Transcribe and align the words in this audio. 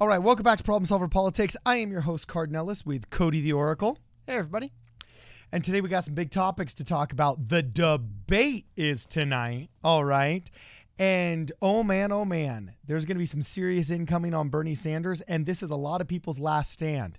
All 0.00 0.08
right, 0.08 0.16
welcome 0.16 0.44
back 0.44 0.56
to 0.56 0.64
Problem 0.64 0.86
Solver 0.86 1.08
Politics. 1.08 1.58
I 1.66 1.76
am 1.76 1.92
your 1.92 2.00
host, 2.00 2.26
Cardinellis, 2.26 2.86
with 2.86 3.10
Cody 3.10 3.42
the 3.42 3.52
Oracle. 3.52 3.98
Hey, 4.26 4.36
everybody. 4.36 4.72
And 5.52 5.62
today 5.62 5.82
we 5.82 5.90
got 5.90 6.06
some 6.06 6.14
big 6.14 6.30
topics 6.30 6.72
to 6.76 6.84
talk 6.84 7.12
about. 7.12 7.50
The 7.50 7.62
debate 7.62 8.64
is 8.78 9.04
tonight. 9.04 9.68
All 9.84 10.02
right. 10.02 10.50
And 10.98 11.52
oh 11.60 11.82
man, 11.82 12.12
oh 12.12 12.24
man, 12.24 12.76
there's 12.86 13.04
going 13.04 13.16
to 13.16 13.18
be 13.18 13.26
some 13.26 13.42
serious 13.42 13.90
incoming 13.90 14.32
on 14.32 14.48
Bernie 14.48 14.74
Sanders. 14.74 15.20
And 15.20 15.44
this 15.44 15.62
is 15.62 15.68
a 15.68 15.76
lot 15.76 16.00
of 16.00 16.08
people's 16.08 16.40
last 16.40 16.72
stand. 16.72 17.18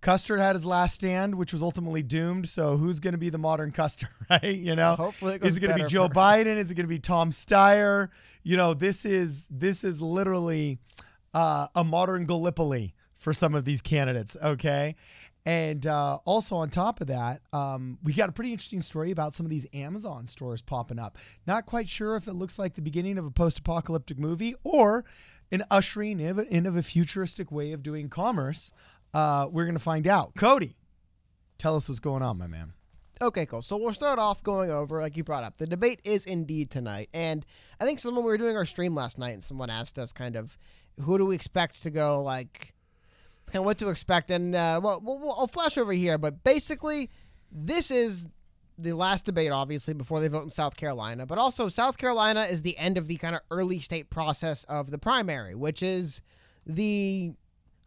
Custer 0.00 0.36
had 0.36 0.54
his 0.54 0.64
last 0.64 0.94
stand, 0.94 1.34
which 1.34 1.52
was 1.52 1.64
ultimately 1.64 2.04
doomed. 2.04 2.48
So 2.48 2.76
who's 2.76 3.00
going 3.00 3.10
to 3.14 3.18
be 3.18 3.30
the 3.30 3.38
modern 3.38 3.72
Custer, 3.72 4.08
right? 4.30 4.54
You 4.54 4.76
know, 4.76 4.94
Hopefully 4.94 5.34
it 5.34 5.44
is 5.44 5.56
it 5.56 5.60
going 5.60 5.76
to 5.76 5.82
be 5.82 5.88
Joe 5.90 6.08
Biden? 6.08 6.58
Is 6.58 6.70
it 6.70 6.76
going 6.76 6.86
to 6.86 6.88
be 6.88 7.00
Tom 7.00 7.32
Steyer? 7.32 8.10
You 8.44 8.56
know, 8.56 8.72
this 8.72 9.04
is 9.04 9.48
this 9.50 9.82
is 9.82 10.00
literally 10.00 10.78
uh, 11.34 11.68
a 11.74 11.84
modern 11.84 12.26
Gallipoli 12.26 12.94
for 13.16 13.32
some 13.32 13.54
of 13.54 13.64
these 13.64 13.82
candidates. 13.82 14.36
Okay. 14.42 14.96
And 15.46 15.86
uh, 15.86 16.18
also 16.26 16.56
on 16.56 16.68
top 16.68 17.00
of 17.00 17.06
that, 17.06 17.40
um, 17.52 17.98
we 18.02 18.12
got 18.12 18.28
a 18.28 18.32
pretty 18.32 18.52
interesting 18.52 18.82
story 18.82 19.10
about 19.10 19.32
some 19.34 19.46
of 19.46 19.50
these 19.50 19.66
Amazon 19.72 20.26
stores 20.26 20.60
popping 20.60 20.98
up. 20.98 21.16
Not 21.46 21.64
quite 21.64 21.88
sure 21.88 22.16
if 22.16 22.28
it 22.28 22.34
looks 22.34 22.58
like 22.58 22.74
the 22.74 22.82
beginning 22.82 23.16
of 23.16 23.24
a 23.24 23.30
post-apocalyptic 23.30 24.18
movie 24.18 24.54
or 24.64 25.04
an 25.50 25.64
ushering 25.70 26.20
in 26.20 26.66
of, 26.66 26.76
a 26.76 26.82
futuristic 26.82 27.50
way 27.50 27.72
of 27.72 27.82
doing 27.82 28.08
commerce. 28.08 28.70
Uh, 29.14 29.48
we're 29.50 29.64
gonna 29.64 29.78
find 29.78 30.06
out. 30.06 30.34
Cody, 30.36 30.76
tell 31.58 31.74
us 31.74 31.88
what's 31.88 32.00
going 32.00 32.22
on, 32.22 32.38
my 32.38 32.46
man. 32.46 32.74
Okay, 33.22 33.44
cool. 33.46 33.60
So 33.60 33.76
we'll 33.76 33.92
start 33.92 34.18
off 34.18 34.42
going 34.42 34.70
over, 34.70 35.00
like 35.00 35.16
you 35.16 35.24
brought 35.24 35.44
up, 35.44 35.56
the 35.56 35.66
debate 35.66 36.00
is 36.04 36.24
indeed 36.24 36.70
tonight. 36.70 37.08
And 37.12 37.44
I 37.80 37.84
think 37.84 37.98
someone, 37.98 38.24
we 38.24 38.30
were 38.30 38.38
doing 38.38 38.56
our 38.56 38.64
stream 38.64 38.94
last 38.94 39.18
night 39.18 39.32
and 39.32 39.42
someone 39.42 39.68
asked 39.68 39.98
us 39.98 40.12
kind 40.12 40.36
of, 40.36 40.56
who 41.00 41.18
do 41.18 41.26
we 41.26 41.34
expect 41.34 41.82
to 41.82 41.90
go, 41.90 42.22
like, 42.22 42.74
and 43.52 43.64
what 43.64 43.78
to 43.78 43.88
expect. 43.88 44.30
And, 44.30 44.54
uh, 44.54 44.80
well, 44.82 45.00
we'll, 45.02 45.34
I'll 45.36 45.46
flash 45.46 45.76
over 45.78 45.92
here, 45.92 46.18
but 46.18 46.44
basically, 46.44 47.10
this 47.50 47.90
is 47.90 48.26
the 48.78 48.92
last 48.92 49.26
debate, 49.26 49.50
obviously, 49.50 49.94
before 49.94 50.20
they 50.20 50.28
vote 50.28 50.44
in 50.44 50.50
South 50.50 50.76
Carolina. 50.76 51.26
But 51.26 51.38
also, 51.38 51.68
South 51.68 51.98
Carolina 51.98 52.42
is 52.42 52.62
the 52.62 52.78
end 52.78 52.96
of 52.96 53.08
the 53.08 53.16
kind 53.16 53.34
of 53.34 53.42
early 53.50 53.80
state 53.80 54.10
process 54.10 54.64
of 54.64 54.90
the 54.90 54.98
primary, 54.98 55.54
which 55.54 55.82
is 55.82 56.20
the 56.66 57.32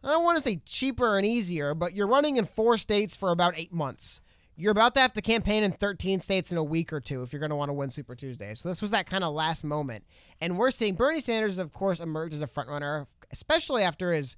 I 0.04 0.10
don't 0.10 0.24
want 0.24 0.36
to 0.36 0.42
say 0.42 0.60
cheaper 0.66 1.16
and 1.16 1.26
easier, 1.26 1.74
but 1.74 1.94
you're 1.94 2.06
running 2.06 2.36
in 2.36 2.44
four 2.44 2.76
states 2.76 3.16
for 3.16 3.30
about 3.30 3.54
eight 3.56 3.72
months. 3.72 4.20
You're 4.56 4.72
about 4.72 4.94
to 4.94 5.00
have 5.00 5.12
to 5.14 5.22
campaign 5.22 5.64
in 5.64 5.72
13 5.72 6.20
states 6.20 6.52
in 6.52 6.58
a 6.58 6.64
week 6.64 6.92
or 6.92 7.00
two 7.00 7.22
if 7.22 7.32
you're 7.32 7.40
going 7.40 7.50
to 7.50 7.56
want 7.56 7.70
to 7.70 7.74
win 7.74 7.90
Super 7.90 8.14
Tuesday. 8.14 8.54
So 8.54 8.68
this 8.68 8.80
was 8.80 8.92
that 8.92 9.06
kind 9.06 9.24
of 9.24 9.34
last 9.34 9.64
moment. 9.64 10.04
And 10.40 10.56
we're 10.56 10.70
seeing 10.70 10.94
Bernie 10.94 11.20
Sanders, 11.20 11.58
of 11.58 11.72
course, 11.72 11.98
emerge 11.98 12.32
as 12.32 12.40
a 12.40 12.46
frontrunner, 12.46 13.06
especially 13.32 13.82
after 13.82 14.12
his 14.12 14.36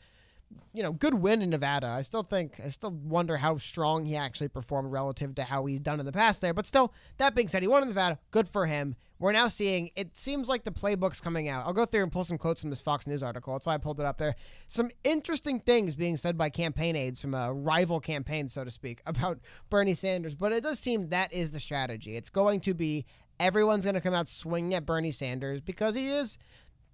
you 0.73 0.83
know, 0.83 0.93
good 0.93 1.15
win 1.15 1.43
in 1.43 1.51
Nevada. 1.51 1.87
I 1.87 2.03
still 2.03 2.23
think, 2.23 2.61
I 2.63 2.69
still 2.69 2.91
wonder 2.91 3.37
how 3.39 3.57
strong 3.57 4.05
he 4.05 4.15
actually 4.17 4.49
performed 4.49 4.93
relative 4.93 5.35
to 5.37 5.45
how 5.45 5.65
he's 5.65 5.81
done 5.81 6.01
in 6.01 6.07
the 6.07 6.13
past 6.13 6.41
there. 6.41 6.53
But 6.53 6.67
still, 6.67 6.93
that 7.17 7.35
being 7.35 7.49
said, 7.49 7.63
he 7.63 7.69
won 7.69 7.83
in 7.83 7.89
Nevada. 7.89 8.19
Good 8.31 8.49
for 8.49 8.67
him. 8.67 8.95
We're 9.19 9.33
now 9.33 9.49
seeing, 9.49 9.91
it 9.97 10.17
seems 10.19 10.49
like 10.49 10.65
the 10.65 10.71
playbook's 10.71 11.23
coming 11.23 11.49
out. 11.49 11.67
I'll 11.67 11.73
go 11.73 11.87
through 11.87 12.03
and 12.03 12.13
pull 12.13 12.25
some 12.25 12.37
quotes 12.37 12.61
from 12.61 12.69
this 12.69 12.83
Fox 12.83 13.07
News 13.07 13.23
article. 13.23 13.55
That's 13.55 13.65
why 13.65 13.75
I 13.75 13.79
pulled 13.79 13.99
it 13.99 14.05
up 14.05 14.19
there. 14.19 14.35
Some 14.69 14.91
interesting 15.05 15.61
things 15.61 15.95
being 15.95 16.19
said 16.19 16.37
by 16.37 16.51
campaign 16.51 16.95
aides 16.95 17.21
from 17.23 17.33
a 17.33 17.53
rival 17.53 17.99
campaign, 17.99 18.47
so 18.49 18.63
to 18.63 18.71
speak, 18.71 19.01
about 19.07 19.39
Bernie 19.71 19.95
Sanders. 19.95 20.35
But 20.35 20.53
it 20.53 20.63
does 20.63 20.79
seem 20.79 21.09
that 21.09 21.33
is 21.33 21.53
the 21.53 21.61
strategy. 21.61 22.17
It's 22.17 22.29
going 22.29 22.61
to 22.61 22.75
be 22.75 23.07
everyone's 23.41 23.85
going 23.85 23.95
to 23.95 24.01
come 24.01 24.15
out 24.15 24.29
swinging 24.29 24.75
at 24.75 24.85
Bernie 24.85 25.11
Sanders 25.11 25.63
because 25.63 25.95
he 25.95 26.09
is 26.09 26.37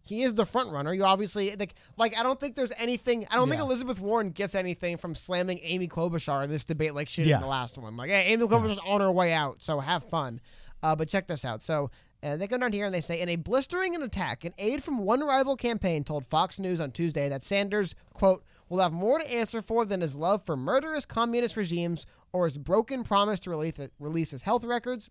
he 0.03 0.23
is 0.23 0.35
the 0.35 0.45
front 0.47 0.73
runner. 0.73 0.93
You 0.93 1.05
obviously 1.05 1.55
like 1.57 1.75
like 1.97 2.17
I 2.19 2.23
don't 2.23 2.39
think 2.41 2.57
there's 2.57 2.73
anything. 2.79 3.27
I 3.31 3.37
don't 3.37 3.49
think 3.49 3.61
Elizabeth 3.61 4.01
Warren 4.01 4.31
gets 4.31 4.55
anything 4.55 4.97
from 4.97 5.15
slamming 5.15 5.59
Amy 5.63 5.89
Klobuchar 5.89 6.45
in 6.45 6.51
this 6.51 6.65
debate 6.65 6.95
like 6.95 7.09
she 7.09 7.23
did 7.23 7.31
Yeah. 7.31 7.37
in 7.37 7.43
the 7.43 7.49
last 7.49 7.79
one. 7.79 7.97
Like, 7.97 8.11
hey, 8.11 8.27
Amy 8.33 8.47
Klobuchar's 8.47 8.81
on 8.87 9.01
her 9.01 9.11
way 9.13 9.33
out, 9.33 9.63
so 9.63 9.79
have 9.81 10.05
fun. 10.05 10.41
Uh, 10.83 10.97
but 10.97 11.09
check 11.09 11.27
this 11.27 11.45
out. 11.45 11.63
So. 11.63 11.91
Uh, 12.25 12.37
they 12.37 12.47
come 12.47 12.61
down 12.61 12.73
here 12.73 12.85
and 12.87 12.95
they 12.95 13.01
say, 13.01 13.21
in 13.21 13.29
a 13.29 13.35
blistering 13.35 14.01
attack, 14.01 14.45
an 14.45 14.55
aide 14.57 14.81
from 14.81 14.99
one 14.99 15.23
rival 15.23 15.57
campaign 15.57 16.05
told 16.05 16.25
Fox 16.25 16.61
News 16.61 16.79
on 16.79 16.93
Tuesday 16.93 17.29
that 17.29 17.43
Sanders, 17.43 17.97
quote, 18.13 18.45
will 18.69 18.79
have 18.79 18.93
more 18.93 19.19
to 19.19 19.29
answer 19.35 19.61
for 19.61 19.85
than 19.85 20.01
his 20.03 20.15
love 20.15 20.41
for 20.47 20.57
murderous 20.57 21.05
communist 21.05 21.57
regimes 21.57 22.07
or 22.33 22.45
his 22.45 22.59
broken 22.59 23.03
promise 23.03 23.41
to 23.41 23.51
release, 23.51 23.73
release 23.99 24.31
his 24.31 24.43
health 24.43 24.63
records, 24.63 25.11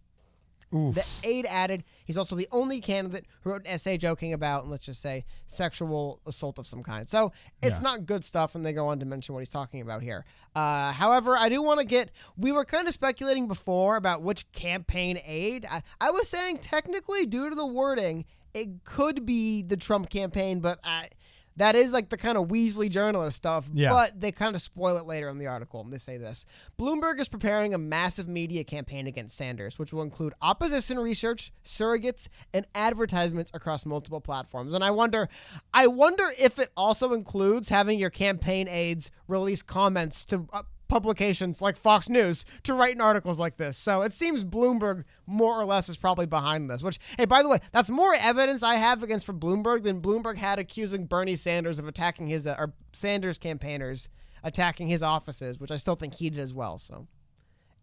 the 0.72 1.04
aide 1.24 1.46
added, 1.48 1.84
he's 2.06 2.18
also 2.18 2.36
the 2.36 2.48
only 2.52 2.80
candidate 2.80 3.26
who 3.42 3.50
wrote 3.50 3.62
an 3.62 3.68
essay 3.68 3.98
joking 3.98 4.32
about, 4.34 4.68
let's 4.68 4.86
just 4.86 5.02
say, 5.02 5.26
sexual 5.48 6.22
assault 6.26 6.58
of 6.60 6.66
some 6.66 6.82
kind. 6.82 7.08
So 7.10 7.34
it's 7.62 7.80
Yeah. 7.80 7.84
not 7.84 8.06
good 8.06 8.24
stuff, 8.24 8.56
and 8.56 8.66
they 8.66 8.72
go 8.74 8.88
on 8.88 9.00
to 9.00 9.06
mention 9.06 9.34
what 9.34 9.40
he's 9.40 9.50
talking 9.50 9.82
about 9.82 10.02
here. 10.02 10.26
Uh, 10.56 10.92
however, 10.94 11.36
I 11.38 11.50
do 11.50 11.62
want 11.62 11.80
to 11.82 11.86
get, 11.86 12.12
we 12.38 12.52
were 12.52 12.66
kind 12.66 12.88
of 12.88 12.94
speculating 12.94 13.48
before 13.48 13.96
about 13.98 14.22
which 14.22 14.50
campaign 14.54 15.20
aide. 15.26 15.66
I, 15.70 15.82
I 16.00 16.12
was 16.12 16.28
saying, 16.30 16.60
technically, 16.60 17.26
due 17.26 17.50
to 17.50 17.56
the 17.56 17.66
wording, 17.68 18.26
it 18.54 18.84
could 18.84 19.26
be 19.26 19.62
the 19.62 19.78
Trump 19.78 20.10
campaign, 20.10 20.60
but 20.60 20.80
I. 20.84 21.10
That 21.58 21.76
is 21.76 21.92
like 21.92 22.10
the 22.10 22.18
kind 22.18 22.38
of 22.38 22.48
Weasley 22.48 22.90
journalist 22.90 23.36
stuff, 23.38 23.70
Yeah. 23.74 23.90
but 23.92 24.20
they 24.20 24.32
kind 24.32 24.56
of 24.56 24.62
spoil 24.62 24.98
it 24.98 25.06
later 25.06 25.28
in 25.30 25.38
the 25.38 25.48
article. 25.48 25.84
They 25.84 25.98
say 25.98 26.18
this 26.18 26.46
Bloomberg 26.80 27.20
is 27.20 27.28
preparing 27.28 27.74
a 27.74 27.78
massive 27.78 28.28
media 28.28 28.64
campaign 28.64 29.06
against 29.08 29.36
Sanders, 29.36 29.78
which 29.78 29.92
will 29.92 30.02
include 30.02 30.34
opposition 30.42 30.98
research, 31.00 31.52
surrogates, 31.64 32.28
and 32.54 32.66
advertisements 32.74 33.52
across 33.54 33.86
multiple 33.86 34.22
platforms. 34.22 34.74
And 34.74 34.84
I 34.84 34.92
wonder, 34.92 35.28
I 35.74 35.88
wonder 35.88 36.32
if 36.40 36.58
it 36.58 36.72
also 36.78 37.14
includes 37.14 37.70
having 37.70 38.00
your 38.00 38.10
campaign 38.10 38.68
aides 38.68 39.12
release 39.28 39.62
comments 39.62 40.26
to 40.26 40.48
uh, 40.54 40.64
publications 40.92 41.62
like 41.62 41.78
Fox 41.78 42.10
News 42.10 42.44
to 42.64 42.74
write 42.74 42.96
in 42.96 43.02
articles 43.02 43.40
like 43.40 43.56
this. 43.56 43.78
So 43.78 44.02
it 44.02 44.12
seems 44.12 44.44
Bloomberg 44.44 45.06
more 45.26 45.58
or 45.58 45.64
less 45.64 45.88
is 45.88 45.96
probably 45.96 46.26
behind 46.26 46.70
this. 46.70 46.84
Which, 46.84 47.00
hey, 47.18 47.24
by 47.24 47.42
the 47.42 47.48
way, 47.48 47.60
that's 47.72 47.90
more 47.90 48.14
evidence 48.14 48.62
I 48.62 48.76
have 48.76 49.02
against 49.02 49.26
for 49.26 49.34
Bloomberg 49.34 49.84
than 49.84 50.02
Bloomberg 50.02 50.38
had 50.38 50.60
accusing 50.60 51.06
Bernie 51.06 51.38
Sanders 51.38 51.80
of 51.80 51.88
attacking 51.88 52.28
his 52.28 52.46
uh, 52.46 52.56
or 52.60 52.74
Sanders 52.92 53.38
campaigners 53.38 54.10
attacking 54.44 54.90
his 54.90 55.02
offices, 55.02 55.60
which 55.60 55.72
I 55.72 55.78
still 55.78 55.96
think 55.96 56.14
he 56.14 56.30
did 56.30 56.42
as 56.42 56.54
well. 56.54 56.78
So. 56.78 57.08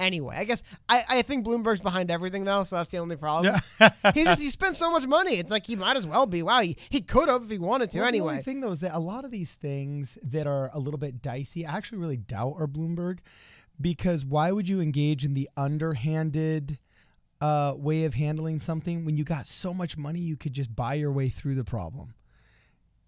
Anyway, 0.00 0.36
I 0.38 0.44
guess 0.44 0.62
I, 0.88 1.03
I 1.09 1.22
think 1.22 1.44
Bloomberg's 1.44 1.81
behind 1.81 2.10
everything 2.10 2.44
though, 2.44 2.62
so 2.62 2.76
that's 2.76 2.91
the 2.91 2.98
only 2.98 3.16
problem. 3.16 3.54
he 4.14 4.22
just 4.22 4.41
he 4.41 4.48
spent 4.50 4.76
so 4.76 4.92
much 4.92 5.06
money. 5.06 5.38
It's 5.38 5.50
like 5.50 5.66
he 5.66 5.75
might 5.75 5.97
as 5.97 6.06
well 6.06 6.25
be. 6.25 6.42
Wow, 6.42 6.60
he, 6.60 6.76
he 6.88 7.00
could 7.00 7.28
have 7.28 7.42
if 7.44 7.50
he 7.50 7.59
wanted 7.59 7.91
to. 7.91 7.98
Well, 7.98 8.06
The 8.12 8.20
only 8.20 8.42
thing 8.44 8.60
though 8.60 8.70
is 8.70 8.81
that 8.81 8.94
a 8.94 9.00
lot 9.00 9.25
of 9.25 9.32
these 9.32 9.50
things 9.50 10.16
that 10.22 10.47
are 10.47 10.70
a 10.72 10.78
little 10.78 10.98
bit 10.98 11.20
dicey, 11.20 11.66
I 11.66 11.76
actually 11.76 11.98
really 11.98 12.16
doubt 12.16 12.54
are 12.58 12.69
Bloomberg, 12.69 13.19
because 13.81 14.25
why 14.25 14.53
would 14.53 14.69
you 14.69 14.81
engage 14.81 15.25
in 15.25 15.34
the 15.34 15.48
underhanded 15.56 16.78
uh, 17.41 17.75
way 17.76 18.04
of 18.04 18.14
handling 18.14 18.60
something 18.60 19.04
when 19.04 19.16
you 19.16 19.25
got 19.25 19.47
so 19.47 19.75
much 19.75 19.97
money 19.97 20.20
you 20.20 20.37
could 20.37 20.53
just 20.53 20.75
buy 20.75 20.94
your 20.94 21.10
way 21.10 21.28
through 21.28 21.56
the 21.56 21.64
problem? 21.64 22.14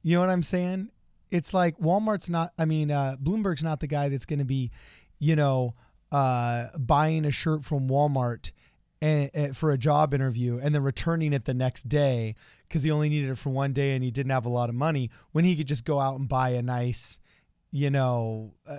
You 0.02 0.16
know 0.16 0.20
what 0.22 0.30
I'm 0.30 0.42
saying? 0.42 0.90
It's 1.30 1.54
like 1.54 1.78
Walmart's 1.78 2.28
not. 2.28 2.52
I 2.58 2.64
mean, 2.64 2.90
uh, 2.90 3.14
Bloomberg's 3.22 3.62
not 3.62 3.78
the 3.78 3.86
guy 3.86 4.08
that's 4.08 4.26
going 4.26 4.40
to 4.40 4.44
be, 4.44 4.72
you 5.20 5.36
know, 5.36 5.74
uh, 6.12 6.66
buying 6.78 7.25
a 7.25 7.31
shirt 7.31 7.65
from 7.65 7.88
Walmart 7.88 8.53
and, 9.00 9.31
and 9.32 9.56
for 9.56 9.71
a 9.71 9.78
job 9.78 10.12
interview 10.12 10.59
and 10.62 10.75
then 10.75 10.82
returning 10.82 11.32
it 11.32 11.44
the 11.44 11.54
next 11.54 11.88
day 11.88 12.34
because 12.69 12.82
he 12.82 12.91
only 12.91 13.09
needed 13.09 13.31
it 13.31 13.38
for 13.38 13.50
one 13.50 13.72
day 13.72 13.94
and 13.94 14.04
he 14.04 14.10
didn't 14.10 14.31
have 14.31 14.47
a 14.47 14.50
lot 14.50 14.69
of 14.69 14.75
money 14.75 15.10
when 15.32 15.44
he 15.44 15.56
could 15.56 15.66
just 15.66 15.84
go 15.84 15.98
out 16.00 16.19
and 16.19 16.28
buy 16.28 16.50
a 16.50 16.62
nice 16.62 17.19
you 17.72 17.88
know 17.88 18.53
uh, 18.66 18.76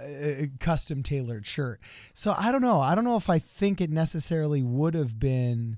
custom 0.60 1.02
tailored 1.02 1.46
shirt. 1.46 1.80
So 2.14 2.36
i 2.38 2.52
don't 2.52 2.62
know. 2.62 2.80
I 2.80 2.96
don't 2.96 3.06
know 3.06 3.16
if 3.16 3.30
i 3.30 3.40
think 3.40 3.82
it 3.82 3.90
necessarily 3.90 4.62
would 4.62 4.94
have 4.94 5.20
been 5.20 5.78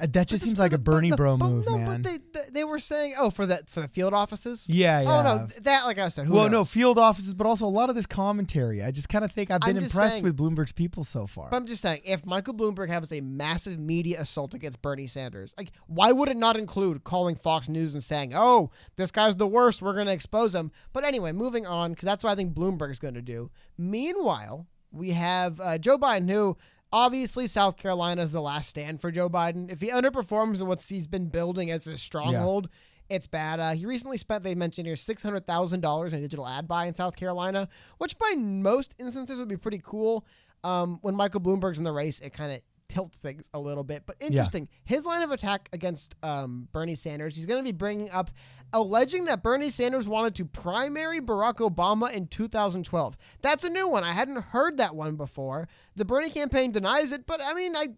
that 0.00 0.28
just 0.28 0.44
seems 0.44 0.58
like 0.58 0.72
a 0.72 0.78
bernie 0.78 1.10
But- 1.10 1.16
bro 1.16 1.36
but 1.36 1.48
move 1.48 1.66
no, 1.66 1.76
man 1.78 2.02
But 2.02 2.12
they, 2.32 2.40
they 2.52 2.64
were 2.64 2.78
saying, 2.78 3.14
oh, 3.18 3.30
for 3.30 3.46
that 3.46 3.68
for 3.70 3.80
the 3.80 3.88
field 3.88 4.12
offices. 4.14 4.66
yeah 4.68 5.00
yeah 5.00 5.08
Oh 5.18 5.22
no, 5.22 5.46
that 5.62 5.84
like 5.84 5.98
I 5.98 6.08
said. 6.08 6.26
Who 6.26 6.34
well, 6.34 6.48
no, 6.48 6.64
field 6.64 6.98
offices, 6.98 7.34
but 7.34 7.46
also 7.46 7.66
a 7.66 7.68
lot 7.68 7.88
of 7.90 7.94
this 7.96 8.06
commentary. 8.06 8.82
I 8.82 8.90
just 8.90 9.08
kind 9.08 9.24
of 9.24 9.32
think 9.32 9.50
I've 9.50 9.60
been 9.60 9.76
impressed 9.76 10.14
saying- 10.14 10.24
with 10.24 10.36
Bloomberg's 10.36 10.72
people 10.72 11.04
so 11.04 11.26
far. 11.26 11.50
But 11.50 11.56
I'm 11.56 11.66
just 11.66 11.82
saying, 11.82 12.02
if 12.04 12.24
Michael 12.26 12.54
Bloomberg 12.54 12.88
has 12.88 13.12
a 13.12 13.20
massive 13.20 13.78
media 13.78 14.20
assault 14.20 14.54
against 14.54 14.80
Bernie 14.82 15.06
Sanders, 15.06 15.54
like, 15.56 15.70
why 15.86 16.12
would 16.12 16.28
it 16.28 16.36
not 16.36 16.56
include 16.56 17.04
calling 17.04 17.34
Fox 17.36 17.68
News 17.68 17.94
and 17.94 18.02
saying, 18.02 18.32
"Oh, 18.34 18.70
this 18.96 19.10
guy's 19.10 19.36
the 19.36 19.46
worst. 19.46 19.82
We're 19.82 19.94
going 19.94 20.06
to 20.06 20.12
expose 20.12 20.54
him"? 20.54 20.70
But 20.92 21.04
anyway, 21.04 21.32
moving 21.32 21.66
on, 21.66 21.90
because 21.92 22.06
that's 22.06 22.22
what 22.24 22.30
I 22.30 22.34
think 22.34 22.54
Bloomberg 22.54 22.90
is 22.90 22.98
going 22.98 23.14
to 23.14 23.22
do. 23.22 23.50
Meanwhile, 23.78 24.66
we 24.90 25.10
have 25.10 25.60
uh, 25.60 25.78
Joe 25.78 25.98
Biden, 25.98 26.30
who 26.30 26.56
obviously 26.92 27.46
South 27.46 27.76
Carolina 27.76 28.22
is 28.22 28.32
the 28.32 28.42
last 28.42 28.68
stand 28.68 29.00
for 29.00 29.10
Joe 29.10 29.28
Biden. 29.28 29.70
If 29.70 29.80
he 29.80 29.90
underperforms 29.90 30.60
in 30.60 30.66
what 30.66 30.82
he's 30.82 31.06
been 31.06 31.26
building 31.28 31.70
as 31.70 31.86
a 31.86 31.96
stronghold. 31.96 32.68
It's 33.08 33.26
bad. 33.26 33.60
Uh, 33.60 33.72
he 33.72 33.84
recently 33.84 34.16
spent, 34.16 34.42
they 34.42 34.54
mentioned 34.54 34.86
here, 34.86 34.96
$600,000 34.96 36.12
in 36.12 36.18
a 36.18 36.20
digital 36.22 36.46
ad 36.46 36.66
buy 36.66 36.86
in 36.86 36.94
South 36.94 37.14
Carolina, 37.14 37.68
which 37.98 38.16
by 38.16 38.34
most 38.38 38.94
instances 38.98 39.36
would 39.36 39.48
be 39.48 39.56
pretty 39.58 39.82
cool. 39.84 40.24
Um, 40.64 40.98
when 41.02 41.14
Michael 41.14 41.40
Bloomberg's 41.40 41.76
in 41.76 41.84
the 41.84 41.92
race, 41.92 42.20
it 42.20 42.32
kind 42.32 42.52
of 42.52 42.60
tilts 42.92 43.20
things 43.20 43.48
a 43.54 43.60
little 43.60 43.84
bit. 43.84 44.04
But 44.04 44.16
interesting, 44.20 44.68
his 44.84 45.06
line 45.06 45.22
of 45.22 45.30
attack 45.30 45.68
against 45.72 46.14
um, 46.22 46.68
Bernie 46.72 46.94
Sanders, 46.94 47.34
he's 47.34 47.46
going 47.46 47.62
to 47.62 47.64
be 47.64 47.76
bringing 47.76 48.10
up 48.10 48.30
alleging 48.72 49.24
that 49.26 49.42
Bernie 49.42 49.70
Sanders 49.70 50.06
wanted 50.06 50.34
to 50.36 50.44
primary 50.44 51.20
Barack 51.20 51.56
Obama 51.56 52.12
in 52.12 52.26
2012. 52.26 53.16
That's 53.40 53.64
a 53.64 53.70
new 53.70 53.88
one. 53.88 54.04
I 54.04 54.12
hadn't 54.12 54.42
heard 54.42 54.76
that 54.76 54.94
one 54.94 55.16
before. 55.16 55.68
The 55.96 56.04
Bernie 56.04 56.30
campaign 56.30 56.70
denies 56.70 57.12
it, 57.12 57.26
but 57.26 57.40
I 57.42 57.54
mean, 57.54 57.74
I. 57.76 57.88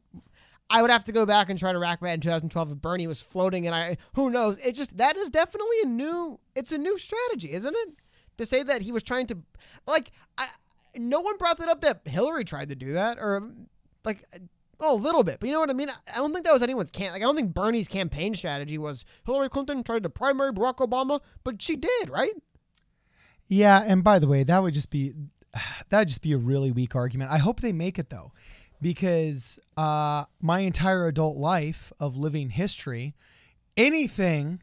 I 0.71 0.81
would 0.81 0.91
have 0.91 1.05
to 1.05 1.13
go 1.13 1.27
back 1.27 1.51
and 1.51 1.59
try 1.59 1.75
to 1.75 1.79
rack 1.79 2.01
back 2.01 2.15
in 2.15 2.21
2012 2.23 2.73
if 2.73 2.79
Bernie 2.79 3.07
was 3.07 3.21
floating, 3.21 3.67
and 3.67 3.77
I 3.77 3.99
who 4.15 4.31
knows? 4.31 4.57
It 4.65 4.73
just 4.73 4.97
that 4.97 5.15
is 5.15 5.29
definitely 5.29 5.77
a 5.83 5.87
new. 5.87 6.41
It's 6.57 6.73
a 6.73 6.79
new 6.79 6.97
strategy, 6.97 7.53
isn't 7.53 7.77
it? 7.77 7.89
To 8.39 8.47
say 8.47 8.63
that 8.63 8.81
he 8.81 8.91
was 8.91 9.03
trying 9.03 9.27
to, 9.27 9.39
like, 9.87 10.11
I, 10.39 10.47
no 10.97 11.21
one 11.21 11.37
brought 11.37 11.59
that 11.59 11.69
up 11.69 11.83
that 11.83 12.01
Hillary 12.07 12.45
tried 12.45 12.71
to 12.71 12.75
do 12.75 12.95
that, 12.95 13.19
or 13.19 13.43
like, 14.07 14.25
oh, 14.81 14.95
a 14.95 15.01
little 15.01 15.23
bit, 15.23 15.39
but 15.41 15.47
you 15.49 15.53
know 15.53 15.61
what 15.61 15.71
I 15.71 15.75
mean. 15.75 15.91
I 15.91 16.17
don't 16.17 16.33
think 16.33 16.45
that 16.45 16.53
was 16.53 16.63
anyone's 16.63 16.91
can. 16.91 17.13
Like, 17.13 17.23
I 17.23 17.25
don't 17.25 17.37
think 17.37 17.55
Bernie's 17.55 17.89
campaign 17.89 18.35
strategy 18.35 18.79
was 18.79 19.05
Hillary 19.27 19.49
Clinton 19.49 19.83
tried 19.83 20.03
to 20.03 20.11
primary 20.11 20.53
Barack 20.53 20.77
Obama, 20.77 21.21
but 21.43 21.61
she 21.61 21.77
did, 21.77 22.11
right? 22.11 22.33
Yeah, 23.49 23.83
and 23.85 24.03
by 24.03 24.19
the 24.19 24.27
way, 24.27 24.43
that 24.43 24.63
would 24.63 24.75
just 24.75 24.91
be 24.91 25.13
that 25.89 25.99
would 25.99 26.09
just 26.09 26.23
be 26.23 26.33
a 26.33 26.39
really 26.39 26.73
weak 26.73 26.95
argument. 26.95 27.31
I 27.31 27.39
hope 27.39 27.61
they 27.61 27.73
make 27.73 27.99
it 27.99 28.11
though, 28.11 28.33
because 28.81 29.59
uh, 29.77 30.25
my 30.41 30.61
entire 30.61 31.07
adult 31.07 31.37
life 31.37 31.93
of 32.01 32.17
living 32.17 32.51
history, 32.51 33.15
anything 33.77 34.63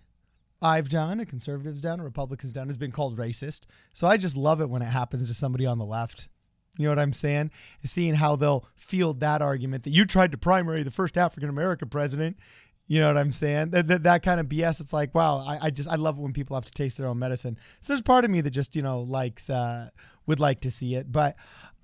I've 0.62 0.90
done, 0.90 1.19
a 1.19 1.25
conservative's 1.25 1.81
done, 1.81 2.00
a 2.00 2.04
Republican's 2.04 2.54
done, 2.54 2.68
has 2.68 2.78
been 2.78 2.92
called 2.92 3.18
racist. 3.18 3.62
So 3.94 4.08
I 4.08 4.18
just 4.18 4.38
love 4.38 4.62
it 4.62 4.69
when 4.69 4.81
it 4.81 4.86
happens 4.86 5.28
to 5.28 5.34
somebody 5.34 5.66
on 5.66 5.80
the 5.80 5.86
left. 5.86 6.30
You 6.77 6.85
know 6.85 6.91
what 6.91 7.00
I'm 7.00 7.13
saying? 7.13 7.51
Seeing 7.83 8.15
how 8.15 8.35
they'll 8.35 8.65
field 8.75 9.19
that 9.19 9.41
argument 9.41 9.83
that 9.83 9.91
you 9.91 10.06
tried 10.06 10.31
to 10.31 10.38
primary 10.38 10.83
the 10.83 10.91
first 10.91 11.18
African 11.18 11.50
American 11.50 11.89
president. 11.89 12.38
You 12.88 13.00
know 13.00 13.07
what 13.07 13.18
I'm 13.18 13.31
saying? 13.31 13.69
That, 13.69 13.88
that, 13.88 14.03
that 14.03 14.23
kind 14.23 14.39
of 14.39 14.47
BS. 14.47 14.81
It's 14.81 14.91
like, 14.91 15.15
wow, 15.15 15.38
I, 15.38 15.68
I 15.68 15.69
just 15.69 15.89
I 15.89 15.95
love 15.95 16.18
it 16.18 16.21
when 16.21 16.33
people 16.33 16.56
have 16.56 16.65
to 16.65 16.71
taste 16.71 16.97
their 16.97 17.07
own 17.07 17.19
medicine. 17.19 17.57
So 17.79 17.94
there's 17.94 18.01
part 18.01 18.25
of 18.25 18.31
me 18.31 18.41
that 18.41 18.51
just 18.51 18.75
you 18.75 18.81
know 18.81 19.01
likes 19.01 19.50
uh, 19.50 19.89
would 20.27 20.39
like 20.39 20.62
to 20.62 20.71
see 20.71 20.95
it, 20.95 21.12
but 21.12 21.35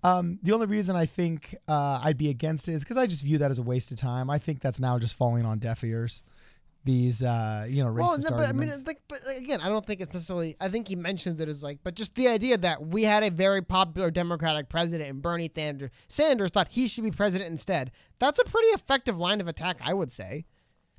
um, 0.04 0.39
the 0.44 0.51
only 0.54 0.68
reason 0.68 0.95
I 0.95 1.06
think 1.06 1.56
uh, 1.68 2.00
I'd 2.04 2.18
be 2.18 2.30
against 2.30 2.68
it 2.68 2.74
is 2.74 2.83
because 2.83 2.98
I 2.98 3.07
just 3.07 3.24
view 3.24 3.38
that 3.40 3.51
as 3.51 3.57
a 3.57 3.63
waste 3.63 3.92
of 3.92 3.98
time. 3.98 4.30
I 4.30 4.38
think 4.38 4.62
that's 4.62 4.80
now 4.80 5.00
just 5.00 5.18
falling 5.18 5.45
on 5.45 5.60
deaf 5.60 5.83
ears. 5.83 6.24
These, 6.88 7.22
uh, 7.22 7.66
you 7.69 7.84
know, 7.84 7.89
racist 7.89 7.98
Well, 7.98 8.18
no, 8.18 8.30
but 8.30 8.48
I 8.48 8.54
mean, 8.54 8.72
like, 8.86 9.01
but 9.10 9.19
again, 9.38 9.60
I 9.60 9.68
don't 9.68 9.86
think 9.86 10.00
it's 10.00 10.13
necessarily. 10.13 10.56
I 10.62 10.69
think 10.69 10.88
he 10.88 10.95
mentions 10.95 11.42
it 11.42 11.50
as 11.50 11.62
like, 11.62 11.80
but 11.84 11.95
just 11.95 12.16
the 12.16 12.30
idea 12.30 12.57
that 12.60 12.81
we 12.81 13.04
had 13.04 13.24
a 13.24 13.30
very 13.30 13.62
popular 13.62 14.10
Democratic 14.10 14.69
president 14.69 15.10
and 15.10 15.22
Bernie 15.22 15.51
Sanders, 15.54 15.92
Sanders 16.07 16.50
thought 16.50 16.69
he 16.69 16.88
should 16.88 17.04
be 17.04 17.12
president 17.12 17.50
instead. 17.51 17.92
That's 18.19 18.39
a 18.39 18.45
pretty 18.45 18.69
effective 18.69 19.19
line 19.19 19.42
of 19.42 19.50
attack, 19.50 19.80
I 19.84 19.94
would 19.94 20.13
say. 20.13 20.45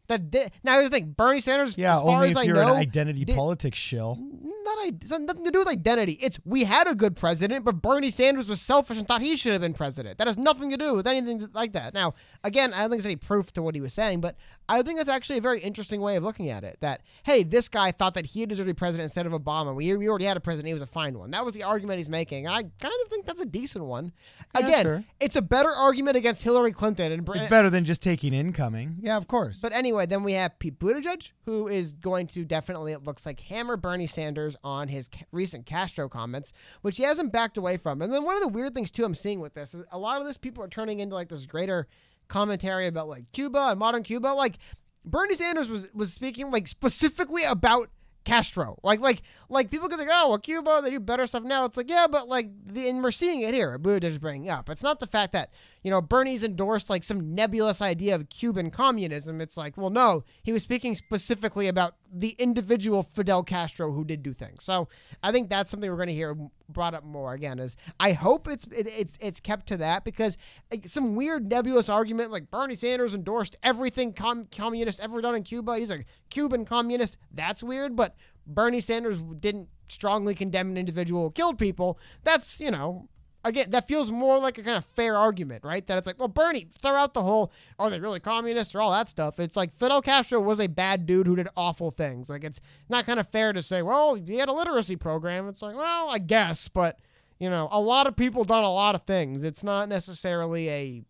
That 0.08 0.30
di- 0.30 0.48
now 0.62 0.74
here's 0.74 0.90
the 0.90 0.96
thing: 0.96 1.14
Bernie 1.16 1.40
Sanders, 1.40 1.76
yeah, 1.76 1.92
as 1.92 2.00
far 2.00 2.16
only 2.16 2.26
as 2.28 2.32
if 2.32 2.38
I 2.38 2.42
you're 2.42 2.56
know, 2.56 2.72
an 2.74 2.80
identity 2.80 3.24
did- 3.24 3.36
politics 3.36 3.78
shill. 3.78 4.18
not 4.64 4.78
I, 4.78 4.92
nothing 5.18 5.44
to 5.44 5.50
do 5.50 5.58
with 5.58 5.68
identity. 5.68 6.12
It's 6.20 6.38
we 6.46 6.64
had 6.64 6.86
a 6.88 6.94
good 6.94 7.14
president, 7.14 7.64
but 7.64 7.82
Bernie 7.82 8.10
Sanders 8.10 8.48
was 8.48 8.60
selfish 8.60 8.98
and 8.98 9.06
thought 9.06 9.20
he 9.20 9.36
should 9.36 9.52
have 9.52 9.60
been 9.60 9.74
president. 9.74 10.16
That 10.18 10.26
has 10.26 10.38
nothing 10.38 10.70
to 10.70 10.76
do 10.76 10.94
with 10.94 11.06
anything 11.06 11.48
like 11.52 11.72
that. 11.72 11.92
Now, 11.94 12.14
again, 12.42 12.72
I 12.72 12.80
don't 12.80 12.90
think 12.90 13.02
there's 13.02 13.06
any 13.06 13.16
proof 13.16 13.52
to 13.52 13.62
what 13.62 13.74
he 13.74 13.82
was 13.82 13.92
saying, 13.92 14.20
but 14.22 14.36
I 14.68 14.82
think 14.82 14.98
that's 14.98 15.08
actually 15.08 15.38
a 15.38 15.42
very 15.42 15.60
interesting 15.60 16.00
way 16.00 16.16
of 16.16 16.24
looking 16.24 16.50
at 16.50 16.64
it. 16.64 16.78
That 16.80 17.02
hey, 17.24 17.42
this 17.42 17.68
guy 17.68 17.90
thought 17.90 18.14
that 18.14 18.26
he 18.26 18.44
deserved 18.46 18.68
to 18.68 18.74
be 18.74 18.76
president 18.76 19.04
instead 19.04 19.26
of 19.26 19.32
Obama. 19.32 19.74
We, 19.74 19.96
we 19.96 20.08
already 20.08 20.26
had 20.26 20.36
a 20.36 20.40
president; 20.40 20.68
he 20.68 20.72
was 20.72 20.82
a 20.82 20.86
fine 20.86 21.18
one. 21.18 21.30
That 21.30 21.44
was 21.44 21.54
the 21.54 21.62
argument 21.62 21.98
he's 21.98 22.08
making, 22.08 22.46
and 22.46 22.54
I 22.54 22.62
kind 22.62 22.94
of 23.02 23.08
think 23.08 23.26
that's 23.26 23.40
a 23.40 23.46
decent 23.46 23.84
one. 23.84 24.12
Yeah, 24.58 24.66
Again, 24.66 24.84
sure. 24.84 25.04
it's 25.20 25.36
a 25.36 25.42
better 25.42 25.70
argument 25.70 26.16
against 26.16 26.42
Hillary 26.42 26.72
Clinton 26.72 27.12
and. 27.12 27.28
It's 27.28 27.46
better 27.50 27.70
than 27.70 27.84
just 27.84 28.02
taking 28.02 28.34
incoming. 28.34 28.96
Yeah, 29.00 29.16
of 29.16 29.28
course. 29.28 29.60
but 29.60 29.72
anyway, 29.72 30.06
then 30.06 30.22
we 30.22 30.32
have 30.32 30.58
Pete 30.58 30.78
Buttigieg, 30.78 31.32
who 31.44 31.68
is 31.68 31.92
going 31.92 32.26
to 32.28 32.44
definitely, 32.44 32.92
it 32.92 33.04
looks 33.04 33.26
like, 33.26 33.38
hammer 33.40 33.76
Bernie 33.76 34.06
Sanders 34.06 34.56
on 34.64 34.88
his 34.88 35.08
ca- 35.08 35.24
recent 35.32 35.66
Castro 35.66 36.08
comments, 36.08 36.52
which 36.82 36.96
he 36.96 37.02
hasn't 37.02 37.32
backed 37.32 37.56
away 37.56 37.76
from. 37.76 38.02
And 38.02 38.12
then 38.12 38.24
one 38.24 38.34
of 38.34 38.42
the 38.42 38.48
weird 38.48 38.74
things, 38.74 38.90
too, 38.90 39.04
I'm 39.04 39.14
seeing 39.14 39.40
with 39.40 39.54
this, 39.54 39.74
is 39.74 39.84
a 39.92 39.98
lot 39.98 40.20
of 40.20 40.26
this 40.26 40.36
people 40.38 40.64
are 40.64 40.68
turning 40.68 41.00
into 41.00 41.14
like 41.14 41.28
this 41.28 41.46
greater 41.46 41.86
commentary 42.28 42.86
about 42.86 43.08
like 43.08 43.30
Cuba 43.32 43.68
and 43.70 43.78
modern 43.78 44.02
Cuba. 44.02 44.28
Like 44.28 44.58
Bernie 45.04 45.34
Sanders 45.34 45.68
was 45.68 45.92
was 45.94 46.12
speaking 46.12 46.50
like 46.50 46.68
specifically 46.68 47.42
about 47.44 47.88
Castro. 48.24 48.78
Like 48.82 49.00
like 49.00 49.22
like 49.48 49.70
people 49.70 49.88
can 49.88 49.98
say, 49.98 50.06
oh 50.10 50.28
well, 50.28 50.38
Cuba 50.38 50.80
they 50.82 50.90
do 50.90 51.00
better 51.00 51.26
stuff 51.26 51.44
now. 51.44 51.64
It's 51.64 51.76
like 51.76 51.90
yeah, 51.90 52.06
but 52.10 52.28
like 52.28 52.50
the, 52.66 52.88
and 52.88 53.02
we're 53.02 53.10
seeing 53.10 53.42
it 53.42 53.54
here. 53.54 53.78
Buttigieg 53.78 54.20
bringing 54.20 54.50
up. 54.50 54.68
It's 54.68 54.82
not 54.82 55.00
the 55.00 55.06
fact 55.06 55.32
that 55.32 55.50
you 55.82 55.90
know 55.90 56.00
Bernie's 56.00 56.44
endorsed 56.44 56.90
like 56.90 57.04
some 57.04 57.34
nebulous 57.34 57.80
idea 57.80 58.14
of 58.14 58.28
Cuban 58.28 58.70
communism. 58.70 59.40
It's 59.40 59.56
like 59.56 59.76
well, 59.76 59.90
no, 59.90 60.24
he 60.42 60.52
was 60.52 60.62
speaking 60.62 60.94
specifically 60.94 61.68
about 61.68 61.94
the 62.12 62.34
individual 62.38 63.02
Fidel 63.02 63.42
Castro 63.42 63.92
who 63.92 64.04
did 64.04 64.22
do 64.22 64.32
things. 64.32 64.64
So 64.64 64.88
I 65.22 65.32
think 65.32 65.48
that's 65.48 65.70
something 65.70 65.90
we're 65.90 65.96
going 65.96 66.08
to 66.08 66.14
hear 66.14 66.36
brought 66.68 66.94
up 66.94 67.04
more 67.04 67.34
again. 67.34 67.58
Is 67.58 67.76
I 67.98 68.12
hope 68.12 68.48
it's 68.48 68.64
it, 68.66 68.86
it's 68.88 69.18
it's 69.20 69.40
kept 69.40 69.66
to 69.68 69.76
that 69.78 70.04
because 70.04 70.36
like, 70.70 70.86
some 70.86 71.14
weird 71.14 71.48
nebulous 71.48 71.88
argument 71.88 72.30
like 72.30 72.50
Bernie 72.50 72.74
Sanders 72.74 73.14
endorsed 73.14 73.56
everything 73.62 74.12
com- 74.12 74.48
communist 74.54 75.00
ever 75.00 75.20
done 75.20 75.34
in 75.34 75.42
Cuba. 75.42 75.78
He's 75.78 75.90
a 75.90 76.04
Cuban 76.30 76.64
communist. 76.64 77.18
That's 77.32 77.62
weird, 77.62 77.96
but 77.96 78.16
Bernie 78.46 78.80
Sanders 78.80 79.18
didn't 79.18 79.68
strongly 79.88 80.34
condemn 80.34 80.70
an 80.70 80.76
individual 80.76 81.24
who 81.24 81.30
killed 81.30 81.58
people. 81.58 81.98
That's 82.24 82.60
you 82.60 82.70
know. 82.70 83.08
Again, 83.48 83.70
that 83.70 83.88
feels 83.88 84.10
more 84.10 84.38
like 84.38 84.58
a 84.58 84.62
kind 84.62 84.76
of 84.76 84.84
fair 84.84 85.16
argument, 85.16 85.64
right? 85.64 85.86
That 85.86 85.98
it's 85.98 86.06
like, 86.06 86.18
well, 86.18 86.28
Bernie, 86.28 86.68
throw 86.70 86.92
out 86.92 87.14
the 87.14 87.22
whole, 87.22 87.52
are 87.78 87.90
they 87.90 87.98
really 87.98 88.20
communists 88.20 88.74
or 88.74 88.80
all 88.80 88.92
that 88.92 89.08
stuff? 89.08 89.40
It's 89.40 89.56
like 89.56 89.72
Fidel 89.72 90.02
Castro 90.02 90.40
was 90.40 90.60
a 90.60 90.66
bad 90.66 91.06
dude 91.06 91.26
who 91.26 91.36
did 91.36 91.48
awful 91.56 91.90
things. 91.90 92.28
Like, 92.28 92.44
it's 92.44 92.60
not 92.88 93.06
kind 93.06 93.18
of 93.18 93.28
fair 93.28 93.52
to 93.52 93.62
say, 93.62 93.82
well, 93.82 94.14
he 94.14 94.36
had 94.36 94.48
a 94.48 94.52
literacy 94.52 94.96
program. 94.96 95.48
It's 95.48 95.62
like, 95.62 95.76
well, 95.76 96.10
I 96.10 96.18
guess, 96.18 96.68
but, 96.68 96.98
you 97.38 97.48
know, 97.48 97.68
a 97.72 97.80
lot 97.80 98.06
of 98.06 98.16
people 98.16 98.44
done 98.44 98.64
a 98.64 98.72
lot 98.72 98.94
of 98.94 99.02
things. 99.02 99.44
It's 99.44 99.64
not 99.64 99.88
necessarily 99.88 100.68
a 100.70 101.02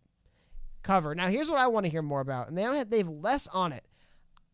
cover. 0.81 1.13
Now, 1.13 1.27
here's 1.27 1.49
what 1.49 1.59
I 1.59 1.67
want 1.67 1.85
to 1.85 1.91
hear 1.91 2.01
more 2.01 2.21
about, 2.21 2.47
and 2.47 2.57
they 2.57 2.63
don't 2.63 2.75
have, 2.75 2.89
they 2.89 2.99
have 2.99 3.09
less 3.09 3.47
on 3.47 3.73
it. 3.73 3.85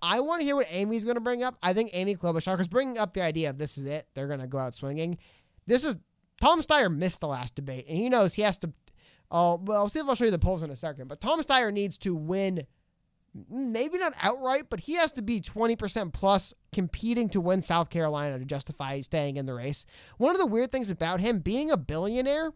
I 0.01 0.19
want 0.19 0.41
to 0.41 0.45
hear 0.45 0.55
what 0.55 0.67
Amy's 0.69 1.03
going 1.03 1.15
to 1.15 1.21
bring 1.21 1.43
up. 1.43 1.57
I 1.63 1.73
think 1.73 1.91
Amy 1.93 2.15
Klobuchar 2.15 2.59
is 2.59 2.67
bringing 2.67 2.97
up 2.97 3.13
the 3.13 3.21
idea 3.21 3.49
of 3.49 3.57
this 3.57 3.77
is 3.77 3.85
it. 3.85 4.07
They're 4.13 4.27
going 4.27 4.39
to 4.39 4.47
go 4.47 4.57
out 4.57 4.73
swinging. 4.73 5.17
This 5.67 5.83
is 5.83 5.97
Tom 6.41 6.61
Steyer 6.61 6.93
missed 6.93 7.21
the 7.21 7.27
last 7.27 7.55
debate, 7.55 7.85
and 7.87 7.97
he 7.97 8.09
knows 8.09 8.33
he 8.33 8.41
has 8.41 8.57
to. 8.59 8.71
Oh, 9.31 9.61
well, 9.63 9.81
I'll 9.81 9.89
see 9.89 9.99
if 9.99 10.05
I'll 10.07 10.15
show 10.15 10.25
you 10.25 10.31
the 10.31 10.39
polls 10.39 10.63
in 10.63 10.69
a 10.69 10.75
second. 10.75 11.07
But 11.07 11.21
Tom 11.21 11.41
Steyer 11.41 11.73
needs 11.73 11.97
to 11.99 12.15
win, 12.15 12.67
mm, 13.35 13.71
maybe 13.71 13.97
not 13.97 14.13
outright, 14.21 14.69
but 14.69 14.81
he 14.81 14.93
has 14.93 15.11
to 15.13 15.21
be 15.21 15.41
20% 15.41 16.13
plus 16.13 16.53
competing 16.71 17.29
to 17.29 17.41
win 17.41 17.61
South 17.61 17.89
Carolina 17.89 18.37
to 18.37 18.45
justify 18.45 18.99
staying 19.01 19.37
in 19.37 19.45
the 19.45 19.53
race. 19.53 19.85
One 20.17 20.35
of 20.35 20.39
the 20.39 20.45
weird 20.45 20.71
things 20.71 20.89
about 20.89 21.21
him 21.21 21.39
being 21.39 21.71
a 21.71 21.77
billionaire, 21.77 22.53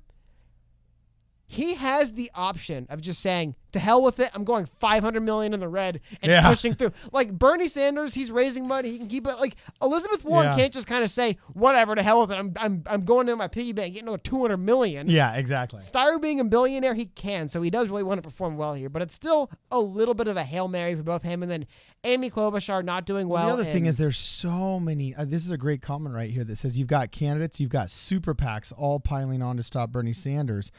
he 1.59 1.73
has 1.75 2.13
the 2.13 2.31
option 2.35 2.87
of 2.89 3.01
just 3.01 3.19
saying, 3.21 3.55
to 3.73 3.79
hell 3.79 4.01
with 4.01 4.19
it. 4.19 4.31
I'm 4.33 4.43
going 4.45 4.65
500 4.65 5.19
million 5.21 5.53
in 5.53 5.59
the 5.59 5.67
red 5.67 5.99
and 6.23 6.31
Yeah. 6.31 6.47
pushing 6.49 6.73
through. 6.73 6.91
Like 7.11 7.31
Bernie 7.31 7.67
Sanders, 7.67 8.15
he's 8.15 8.31
raising 8.31 8.67
money. 8.67 8.89
He 8.89 8.97
can 8.97 9.07
keep 9.07 9.27
it. 9.27 9.35
Like 9.39 9.55
Elizabeth 9.81 10.25
Warren 10.25 10.47
Yeah. 10.47 10.55
can't 10.57 10.73
just 10.73 10.87
kind 10.87 11.03
of 11.03 11.11
say, 11.11 11.37
whatever, 11.53 11.93
to 11.93 12.01
hell 12.01 12.21
with 12.21 12.31
it. 12.31 12.37
I'm, 12.39 12.53
I'm, 12.59 12.83
I'm 12.89 13.01
going 13.05 13.27
to 13.27 13.35
my 13.35 13.47
piggy 13.47 13.73
bank, 13.73 13.93
getting 13.93 14.07
another 14.07 14.21
200 14.23 14.57
million. 14.57 15.07
yeah, 15.07 15.35
exactly. 15.35 15.79
Steyer 15.81 16.19
being 16.19 16.39
a 16.39 16.45
billionaire, 16.45 16.95
he 16.95 17.05
can, 17.07 17.47
so 17.47 17.61
he 17.61 17.69
does 17.69 17.89
really 17.89 18.01
want 18.03 18.17
to 18.17 18.27
perform 18.27 18.57
well 18.57 18.73
here. 18.73 18.89
But 18.89 19.01
it's 19.03 19.13
still 19.13 19.51
a 19.69 19.79
little 19.79 20.15
bit 20.15 20.27
of 20.27 20.35
a 20.37 20.43
hail 20.43 20.67
mary 20.67 20.95
for 20.95 21.03
both 21.03 21.21
him 21.21 21.43
and 21.43 21.51
then 21.51 21.67
Amy 22.05 22.31
Klobuchar 22.31 22.83
not 22.83 23.05
doing 23.05 23.27
well. 23.27 23.47
Well, 23.47 23.57
the 23.57 23.61
other 23.63 23.71
thing 23.71 23.85
is 23.85 23.97
there's 23.97 24.17
so 24.17 24.79
many. 24.79 25.13
Uh, 25.13 25.25
this 25.25 25.45
is 25.45 25.51
a 25.51 25.57
great 25.57 25.81
comment 25.83 26.15
right 26.15 26.31
here 26.31 26.43
that 26.45 26.55
says 26.55 26.77
you've 26.77 26.87
got 26.87 27.11
candidates, 27.11 27.59
you've 27.59 27.69
got 27.69 27.89
super 27.91 28.33
PACs 28.33 28.71
all 28.75 28.99
piling 28.99 29.41
on 29.43 29.57
to 29.57 29.63
stop 29.63 29.91
Bernie 29.91 30.13
Sanders. 30.13 30.71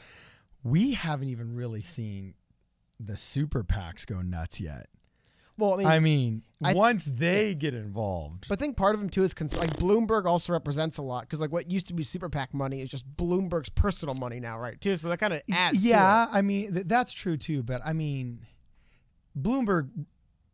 We 0.62 0.92
haven't 0.92 1.28
even 1.28 1.54
really 1.54 1.82
seen 1.82 2.34
the 2.98 3.16
super 3.16 3.64
PACs 3.64 4.06
go 4.06 4.20
nuts 4.20 4.60
yet. 4.60 4.88
well, 5.56 5.74
I 5.74 5.76
mean, 5.78 5.86
I 5.86 5.98
mean, 6.00 6.42
I 6.62 6.68
th- 6.68 6.76
once 6.76 7.04
they 7.06 7.54
get 7.54 7.72
involved, 7.74 8.46
but 8.48 8.58
I 8.58 8.60
think 8.60 8.76
part 8.76 8.94
of 8.94 9.00
him 9.00 9.08
too 9.08 9.24
is 9.24 9.32
cons- 9.34 9.56
like 9.56 9.76
Bloomberg 9.78 10.26
also 10.26 10.52
represents 10.52 10.98
a 10.98 11.02
lot 11.02 11.22
because 11.22 11.40
like 11.40 11.50
what 11.52 11.70
used 11.70 11.86
to 11.88 11.94
be 11.94 12.02
super 12.02 12.28
PAC 12.28 12.52
money 12.52 12.80
is 12.82 12.88
just 12.90 13.06
Bloomberg's 13.16 13.68
personal 13.70 14.14
money 14.16 14.38
now, 14.40 14.58
right? 14.58 14.78
Too, 14.80 14.96
so 14.98 15.08
that 15.08 15.18
kind 15.18 15.32
of 15.32 15.42
adds. 15.52 15.82
to 15.82 15.88
yeah. 15.88 16.26
I 16.30 16.42
mean 16.42 16.74
th- 16.74 16.86
that's 16.86 17.12
true 17.12 17.36
too. 17.38 17.62
But 17.62 17.80
I 17.84 17.92
mean, 17.94 18.40
Bloomberg, 19.38 19.88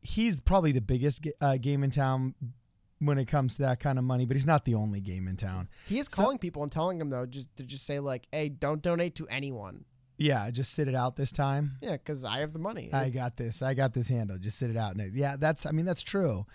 he's 0.02 0.40
probably 0.40 0.72
the 0.72 0.80
biggest 0.80 1.22
ga- 1.22 1.32
uh, 1.40 1.56
game 1.56 1.82
in 1.82 1.90
town 1.90 2.34
when 2.98 3.18
it 3.18 3.26
comes 3.26 3.56
to 3.56 3.62
that 3.62 3.80
kind 3.80 3.98
of 3.98 4.04
money. 4.04 4.24
But 4.26 4.36
he's 4.36 4.46
not 4.46 4.64
the 4.64 4.74
only 4.74 5.00
game 5.00 5.26
in 5.28 5.36
town. 5.36 5.68
he 5.86 5.98
is 5.98 6.06
So- 6.06 6.22
calling 6.22 6.38
people 6.38 6.62
and 6.62 6.70
telling 6.70 6.98
them 6.98 7.10
though 7.10 7.26
just 7.26 7.54
to 7.56 7.64
just 7.64 7.84
say 7.86 7.98
like, 8.00 8.28
hey, 8.32 8.48
don't 8.48 8.82
donate 8.82 9.14
to 9.16 9.26
anyone. 9.28 9.84
Yeah, 10.18 10.50
just 10.50 10.72
sit 10.72 10.88
it 10.88 10.94
out 10.94 11.16
this 11.16 11.30
time. 11.32 11.76
Yeah, 11.82 11.92
because 11.92 12.24
I 12.24 12.38
have 12.38 12.52
the 12.52 12.58
money. 12.58 12.90
I 12.92 13.06
It's- 13.06 13.14
got 13.14 13.36
this. 13.36 13.60
I 13.62 13.74
got 13.74 13.92
this 13.92 14.08
handle. 14.08 14.38
Just 14.38 14.58
sit 14.58 14.70
it 14.70 14.76
out. 14.76 14.96
And 14.96 15.14
yeah, 15.14 15.36
that's. 15.36 15.66
I 15.66 15.72
mean, 15.72 15.84
that's 15.84 16.02
true. 16.02 16.46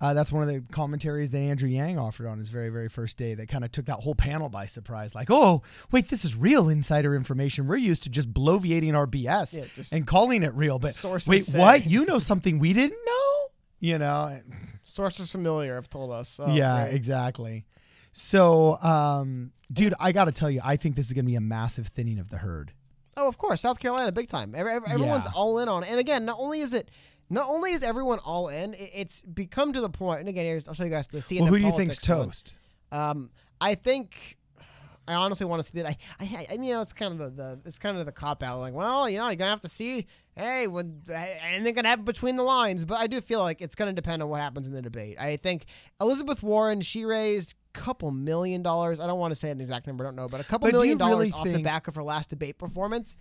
Uh, 0.00 0.14
that's 0.14 0.30
one 0.30 0.42
of 0.44 0.48
the 0.48 0.60
commentaries 0.72 1.30
that 1.30 1.38
Andrew 1.40 1.68
Yang 1.68 1.98
offered 1.98 2.28
on 2.28 2.38
his 2.38 2.50
very, 2.50 2.68
very 2.68 2.88
first 2.88 3.16
day 3.16 3.34
that 3.34 3.48
kind 3.48 3.64
of 3.64 3.72
took 3.72 3.86
that 3.86 3.96
whole 3.96 4.14
panel 4.14 4.48
by 4.48 4.64
surprise. 4.66 5.12
Like, 5.12 5.28
oh, 5.28 5.62
wait, 5.90 6.08
this 6.08 6.24
is 6.24 6.36
real 6.36 6.68
insider 6.68 7.16
information. 7.16 7.66
We're 7.66 7.78
used 7.78 8.04
to 8.04 8.08
just 8.08 8.32
bloviating 8.32 8.94
our 8.94 9.08
BS 9.08 9.58
Yeah, 9.58 9.64
just 9.74 9.92
and 9.92 10.06
calling 10.06 10.44
it 10.44 10.54
real. 10.54 10.78
But 10.78 10.94
sources 10.94 11.28
wait, 11.28 11.42
say. 11.44 11.58
what? 11.58 11.84
You 11.86 12.04
know 12.04 12.20
something 12.20 12.60
we 12.60 12.72
didn't 12.74 12.98
know? 13.04 13.48
You 13.80 13.98
know? 13.98 14.38
Sources 14.84 15.32
familiar 15.32 15.74
have 15.74 15.88
told 15.90 16.12
us. 16.12 16.38
Oh, 16.40 16.54
yeah, 16.54 16.84
great. 16.84 16.94
exactly. 16.94 17.66
So, 18.12 18.80
um, 18.80 19.50
dude, 19.72 19.94
I 19.98 20.12
got 20.12 20.26
to 20.26 20.32
tell 20.32 20.50
you, 20.50 20.60
I 20.64 20.76
think 20.76 20.94
this 20.94 21.06
is 21.06 21.12
going 21.12 21.24
to 21.24 21.30
be 21.30 21.34
a 21.36 21.40
massive 21.40 21.88
thinning 21.88 22.18
of 22.20 22.30
the 22.30 22.38
herd. 22.38 22.72
Oh, 23.18 23.28
of 23.28 23.36
course, 23.38 23.60
South 23.60 23.78
Carolina, 23.80 24.12
big 24.12 24.28
time. 24.28 24.54
Every, 24.54 24.72
every- 24.72 24.90
everyone's 24.90 25.24
Yeah. 25.26 25.32
all 25.34 25.58
in 25.58 25.68
on 25.68 25.82
it. 25.82 25.90
And 25.90 25.98
again, 25.98 26.24
not 26.24 26.38
only 26.38 26.60
is 26.60 26.72
it, 26.72 26.90
not 27.30 27.46
only 27.48 27.72
is 27.72 27.82
everyone 27.82 28.20
all 28.20 28.48
in, 28.48 28.74
it, 28.74 28.90
it's 28.94 29.20
become 29.22 29.72
to 29.72 29.80
the 29.80 29.90
point. 29.90 30.20
And 30.20 30.28
again, 30.28 30.44
here's 30.46 30.68
I'll 30.68 30.74
show 30.74 30.84
you 30.84 30.90
guys 30.90 31.08
the 31.08 31.18
CNN. 31.18 31.40
Well, 31.40 31.50
who 31.50 31.58
do 31.58 31.66
you 31.66 31.72
think's 31.72 31.98
toast? 31.98 32.56
Um, 32.92 33.30
I 33.60 33.74
think. 33.74 34.36
I 35.06 35.14
honestly 35.14 35.46
want 35.46 35.62
to 35.62 35.66
see 35.72 35.80
that. 35.80 35.96
I, 36.20 36.24
I, 36.24 36.46
I 36.50 36.56
mean, 36.58 36.64
you 36.64 36.74
know, 36.74 36.82
it's 36.82 36.92
kind 36.92 37.18
of 37.18 37.34
the, 37.34 37.42
the 37.42 37.60
it's 37.64 37.78
kind 37.78 37.96
of 37.96 38.04
the 38.04 38.12
cop 38.12 38.42
out. 38.42 38.58
Like, 38.60 38.74
well, 38.74 39.08
you 39.08 39.16
know, 39.16 39.26
you're 39.28 39.36
gonna 39.36 39.50
have 39.50 39.60
to 39.60 39.68
see. 39.68 40.06
Hey, 40.36 40.66
when 40.66 41.00
anything 41.42 41.74
can 41.74 41.86
happen 41.86 42.04
between 42.04 42.36
the 42.36 42.42
lines, 42.42 42.84
but 42.84 42.98
I 42.98 43.06
do 43.06 43.20
feel 43.22 43.40
like 43.40 43.62
it's 43.62 43.74
gonna 43.74 43.94
depend 43.94 44.22
on 44.22 44.28
what 44.28 44.40
happens 44.42 44.66
in 44.66 44.72
the 44.74 44.82
debate. 44.82 45.16
I 45.18 45.36
think 45.36 45.64
Elizabeth 46.00 46.42
Warren, 46.42 46.82
she 46.82 47.06
raised 47.06 47.54
couple 47.78 48.10
million 48.10 48.62
dollars. 48.62 49.00
I 49.00 49.06
don't 49.06 49.18
want 49.18 49.32
to 49.32 49.36
say 49.36 49.50
an 49.50 49.60
exact 49.60 49.86
number, 49.86 50.04
I 50.04 50.08
don't 50.08 50.16
know, 50.16 50.28
but 50.28 50.40
a 50.40 50.44
couple 50.44 50.66
But 50.66 50.72
million 50.72 50.98
dollars 50.98 51.32
off 51.32 51.44
the 51.44 51.62
back 51.62 51.88
of 51.88 51.94
her 51.94 52.02
last 52.02 52.30
debate 52.30 52.58
performance. 52.58 53.16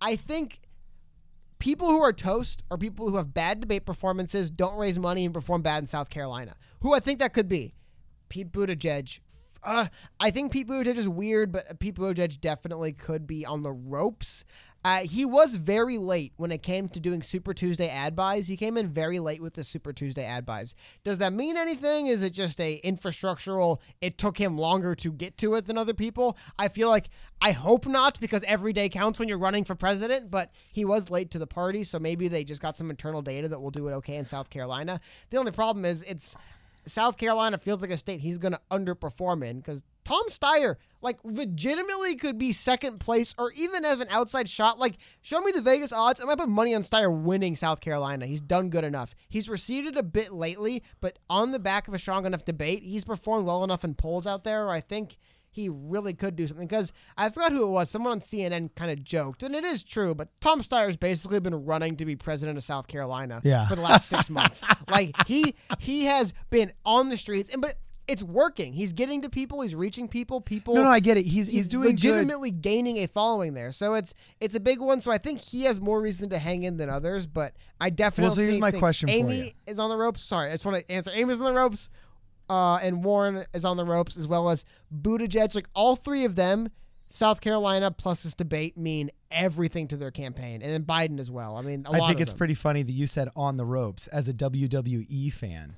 I 0.00 0.16
think 0.16 0.60
people 1.58 1.88
who 1.88 2.02
are 2.02 2.12
toast 2.12 2.62
or 2.70 2.78
people 2.78 3.08
who 3.08 3.16
have 3.16 3.34
bad 3.34 3.60
debate 3.60 3.84
performances 3.84 4.50
don't 4.50 4.76
raise 4.76 4.98
money 4.98 5.24
and 5.24 5.34
perform 5.34 5.62
bad 5.62 5.78
in 5.78 5.86
South 5.86 6.10
Carolina. 6.10 6.54
Who 6.80 6.94
I 6.94 7.00
think 7.00 7.18
that 7.18 7.32
could 7.32 7.48
be? 7.48 7.74
Pete 8.28 8.52
Buttigieg. 8.52 9.20
Uh, 9.62 9.86
I 10.20 10.30
think 10.30 10.52
Pete 10.52 10.68
Buttigieg 10.68 10.96
is 10.96 11.08
weird, 11.08 11.50
but 11.50 11.78
Pete 11.80 11.96
Buttigieg 11.96 12.40
definitely 12.40 12.92
could 12.92 13.26
be 13.26 13.44
on 13.44 13.62
the 13.62 13.72
ropes. 13.72 14.44
Uh, 14.88 15.00
he 15.00 15.26
was 15.26 15.56
very 15.56 15.98
late 15.98 16.32
when 16.38 16.50
it 16.50 16.62
came 16.62 16.88
to 16.88 16.98
doing 16.98 17.22
Super 17.22 17.52
Tuesday 17.52 17.90
ad 17.90 18.16
buys. 18.16 18.46
He 18.46 18.56
came 18.56 18.78
in 18.78 18.88
very 18.88 19.18
late 19.18 19.42
with 19.42 19.52
the 19.52 19.62
Super 19.62 19.92
Tuesday 19.92 20.24
ad 20.24 20.46
buys. 20.46 20.74
Does 21.04 21.18
that 21.18 21.34
mean 21.34 21.58
anything? 21.58 22.06
Is 22.06 22.22
it 22.22 22.30
just 22.30 22.58
a 22.58 22.80
infrastructural? 22.80 23.80
It 24.00 24.16
took 24.16 24.38
him 24.38 24.56
longer 24.56 24.94
to 24.94 25.12
get 25.12 25.36
to 25.38 25.56
it 25.56 25.66
than 25.66 25.76
other 25.76 25.92
people. 25.92 26.38
I 26.58 26.68
feel 26.68 26.88
like 26.88 27.10
I 27.42 27.52
hope 27.52 27.86
not 27.86 28.18
because 28.18 28.42
every 28.44 28.72
day 28.72 28.88
counts 28.88 29.18
when 29.18 29.28
you're 29.28 29.36
running 29.36 29.64
for 29.64 29.74
president. 29.74 30.30
But 30.30 30.52
he 30.72 30.86
was 30.86 31.10
late 31.10 31.30
to 31.32 31.38
the 31.38 31.46
party, 31.46 31.84
so 31.84 31.98
maybe 31.98 32.28
they 32.28 32.42
just 32.42 32.62
got 32.62 32.78
some 32.78 32.88
internal 32.88 33.20
data 33.20 33.46
that 33.48 33.60
will 33.60 33.70
do 33.70 33.88
it 33.88 33.92
okay 33.96 34.16
in 34.16 34.24
South 34.24 34.48
Carolina. 34.48 35.02
The 35.28 35.36
only 35.36 35.52
problem 35.52 35.84
is 35.84 36.00
it's 36.04 36.34
South 36.86 37.18
Carolina 37.18 37.58
feels 37.58 37.82
like 37.82 37.90
a 37.90 37.98
state 37.98 38.20
he's 38.20 38.38
going 38.38 38.54
to 38.54 38.60
underperform 38.70 39.44
in 39.44 39.58
because 39.58 39.84
Tom 40.08 40.22
Steyer, 40.30 40.76
like, 41.02 41.18
legitimately 41.22 42.14
could 42.16 42.38
be 42.38 42.50
second 42.52 42.98
place 42.98 43.34
or 43.36 43.52
even 43.52 43.84
as 43.84 44.00
an 44.00 44.06
outside 44.10 44.48
shot. 44.48 44.78
Like, 44.78 44.94
show 45.20 45.40
me 45.42 45.52
the 45.52 45.60
Vegas 45.60 45.92
odds. 45.92 46.18
I 46.20 46.24
might 46.24 46.38
put 46.38 46.48
money 46.48 46.74
on 46.74 46.80
Steyer 46.80 47.14
winning 47.14 47.54
South 47.56 47.80
Carolina. 47.80 48.24
He's 48.26 48.40
done 48.40 48.70
good 48.70 48.84
enough. 48.84 49.14
He's 49.28 49.48
receded 49.50 49.98
a 49.98 50.02
bit 50.02 50.32
lately, 50.32 50.82
but 51.02 51.18
on 51.28 51.50
the 51.52 51.58
back 51.58 51.88
of 51.88 51.94
a 51.94 51.98
strong 51.98 52.24
enough 52.24 52.44
debate, 52.46 52.82
he's 52.82 53.04
performed 53.04 53.44
well 53.46 53.64
enough 53.64 53.84
in 53.84 53.94
polls 53.94 54.26
out 54.26 54.44
there 54.44 54.64
where 54.64 54.74
I 54.74 54.80
think 54.80 55.16
he 55.50 55.68
really 55.68 56.14
could 56.14 56.36
do 56.36 56.46
something. 56.46 56.66
Because 56.66 56.92
I 57.16 57.28
forgot 57.30 57.52
who 57.52 57.64
it 57.64 57.70
was. 57.70 57.90
Someone 57.90 58.12
on 58.12 58.20
CNN 58.20 58.74
kind 58.76 58.90
of 58.90 59.04
joked, 59.04 59.42
and 59.42 59.54
it 59.54 59.64
is 59.64 59.82
true, 59.84 60.14
but 60.14 60.28
Tom 60.40 60.62
Steyer's 60.62 60.96
basically 60.96 61.40
been 61.40 61.64
running 61.66 61.96
to 61.96 62.04
be 62.06 62.16
president 62.16 62.56
of 62.56 62.64
South 62.64 62.86
Carolina 62.86 63.40
Yeah. 63.44 63.66
for 63.66 63.74
the 63.76 63.82
last 63.82 64.08
six 64.08 64.30
months. 64.38 64.64
Like 64.88 65.14
he 65.26 65.54
he 65.80 66.04
has 66.06 66.32
been 66.50 66.72
on 66.86 67.08
the 67.10 67.16
streets, 67.16 67.50
and 67.52 67.60
but 67.60 67.74
it's 68.08 68.22
working. 68.22 68.72
He's 68.72 68.92
getting 68.92 69.22
to 69.22 69.30
people. 69.30 69.60
He's 69.60 69.74
reaching 69.74 70.08
people. 70.08 70.40
People. 70.40 70.74
No, 70.74 70.82
no, 70.82 70.88
I 70.88 70.98
get 70.98 71.18
it. 71.18 71.26
He's 71.26 71.46
he's, 71.46 71.54
He's 71.54 71.68
doing 71.68 71.90
good. 71.90 71.92
legitimately 71.92 72.50
gaining 72.50 72.96
a 72.98 73.06
following 73.06 73.54
there, 73.54 73.70
so 73.70 73.94
it's 73.94 74.14
it's 74.40 74.54
a 74.54 74.60
big 74.60 74.80
one. 74.80 75.00
So 75.00 75.12
I 75.12 75.18
think 75.18 75.40
he 75.40 75.64
has 75.64 75.80
more 75.80 76.00
reason 76.00 76.30
to 76.30 76.38
hang 76.38 76.64
in 76.64 76.78
than 76.78 76.88
others. 76.88 77.26
But 77.26 77.54
I 77.80 77.90
definitely 77.90 78.28
Well, 78.28 78.34
so 78.36 78.40
here's 78.40 78.52
think, 78.54 78.62
my 78.62 78.72
question 78.72 79.08
for 79.08 79.12
Amy 79.12 79.54
is 79.66 79.78
on 79.78 79.90
the 79.90 79.96
ropes. 79.96 80.22
Sorry, 80.22 80.48
I 80.48 80.52
just 80.54 80.64
want 80.64 80.78
to 80.78 80.92
answer. 80.92 81.10
Amy's 81.14 81.38
on 81.38 81.44
the 81.44 81.52
ropes, 81.52 81.90
uh, 82.48 82.76
and 82.82 83.04
Warren 83.04 83.44
is 83.52 83.64
on 83.64 83.76
the 83.76 83.84
ropes 83.84 84.16
as 84.16 84.26
well 84.26 84.48
as 84.48 84.64
Buttigieg. 84.94 85.54
Like 85.54 85.68
all 85.74 85.94
three 85.94 86.24
of 86.24 86.34
them, 86.34 86.70
South 87.10 87.42
Carolina 87.42 87.90
plus 87.90 88.22
this 88.22 88.34
debate 88.34 88.78
mean 88.78 89.10
everything 89.30 89.86
to 89.88 89.96
their 89.98 90.10
campaign, 90.10 90.62
and 90.62 90.72
then 90.72 90.84
Biden 90.84 91.20
as 91.20 91.30
well. 91.30 91.56
I 91.56 91.62
mean, 91.62 91.84
a 91.86 91.92
I 91.92 92.06
think 92.06 92.20
it's 92.20 92.32
them. 92.32 92.38
pretty 92.38 92.54
funny 92.54 92.82
that 92.82 92.92
you 92.92 93.06
said 93.06 93.28
on 93.36 93.58
the 93.58 93.66
ropes 93.66 94.06
as 94.06 94.28
a 94.28 94.32
WWE 94.32 95.30
fan. 95.32 95.76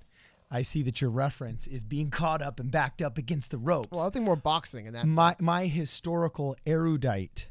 I 0.51 0.63
see 0.63 0.83
that 0.83 1.01
your 1.01 1.11
reference 1.11 1.67
is 1.67 1.85
being 1.85 2.11
caught 2.23 2.43
up 2.43 2.59
and 2.61 2.71
backed 2.71 3.03
up 3.03 3.19
against 3.19 3.51
the 3.51 3.59
ropes. 3.59 3.91
Well, 3.93 4.07
I 4.07 4.11
think 4.11 4.25
more 4.25 4.37
boxing 4.37 4.87
in 4.87 4.95
that. 4.95 5.07
my 5.07 5.31
sense. 5.31 5.43
my 5.43 5.67
historical 5.67 6.57
erudite 6.67 7.49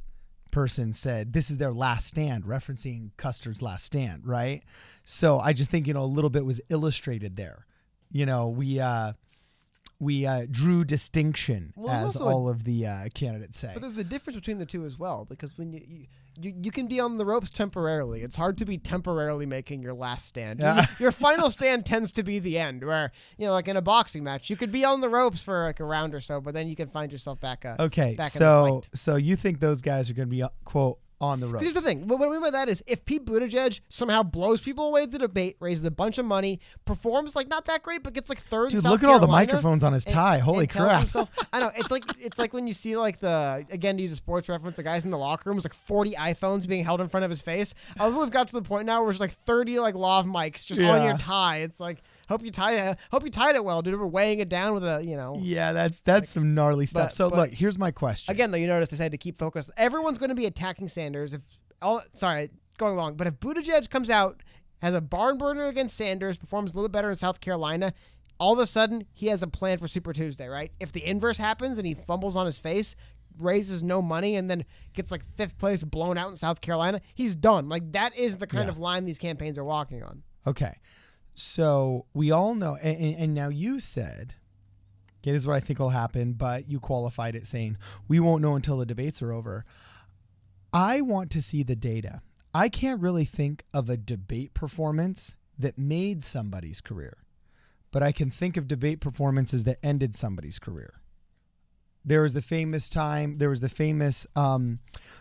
person 0.52 0.94
said 0.94 1.34
this 1.34 1.50
is 1.50 1.58
their 1.58 1.72
last 1.72 2.08
stand, 2.08 2.44
referencing 2.44 3.12
Custer's 3.18 3.62
last 3.62 3.86
stand, 3.86 4.26
right? 4.26 4.64
So 5.06 5.40
I 5.40 5.54
just 5.54 5.70
think 5.72 5.88
you 5.88 5.94
know 5.94 6.04
a 6.04 6.06
little 6.06 6.30
bit 6.30 6.46
was 6.46 6.60
illustrated 6.70 7.36
there. 7.36 7.66
You 8.12 8.26
know, 8.26 8.48
we 8.48 8.80
uh 8.80 9.14
we 10.02 10.26
uh, 10.26 10.46
drew 10.50 10.86
distinction 10.86 11.74
Well, 11.76 11.94
as 11.94 12.16
also 12.16 12.24
a- 12.28 12.34
all 12.34 12.50
of 12.50 12.64
the 12.64 12.88
uh, 12.88 13.10
candidates 13.14 13.60
say. 13.60 13.72
But 13.74 13.82
there's 13.82 13.98
a 13.98 14.04
difference 14.04 14.38
between 14.38 14.58
the 14.58 14.66
two 14.66 14.86
as 14.86 14.98
well, 14.98 15.26
because 15.26 15.58
when 15.58 15.74
you, 15.74 15.82
you 15.86 16.06
you, 16.42 16.54
you 16.64 16.72
can 16.72 16.88
be 16.88 17.00
on 17.00 17.18
the 17.18 17.26
ropes 17.26 17.50
temporarily. 17.50 18.22
It's 18.22 18.36
hard 18.36 18.58
to 18.60 18.66
be 18.66 18.78
temporarily 18.78 19.46
making 19.46 19.82
your 19.82 19.94
last 19.94 20.26
stand. 20.26 20.60
Yeah. 20.60 20.86
Your, 21.00 21.12
final 21.12 21.50
stand 21.50 21.86
tends 21.86 22.12
to 22.14 22.24
be 22.24 22.40
the 22.40 22.58
end, 22.58 22.84
where 22.84 23.12
you 23.38 23.46
know, 23.46 23.52
like 23.52 23.68
in 23.68 23.78
a 23.78 23.82
boxing 23.82 24.24
match, 24.24 24.50
you 24.50 24.56
could 24.56 24.72
be 24.72 24.86
on 24.86 25.02
the 25.02 25.10
ropes 25.10 25.42
for 25.42 25.64
like 25.64 25.80
a 25.80 25.86
round 25.86 26.14
or 26.14 26.20
so, 26.20 26.40
but 26.40 26.54
then 26.54 26.68
you 26.68 26.76
can 26.76 26.88
find 26.88 27.12
yourself 27.12 27.40
back. 27.40 27.66
up. 27.66 27.80
Okay, 27.80 28.16
back 28.16 28.32
so 28.32 28.66
in 28.66 28.82
the 28.92 28.98
so 28.98 29.16
you 29.16 29.36
think 29.36 29.60
those 29.60 29.82
guys 29.82 30.10
are 30.10 30.14
going 30.14 30.28
to 30.28 30.32
be 30.32 30.44
uh, 30.44 30.50
quote 30.66 31.00
on 31.22 31.40
the 31.40 31.48
ropes? 31.48 31.64
Here's 31.64 31.74
the 31.74 31.82
thing. 31.82 32.08
What 32.08 32.22
I 32.22 32.30
mean 32.30 32.42
by 32.42 32.50
that 32.52 32.70
is, 32.70 32.84
if 32.88 33.06
Pete 33.06 33.26
Buttigieg 33.26 33.80
somehow 33.90 34.24
blows 34.24 34.62
people 34.62 34.88
away 34.88 35.04
at 35.04 35.12
the 35.12 35.20
debate, 35.20 35.58
raises 35.60 35.84
a 35.86 35.92
bunch 35.92 36.18
of 36.18 36.26
money, 36.26 36.60
performs 36.86 37.36
like 37.36 37.48
not 37.48 37.66
that 37.66 37.84
great, 37.84 38.04
but 38.04 38.14
gets 38.14 38.30
like 38.30 38.40
third. 38.40 38.70
Dude, 38.72 38.84
look 38.84 39.04
at 39.04 39.10
all 39.10 39.20
the 39.20 39.28
microphones 39.28 39.84
on 39.84 39.94
his 39.94 40.06
and- 40.06 40.14
tie. 40.14 40.40
Holy 40.40 40.60
and 40.62 40.70
crap! 40.70 41.00
himself- 41.00 41.32
I 41.52 41.60
know 41.60 41.72
it's 41.76 41.92
like 41.92 42.04
it's 42.20 42.40
like 42.40 42.54
when 42.54 42.68
you 42.68 42.74
see 42.74 42.96
like 42.98 43.20
the 43.20 43.66
again 43.72 43.98
to 43.98 44.02
use 44.02 44.12
a 44.12 44.16
sports 44.16 44.50
reference, 44.50 44.78
the 44.78 44.84
guys 44.84 45.06
in 45.06 45.12
the 45.12 45.18
locker 45.18 45.50
room 45.50 45.58
is 45.58 45.66
like 45.66 45.74
40 45.74 46.14
iPhones 46.14 46.68
being 46.68 46.84
held 46.84 47.02
in 47.02 47.10
front 47.10 47.24
of 47.24 47.30
his 47.30 47.42
face. 47.42 47.74
I 48.00 48.06
love 48.06 48.16
we've 48.16 48.32
got 48.32 48.48
to 48.50 48.54
the 48.54 48.62
point 48.62 48.86
now 48.86 49.02
where 49.02 49.10
it's 49.12 49.20
like 49.20 49.32
30 49.32 49.80
like 49.80 49.96
lav 49.96 50.26
mics 50.26 50.66
just 50.66 50.82
on 50.82 51.04
your 51.04 51.18
tie. 51.18 51.58
It's 51.58 51.80
like 51.80 52.02
hope 52.30 52.44
you 52.44 52.52
tie 52.52 52.96
hope 53.12 53.24
you 53.26 53.30
tied 53.30 53.56
it 53.58 53.66
well, 53.66 53.82
dude. 53.82 54.00
We're 54.00 54.08
weighing 54.08 54.40
it 54.40 54.48
down 54.48 54.74
with 54.74 54.86
a 54.86 55.04
you 55.04 55.18
know. 55.18 55.38
yeah, 55.42 55.74
that's 55.74 56.00
that's 56.06 56.30
some 56.30 56.54
gnarly 56.54 56.86
stuff. 56.86 57.08
but- 57.10 57.14
so 57.14 57.30
but- 57.30 57.38
look, 57.38 57.50
here's 57.52 57.78
my 57.78 57.92
question. 57.92 58.32
Again, 58.32 58.52
though, 58.52 58.58
you 58.58 58.68
notice 58.68 58.88
they 58.90 58.96
said 58.98 59.12
to 59.12 59.18
keep 59.18 59.38
focused. 59.38 59.70
Everyone's 59.76 60.18
going 60.18 60.30
to 60.30 60.36
be 60.36 60.46
attacking 60.46 60.88
Sanders. 60.88 61.34
If 61.34 61.42
all 61.82 62.02
sorry, 62.14 62.50
going 62.78 62.94
along, 62.94 63.16
but 63.16 63.28
if 63.28 63.34
Buttigieg 63.36 63.90
comes 63.90 64.10
out 64.10 64.42
has 64.82 64.94
a 64.96 65.02
barn 65.02 65.38
burner 65.38 65.66
against 65.66 65.98
Sanders, 65.98 66.38
performs 66.38 66.72
a 66.72 66.76
little 66.76 66.88
better 66.88 67.10
in 67.10 67.16
South 67.16 67.42
Carolina, 67.42 67.92
all 68.40 68.54
of 68.54 68.60
a 68.60 68.66
sudden 68.68 69.04
he 69.14 69.28
has 69.28 69.44
a 69.44 69.48
plan 69.48 69.78
for 69.78 69.90
Super 69.90 70.14
Tuesday, 70.14 70.48
right? 70.48 70.72
If 70.80 70.94
the 70.94 71.06
inverse 71.06 71.36
happens 71.38 71.78
and 71.78 71.86
he 71.86 71.96
fumbles 71.96 72.38
on 72.38 72.46
his 72.46 72.60
face, 72.60 72.96
raises 73.38 73.84
no 73.84 74.02
money, 74.02 74.36
and 74.36 74.50
then 74.50 74.66
gets 74.94 75.12
like 75.12 75.22
fifth 75.36 75.58
place 75.58 75.84
blown 75.84 76.18
out 76.18 76.30
in 76.30 76.36
South 76.38 76.62
Carolina, 76.62 77.02
he's 77.14 77.36
done. 77.36 77.68
Like 77.70 77.92
that 77.94 78.18
is 78.18 78.38
the 78.38 78.48
kind 78.48 78.66
Yeah. 78.68 78.72
of 78.72 78.80
line 78.80 79.06
these 79.06 79.18
campaigns 79.20 79.58
are 79.58 79.64
walking 79.66 80.04
on. 80.04 80.24
Okay. 80.48 80.78
So 81.40 82.06
we 82.14 82.32
all 82.32 82.54
know, 82.54 82.76
and, 82.76 83.16
and, 83.16 83.34
now 83.34 83.48
you 83.48 83.80
said, 83.80 84.36
okay, 85.22 85.32
this 85.32 85.44
is 85.44 85.48
what 85.48 85.56
I 85.56 85.62
think 85.62 85.80
will 85.80 85.90
happen, 85.90 86.34
but 86.34 86.70
you 86.70 86.82
qualified 86.82 87.34
it 87.34 87.48
saying 87.48 87.78
we 88.10 88.20
won't 88.20 88.42
know 88.42 88.56
until 88.56 88.78
the 88.78 88.86
debates 88.86 89.22
are 89.22 89.32
over. 89.32 89.64
I 90.74 91.00
want 91.00 91.32
to 91.32 91.42
see 91.42 91.64
the 91.64 91.78
data. 91.78 92.22
I 92.54 92.68
can't 92.68 93.00
really 93.00 93.24
think 93.24 93.64
of 93.74 93.90
a 93.90 93.96
debate 93.96 94.54
performance 94.54 95.36
that 95.58 95.78
made 95.78 96.26
somebody's 96.26 96.82
career, 96.82 97.18
but 97.92 98.04
I 98.04 98.12
can 98.12 98.30
think 98.30 98.58
of 98.58 98.68
debate 98.68 99.00
performances 99.00 99.64
that 99.64 99.80
ended 99.82 100.18
somebody's 100.18 100.60
career. 100.60 101.00
There 102.10 102.24
was 102.24 102.34
the 102.34 102.42
famous 102.42 102.90
time, 102.90 103.38
there 103.38 103.50
was 103.52 103.62
the 103.62 103.70
famous 103.70 104.26
um, 104.36 104.80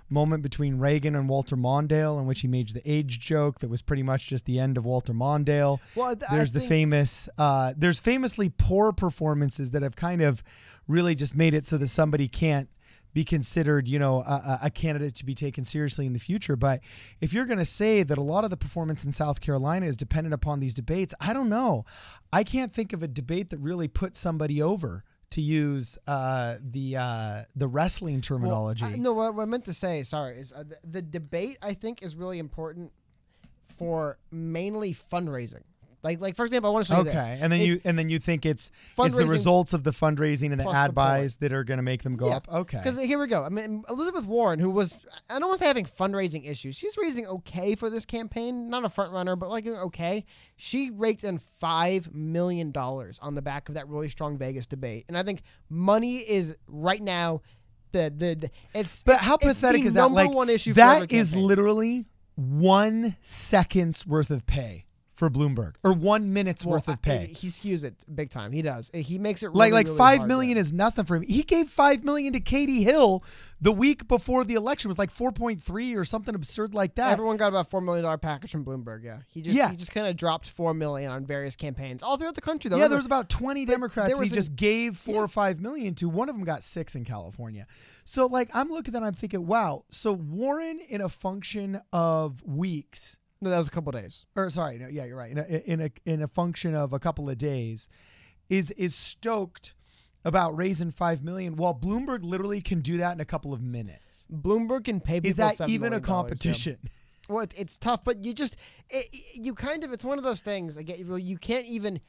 moment 0.09 0.43
between 0.43 0.79
Reagan 0.79 1.15
and 1.15 1.29
Walter 1.29 1.55
Mondale 1.55 2.19
in 2.19 2.25
which 2.27 2.41
he 2.41 2.49
made 2.49 2.71
the 2.71 2.81
age 2.91 3.21
joke 3.21 3.59
that 3.61 3.69
was 3.69 3.83
pretty 3.83 4.03
much 4.03 4.27
just 4.27 4.47
the 4.47 4.59
end 4.59 4.79
of 4.79 4.87
Walter 4.87 5.13
Mondale. 5.13 5.81
Well, 5.95 6.17
I 6.31 6.37
There's 6.37 6.53
the 6.53 6.61
think- 6.61 6.69
famous, 6.71 7.29
uh, 7.37 7.75
there's 7.77 8.01
famously 8.01 8.49
poor 8.49 8.93
performances 8.93 9.71
that 9.73 9.83
have 9.83 9.97
kind 9.97 10.23
of 10.23 10.43
really 10.87 11.15
just 11.15 11.37
made 11.37 11.53
it 11.53 11.67
so 11.67 11.77
that 11.77 11.89
somebody 11.89 12.27
can't 12.27 12.71
be 13.13 13.23
considered, 13.23 13.87
you 13.87 13.99
know, 13.99 14.21
a- 14.21 14.61
a 14.65 14.71
candidate 14.71 15.15
to 15.17 15.27
be 15.27 15.35
taken 15.35 15.65
seriously 15.65 16.07
in 16.07 16.15
the 16.15 16.19
future. 16.19 16.57
But 16.57 16.81
if 17.21 17.35
you're 17.35 17.45
going 17.47 17.59
to 17.59 17.65
say 17.67 18.03
that 18.03 18.17
a 18.17 18.23
lot 18.23 18.45
of 18.45 18.51
the 18.51 18.57
performance 18.57 19.05
in 19.05 19.13
South 19.13 19.41
Carolina 19.43 19.85
is 19.85 19.97
dependent 19.97 20.33
upon 20.33 20.61
these 20.61 20.73
debates, 20.73 21.15
I 21.21 21.35
don't 21.35 21.51
know. 21.51 21.85
I 22.33 22.45
can't 22.45 22.73
think 22.73 22.95
of 22.95 23.03
a 23.03 23.09
debate 23.09 23.51
that 23.51 23.59
really 23.59 23.89
put 23.89 24.17
somebody 24.17 24.63
over. 24.63 25.05
To 25.33 25.43
use 25.43 25.99
uh, 26.07 26.57
the 26.71 26.97
uh, 26.97 27.43
the 27.55 27.69
wrestling 27.69 28.23
terminology, 28.23 28.85
Well, 28.85 28.95
I- 28.95 28.97
no, 28.97 29.13
what, 29.13 29.39
I 29.39 29.45
meant 29.45 29.67
to 29.67 29.75
say, 29.75 30.03
sorry, 30.03 30.39
is 30.39 30.53
uh, 30.53 30.65
the, 30.65 30.79
the 30.91 31.03
debate 31.03 31.59
I 31.63 31.75
think 31.75 32.03
is 32.03 32.17
really 32.17 32.39
important 32.39 32.91
for 33.79 34.19
mainly 34.31 34.95
fundraising. 34.95 35.63
Like 36.03 36.21
like 36.21 36.37
for 36.37 36.45
example, 36.45 36.71
I 36.71 36.73
want 36.73 36.87
to 36.87 36.93
show 36.93 36.99
you 36.99 37.05
this. 37.05 37.17
Okay, 37.17 37.39
and 37.41 37.53
then 37.53 37.61
It's 37.61 37.67
you 37.67 37.81
and 37.85 37.99
then 37.99 38.09
you 38.09 38.19
think 38.19 38.47
it's 38.47 38.71
it's 38.97 39.17
the 39.17 39.27
results 39.27 39.73
of 39.73 39.83
the 39.83 39.91
fundraising 39.91 40.53
and 40.53 40.61
the 40.61 40.69
ad 40.69 40.91
the 40.91 40.93
buys 40.93 41.37
that 41.37 41.53
are 41.53 41.65
going 41.65 41.79
to 41.79 41.83
make 41.83 42.03
them 42.03 42.17
go 42.17 42.29
Yeah, 42.29 42.37
up. 42.37 42.49
Okay, 42.49 42.79
Because 42.79 43.01
here 43.01 43.19
we 43.19 43.27
go. 43.27 43.45
I 43.45 43.49
mean, 43.49 43.83
Elizabeth 43.91 44.25
Warren, 44.25 44.61
who 44.61 44.71
was, 44.71 44.97
I 45.29 45.39
don't 45.39 45.49
want 45.49 45.59
to 45.59 45.65
say 45.65 45.69
having 45.69 45.87
fundraising 45.87 46.49
issues. 46.49 46.77
She's 46.77 46.97
raising 46.97 47.27
okay 47.27 47.75
for 47.75 47.91
this 47.91 48.05
campaign. 48.05 48.71
Not 48.71 48.85
a 48.85 48.89
front 48.89 49.13
runner, 49.13 49.35
but 49.35 49.49
like 49.49 49.67
okay. 49.67 50.25
She 50.57 50.91
raked 50.91 51.25
in 51.25 51.41
$5 51.63 52.15
million 52.15 52.73
on 52.77 53.35
the 53.35 53.43
back 53.43 53.69
of 53.69 53.75
that 53.75 53.89
really 53.89 54.09
strong 54.09 54.39
Vegas 54.39 54.67
debate. 54.67 55.05
And 55.09 55.19
I 55.19 55.25
think 55.25 55.43
money 55.69 56.19
is 56.19 56.57
right 56.69 57.03
now 57.03 57.43
the, 57.93 58.13
the, 58.15 58.35
the 58.35 58.51
it's. 58.75 59.03
but 59.03 59.19
how 59.19 59.35
it's 59.35 59.45
the 59.45 59.49
pathetic 59.55 59.85
is 59.85 59.95
that? 59.95 60.03
number 60.03 60.25
Like 60.25 60.31
one 60.31 60.51
issue 60.51 60.75
that 60.75 61.11
is 61.13 61.35
literally 61.35 62.07
one 62.37 63.17
second's 63.21 64.07
worth 64.07 64.31
of 64.31 64.47
pay 64.47 64.85
for 65.19 65.29
Bloomberg, 65.29 65.75
or 65.83 65.93
one 65.93 66.33
minute's 66.33 66.65
Well, 66.65 66.75
worth 66.75 66.87
of 66.87 66.95
I- 66.95 66.97
pay. 66.99 67.27
he 67.27 67.49
skews 67.49 67.83
it 67.83 67.97
big 68.15 68.31
time. 68.31 68.53
He 68.53 68.63
does. 68.63 68.89
He 68.95 69.19
makes 69.19 69.43
it 69.43 69.49
really, 69.49 69.59
like 69.59 69.73
like 69.73 69.87
really 69.87 69.99
five 69.99 70.29
million 70.29 70.57
is 70.57 70.73
nothing 70.73 71.05
for 71.07 71.17
him. 71.17 71.23
He 71.23 71.43
gave 71.43 71.69
five 71.69 72.05
million 72.05 72.33
to 72.35 72.41
Katie 72.41 72.85
Hill 72.85 73.25
the 73.61 73.73
week 73.73 74.07
before 74.07 74.45
the 74.45 74.55
election. 74.55 74.89
It 74.89 74.93
was 74.93 74.99
like 74.99 75.11
four 75.11 75.33
point 75.33 75.61
three 75.61 75.97
or 75.97 76.05
something 76.05 76.37
absurd 76.37 76.73
like 76.73 76.95
that. 76.95 77.11
Everyone 77.11 77.37
got 77.37 77.49
about 77.49 77.69
four 77.69 77.81
million 77.81 78.05
dollar 78.05 78.17
package 78.17 78.53
from 78.53 78.65
Bloomberg. 78.65 79.03
Yeah, 79.03 79.19
he 79.27 79.43
just 79.43 79.57
Yeah. 79.57 79.71
he 79.71 79.77
just 79.77 79.91
kind 79.93 80.07
of 80.07 80.17
dropped 80.17 80.49
four 80.49 80.73
million 80.73 81.11
on 81.11 81.27
various 81.27 81.57
campaigns 81.57 82.01
all 82.05 82.17
throughout 82.17 82.37
the 82.37 82.41
country. 82.41 82.69
Though. 82.69 82.77
yeah, 82.77 82.85
Remember, 82.85 82.93
there 82.95 82.99
was 83.01 83.07
about 83.07 83.29
twenty 83.29 83.65
Democrats 83.65 84.09
there 84.11 84.17
was 84.17 84.29
he 84.31 84.37
an- 84.37 84.39
just 84.41 84.55
gave 84.55 84.97
four 84.97 85.15
yeah. 85.17 85.21
or 85.23 85.29
five 85.29 85.59
million 85.61 85.95
to. 85.97 86.09
One 86.09 86.29
of 86.29 86.37
them 86.37 86.45
got 86.45 86.63
six 86.63 86.95
in 86.95 87.05
California. 87.05 87.67
So 88.05 88.27
like 88.27 88.51
I'm 88.55 88.69
looking 88.71 88.95
at, 88.95 89.01
that, 89.01 89.07
I'm 89.07 89.15
thinking, 89.15 89.47
wow. 89.49 89.85
So 89.91 90.13
Warren, 90.13 90.79
in 90.89 91.01
a 91.01 91.09
function 91.09 91.81
of 91.93 92.41
weeks, 92.47 93.17
no, 93.41 93.51
that 93.51 93.59
was 93.59 93.69
a 93.69 93.71
couple 93.71 93.93
days. 93.93 94.27
or 94.37 94.51
sorry, 94.51 94.79
no, 94.79 94.89
yeah, 94.89 95.05
you're 95.05 95.17
right. 95.17 95.31
In 95.31 95.39
a, 95.39 95.45
in 95.45 95.81
a 95.81 95.91
in 96.05 96.23
a 96.23 96.29
function 96.29 96.75
of 96.75 96.93
a 96.93 96.99
couple 96.99 97.31
of 97.31 97.39
days, 97.39 97.89
is 98.49 98.71
is 98.73 98.95
stoked 98.95 99.75
about 100.25 100.57
raising 100.57 100.91
five 100.91 101.23
million, 101.23 101.57
while 101.57 101.75
Bloomberg 101.75 102.23
literally 102.23 102.61
can 102.61 102.81
do 102.81 102.99
that 102.99 103.13
in 103.13 103.21
a 103.21 103.25
couple 103.25 103.53
of 103.53 103.63
minutes. 103.63 104.27
Bloomberg 104.33 104.85
can 104.85 105.01
pay 105.01 105.21
people. 105.21 105.29
Is 105.29 105.37
that 105.37 105.55
$7 105.55 105.69
even 105.69 105.93
a 105.93 106.01
dollars, 106.01 106.03
yeah. 106.03 106.07
competition? 106.07 106.79
Well, 107.29 107.41
it, 107.41 107.53
it's 107.59 107.77
tough, 107.77 108.05
but 108.05 108.25
you 108.25 108.33
just 108.33 108.57
it, 108.89 109.15
you 109.35 109.55
kind 109.55 109.85
of 109.85 109.93
it's 109.93 110.03
one 110.03 110.17
of 110.17 110.25
those 110.25 110.41
things. 110.41 110.77
Like 110.77 110.99
you 110.99 111.17
you 111.17 111.37
can't 111.37 111.67
even. 111.67 112.01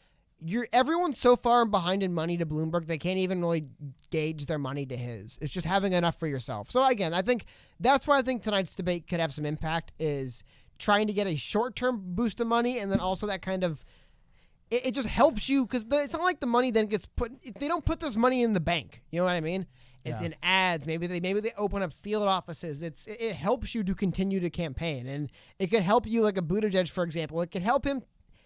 You're 0.42 0.70
everyone's 0.72 1.18
so 1.18 1.36
far 1.36 1.66
behind 1.66 2.02
in 2.02 2.14
money 2.14 2.38
to 2.38 2.46
Bloomberg 2.46 2.88
they 2.88 2.98
can't 2.98 3.18
even 3.20 3.42
really 3.42 3.68
gauge 4.10 4.46
their 4.46 4.58
money 4.58 4.86
to 4.86 4.96
his. 4.96 5.38
It's 5.42 5.52
just 5.52 5.68
having 5.68 5.92
enough 5.92 6.18
for 6.18 6.28
yourself. 6.28 6.72
So 6.72 6.88
again, 6.88 7.14
I 7.14 7.22
think 7.22 7.44
that's 7.82 8.08
why 8.08 8.18
I 8.18 8.22
think 8.22 8.44
tonight's 8.44 8.76
debate 8.76 9.08
could 9.08 9.20
have 9.20 9.34
some 9.34 9.46
impact. 9.46 9.92
Is 10.00 10.42
trying 10.80 11.06
to 11.08 11.14
get 11.14 11.28
a 11.28 11.36
short 11.36 11.76
term 11.76 12.02
boost 12.04 12.40
of 12.40 12.48
money 12.48 12.80
and 12.80 12.92
then 12.92 13.00
also 13.00 13.28
that 13.28 13.42
kind 13.44 13.64
of 13.64 13.84
it, 14.72 14.88
it 14.88 14.94
just 14.94 15.08
helps 15.08 15.48
you 15.50 15.66
because 15.66 15.86
it's 15.92 16.14
not 16.14 16.24
like 16.24 16.40
the 16.40 16.48
money 16.48 16.72
then 16.72 16.86
gets 16.88 17.06
put. 17.06 17.32
They 17.60 17.68
don't 17.68 17.86
put 17.86 18.00
this 18.00 18.16
money 18.16 18.42
in 18.44 18.54
the 18.54 18.60
bank. 18.60 19.02
You 19.12 19.20
know 19.20 19.26
what 19.26 19.34
I 19.34 19.42
mean? 19.42 19.66
It's 20.06 20.20
Yeah. 20.22 20.28
in 20.28 20.36
ads. 20.42 20.88
Maybe 20.88 21.08
they 21.08 21.20
maybe 21.20 21.42
they 21.42 21.52
open 21.58 21.82
up 21.82 21.92
field 21.92 22.28
offices. 22.28 22.82
It's 22.82 23.06
it, 23.06 23.20
it 23.20 23.36
helps 23.36 23.76
you 23.76 23.84
to 23.84 23.94
continue 23.94 24.40
to 24.40 24.50
campaign, 24.50 25.08
and 25.08 25.30
it 25.60 25.68
could 25.68 25.84
help 25.84 26.08
you 26.08 26.22
like 26.22 26.38
a 26.38 26.42
Buttigieg, 26.42 26.90
for 26.90 27.04
example. 27.04 27.42
It 27.42 27.52
could 27.52 27.64
help 27.64 27.86
him 27.86 28.04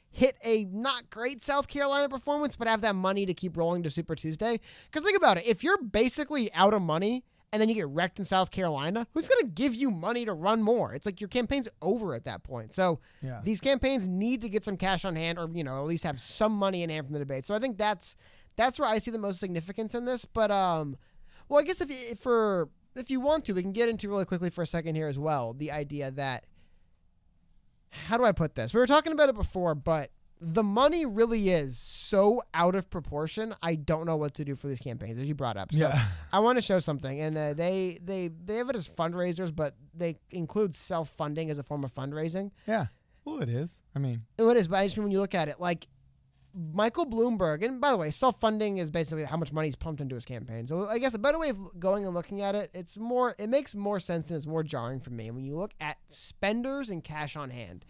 hit 0.09 0.35
a 0.43 0.65
not 0.65 1.09
great 1.09 1.43
South 1.43 1.67
Carolina 1.67 2.07
performance, 2.09 2.55
but 2.55 2.67
have 2.67 2.81
that 2.81 2.95
money 2.95 3.25
to 3.25 3.33
keep 3.33 3.55
rolling 3.57 3.83
to 3.83 3.89
Super 3.91 4.15
Tuesday. 4.15 4.59
Because 4.85 5.03
think 5.03 5.17
about 5.17 5.37
it: 5.37 5.45
if 5.45 5.63
you're 5.63 5.81
basically 5.81 6.51
out 6.53 6.73
of 6.73 6.81
money 6.81 7.23
and 7.53 7.61
then 7.61 7.69
you 7.69 7.75
get 7.75 7.87
wrecked 7.87 8.17
in 8.19 8.25
South 8.25 8.49
Carolina, 8.51 9.05
who's 9.13 9.29
going 9.29 9.45
to 9.45 9.51
give 9.51 9.75
you 9.75 9.91
money 9.91 10.25
to 10.25 10.33
run 10.33 10.61
more? 10.63 10.93
It's 10.93 11.05
like 11.05 11.21
your 11.21 11.27
campaign's 11.29 11.69
over 11.81 12.15
at 12.15 12.25
that 12.25 12.43
point. 12.43 12.73
So 12.73 12.99
Yeah. 13.21 13.39
these 13.43 13.61
campaigns 13.61 14.09
need 14.09 14.41
to 14.41 14.49
get 14.49 14.65
some 14.65 14.75
cash 14.75 15.05
on 15.05 15.15
hand, 15.15 15.37
or 15.37 15.47
you 15.53 15.63
know, 15.63 15.77
at 15.77 15.85
least 15.85 16.03
have 16.03 16.19
some 16.19 16.51
money 16.51 16.81
in 16.83 16.89
hand 16.89 17.05
from 17.05 17.13
the 17.13 17.19
debate. 17.19 17.45
So 17.45 17.53
I 17.55 17.59
think 17.59 17.77
that's 17.77 18.15
that's 18.55 18.79
where 18.79 18.89
I 18.89 18.97
see 18.97 19.11
the 19.11 19.17
most 19.19 19.39
significance 19.39 19.95
in 19.95 20.05
this. 20.05 20.25
But 20.25 20.49
um, 20.51 20.97
well, 21.47 21.59
I 21.61 21.63
guess 21.63 21.79
if, 21.79 21.89
if 21.89 22.19
for 22.19 22.69
if 22.95 23.09
you 23.11 23.19
want 23.19 23.45
to, 23.45 23.53
we 23.53 23.61
can 23.61 23.71
get 23.71 23.87
into 23.87 24.09
really 24.09 24.25
quickly 24.25 24.49
for 24.49 24.63
a 24.63 24.67
second 24.67 24.95
here 24.95 25.07
as 25.07 25.17
well. 25.19 25.53
The 25.53 25.71
idea 25.71 26.09
that 26.11 26.45
how 27.91 28.17
do 28.17 28.25
I 28.25 28.31
put 28.31 28.55
this? 28.55 28.73
We 28.73 28.79
were 28.79 28.87
talking 28.87 29.13
about 29.13 29.29
it 29.29 29.35
before, 29.35 29.75
but 29.75 30.09
the 30.45 30.63
money 30.63 31.05
really 31.05 31.49
is 31.49 31.77
so 31.77 32.41
out 32.53 32.75
of 32.75 32.89
proportion. 32.89 33.55
I 33.61 33.75
don't 33.75 34.05
know 34.05 34.17
what 34.17 34.33
to 34.35 34.45
do 34.45 34.55
for 34.55 34.67
these 34.67 34.79
campaigns, 34.79 35.17
as 35.17 35.27
you 35.27 35.35
brought 35.35 35.55
up. 35.55 35.71
So 35.71 35.79
Yeah. 35.87 36.05
I 36.33 36.39
want 36.39 36.57
to 36.57 36.61
show 36.61 36.79
something, 36.79 37.21
and 37.21 37.37
uh, 37.37 37.53
they 37.53 37.97
they 38.03 38.27
they 38.27 38.57
have 38.57 38.69
it 38.69 38.75
as 38.75 38.87
fundraisers, 38.87 39.55
but 39.55 39.75
they 39.93 40.17
include 40.31 40.75
self 40.75 41.09
funding 41.11 41.49
as 41.49 41.57
a 41.57 41.63
form 41.63 41.83
of 41.83 41.93
fundraising. 41.93 42.51
Yeah. 42.67 42.87
Well, 43.25 43.39
it 43.41 43.47
is. 43.47 43.81
I 43.95 43.99
mean, 43.99 44.23
It 44.37 44.43
is, 44.57 44.67
but 44.67 44.77
I 44.79 44.85
just 44.85 44.97
mean 44.97 45.05
when 45.05 45.11
you 45.13 45.21
look 45.21 45.33
at 45.33 45.47
it, 45.47 45.61
like 45.61 45.87
Michael 46.53 47.05
Bloomberg, 47.05 47.63
and 47.63 47.79
by 47.79 47.91
the 47.91 47.97
way, 47.97 48.11
self 48.11 48.39
funding 48.39 48.77
is 48.79 48.91
basically 48.91 49.23
how 49.23 49.37
much 49.37 49.53
money 49.53 49.69
is 49.69 49.75
pumped 49.77 50.01
into 50.01 50.13
his 50.15 50.25
campaign. 50.25 50.67
So 50.67 50.87
I 50.87 50.99
guess 50.99 51.13
a 51.13 51.19
better 51.19 51.39
way 51.39 51.49
of 51.49 51.79
going 51.79 52.05
and 52.05 52.13
looking 52.13 52.41
at 52.41 52.53
it, 52.53 52.69
it's 52.73 52.97
more, 52.97 53.33
it 53.39 53.47
makes 53.47 53.73
more 53.75 53.99
sense 53.99 54.29
and 54.29 54.37
it's 54.37 54.45
more 54.45 54.61
jarring 54.61 54.99
for 54.99 55.09
me 55.11 55.31
when 55.31 55.45
you 55.45 55.55
look 55.55 55.73
at 55.79 55.97
spenders 56.07 56.89
and 56.89 57.03
cash 57.03 57.35
on 57.35 57.49
hand. 57.49 57.85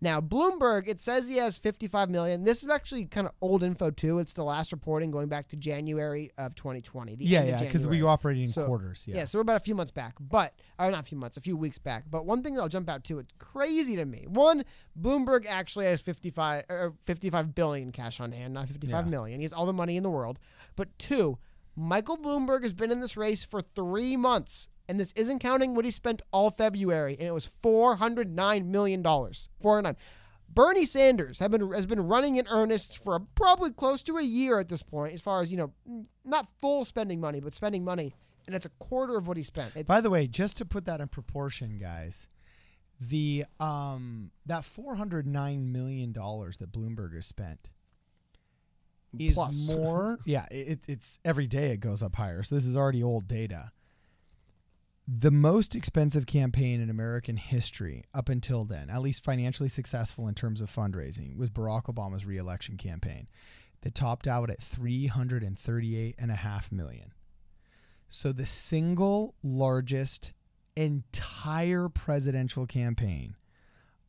Now, 0.00 0.20
Bloomberg, 0.20 0.86
it 0.86 1.00
says 1.00 1.26
he 1.26 1.38
has 1.38 1.58
55 1.58 2.08
million. 2.08 2.44
This 2.44 2.62
is 2.62 2.68
actually 2.68 3.06
kind 3.06 3.26
of 3.26 3.32
old 3.40 3.62
info 3.64 3.90
too. 3.90 4.20
It's 4.20 4.34
the 4.34 4.44
last 4.44 4.70
reporting 4.70 5.10
going 5.10 5.28
back 5.28 5.48
to 5.48 5.56
January 5.56 6.30
of 6.38 6.54
2020. 6.54 7.16
The 7.16 7.24
yeah, 7.24 7.42
yeah, 7.42 7.58
because 7.58 7.86
we 7.86 7.96
January. 7.96 8.12
operate 8.12 8.38
in 8.38 8.48
So, 8.48 8.64
quarters. 8.64 9.04
Yeah. 9.08 9.16
Yeah, 9.16 9.24
so 9.24 9.38
we're 9.38 9.42
about 9.42 9.56
a 9.56 9.60
few 9.60 9.74
months 9.74 9.90
back, 9.90 10.14
but 10.20 10.54
or 10.78 10.90
not 10.90 11.00
a 11.00 11.02
few 11.02 11.18
months, 11.18 11.36
a 11.36 11.40
few 11.40 11.56
weeks 11.56 11.78
back. 11.78 12.04
But 12.08 12.26
one 12.26 12.42
thing 12.42 12.54
that'll 12.54 12.68
jump 12.68 12.88
out 12.88 13.02
to 13.04 13.18
it's 13.18 13.32
crazy 13.38 13.96
to 13.96 14.04
me. 14.04 14.26
One, 14.28 14.62
Bloomberg 15.00 15.46
actually 15.48 15.86
has 15.86 16.00
55 16.00 16.64
or 16.68 16.94
55 17.04 17.54
billion 17.54 17.90
cash 17.90 18.20
on 18.20 18.30
hand, 18.30 18.54
not 18.54 18.68
fifty-five 18.68 19.06
Yeah. 19.06 19.10
million. 19.10 19.40
He 19.40 19.44
has 19.44 19.52
all 19.52 19.66
the 19.66 19.72
money 19.72 19.96
in 19.96 20.04
the 20.04 20.10
world. 20.10 20.38
But 20.76 20.96
two, 21.00 21.38
Michael 21.74 22.16
Bloomberg 22.18 22.62
has 22.62 22.72
been 22.72 22.92
in 22.92 23.00
this 23.00 23.16
race 23.16 23.42
for 23.44 23.60
3 23.60 24.16
months, 24.16 24.68
and 24.88 24.98
this 24.98 25.12
isn't 25.12 25.40
counting 25.40 25.74
what 25.74 25.84
he 25.84 25.90
spent 25.90 26.22
all 26.32 26.50
February, 26.50 27.14
and 27.18 27.28
it 27.28 27.34
was 27.34 27.46
409 27.62 28.70
million 28.70 29.02
dollars. 29.02 29.48
409. 29.60 29.96
Bernie 30.50 30.86
Sanders 30.86 31.38
have 31.38 31.50
been 31.50 31.70
has 31.72 31.86
been 31.86 32.06
running 32.06 32.36
in 32.36 32.46
earnest 32.48 33.02
for 33.02 33.20
probably 33.34 33.70
close 33.70 34.02
to 34.04 34.16
a 34.16 34.22
year 34.22 34.58
at 34.58 34.68
this 34.68 34.82
point, 34.82 35.12
as 35.12 35.20
far 35.20 35.42
as 35.42 35.52
you 35.52 35.58
know, 35.58 35.72
not 36.24 36.48
full 36.58 36.84
spending 36.84 37.20
money, 37.20 37.40
but 37.40 37.52
spending 37.52 37.84
money, 37.84 38.14
and 38.46 38.56
it's 38.56 38.66
a 38.66 38.70
quarter 38.78 39.16
of 39.16 39.28
what 39.28 39.36
he 39.36 39.42
spent. 39.42 39.72
It's, 39.76 39.86
By 39.86 40.00
the 40.00 40.10
way, 40.10 40.26
just 40.26 40.56
to 40.58 40.64
put 40.64 40.86
that 40.86 41.00
in 41.00 41.08
proportion, 41.08 41.78
guys, 41.78 42.26
the 43.00 43.44
um 43.60 44.30
that 44.46 44.64
four 44.64 44.94
hundred 44.94 45.26
nine 45.26 45.70
million 45.70 46.12
dollars 46.12 46.56
that 46.58 46.72
Bloomberg 46.72 47.14
has 47.14 47.26
spent 47.26 47.68
is 49.18 49.34
Plus. 49.34 49.68
more. 49.76 50.18
yeah, 50.24 50.46
it, 50.50 50.80
it's 50.88 51.20
every 51.24 51.46
day 51.46 51.72
it 51.72 51.80
goes 51.80 52.02
up 52.02 52.16
higher. 52.16 52.42
So 52.42 52.54
this 52.54 52.66
is 52.66 52.76
already 52.76 53.02
old 53.02 53.28
data. 53.28 53.70
The 55.10 55.30
most 55.30 55.74
expensive 55.74 56.26
campaign 56.26 56.82
in 56.82 56.90
American 56.90 57.38
history 57.38 58.04
up 58.12 58.28
until 58.28 58.66
then, 58.66 58.90
at 58.90 59.00
least 59.00 59.24
financially 59.24 59.70
successful 59.70 60.28
in 60.28 60.34
terms 60.34 60.60
of 60.60 60.70
fundraising, 60.70 61.34
was 61.38 61.48
Barack 61.48 61.86
Obama's 61.86 62.26
reelection 62.26 62.76
campaign 62.76 63.26
that 63.80 63.94
topped 63.94 64.26
out 64.26 64.50
at 64.50 64.62
338 64.62 66.14
and 66.18 66.30
a 66.30 66.34
half 66.34 66.70
million. 66.70 67.12
So 68.10 68.32
the 68.32 68.44
single 68.44 69.34
largest 69.42 70.34
entire 70.76 71.88
presidential 71.88 72.66
campaign 72.66 73.34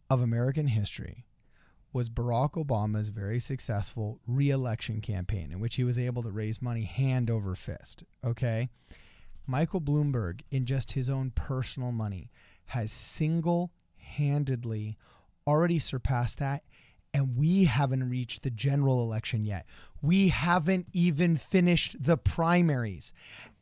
of 0.09 0.19
American 0.19 0.67
history 0.67 1.23
was 1.93 2.09
Barack 2.09 2.61
Obama's 2.61 3.07
very 3.07 3.39
successful 3.39 4.19
reelection 4.27 4.99
campaign 4.99 5.53
in 5.53 5.61
which 5.61 5.75
he 5.75 5.85
was 5.85 5.97
able 5.97 6.23
to 6.23 6.29
raise 6.29 6.61
money 6.61 6.83
hand 6.83 7.29
over 7.29 7.55
fist, 7.55 8.03
okay? 8.21 8.67
Michael 9.47 9.81
Bloomberg 9.81 10.41
in 10.51 10.65
just 10.65 10.91
his 10.93 11.09
own 11.09 11.31
personal 11.31 11.91
money 11.91 12.29
has 12.67 12.91
single-handedly 12.91 14.97
already 15.47 15.79
surpassed 15.79 16.37
that 16.39 16.63
and 17.13 17.35
we 17.35 17.65
haven't 17.65 18.07
reached 18.07 18.43
the 18.43 18.51
general 18.51 19.01
election 19.01 19.43
yet. 19.43 19.65
We 20.01 20.29
haven't 20.29 20.87
even 20.93 21.35
finished 21.35 22.03
the 22.03 22.17
primaries. 22.17 23.11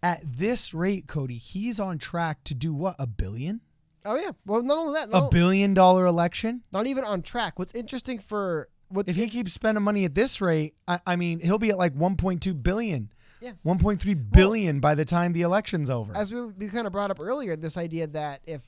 At 0.04 0.22
this 0.24 0.74
rate, 0.74 1.08
Cody, 1.08 1.38
he's 1.38 1.80
on 1.80 1.98
track 1.98 2.44
to 2.46 2.54
do 2.54 2.74
what? 2.74 2.96
A 3.00 3.08
billion? 3.08 3.62
oh 4.06 4.18
yeah. 4.18 4.32
Well, 4.46 4.62
not 4.62 4.78
only 4.78 4.94
that, 4.94 5.10
A 5.12 5.30
billion 5.30 5.74
dollar 5.74 6.06
election? 6.06 6.64
not 6.72 6.88
even 6.88 7.04
on 7.04 7.22
track. 7.22 7.58
What's 7.58 7.74
interesting 7.74 8.20
for 8.20 8.70
what's 8.90 9.10
If 9.10 9.16
he 9.16 9.28
keeps 9.28 9.54
spending 9.54 9.84
money 9.84 10.06
at 10.06 10.16
this 10.16 10.42
rate, 10.42 10.76
I, 10.88 11.00
I 11.06 11.16
mean, 11.16 11.40
he'll 11.40 11.58
be 11.58 11.70
at 11.70 11.78
like 11.78 11.96
1.2 11.96 12.64
billion. 12.64 13.12
Yeah. 13.40 13.52
1.3 13.66 14.32
billion 14.32 14.80
by 14.80 14.96
the 14.96 15.06
time 15.06 15.34
the 15.34 15.42
election's 15.44 15.90
over. 15.90 16.16
as 16.16 16.34
we, 16.34 16.46
we 16.46 16.68
kind 16.70 16.88
of 16.88 16.94
brought 16.94 17.12
up 17.12 17.20
earlier, 17.20 17.56
this 17.56 17.78
idea 17.78 18.08
that 18.08 18.42
if 18.46 18.62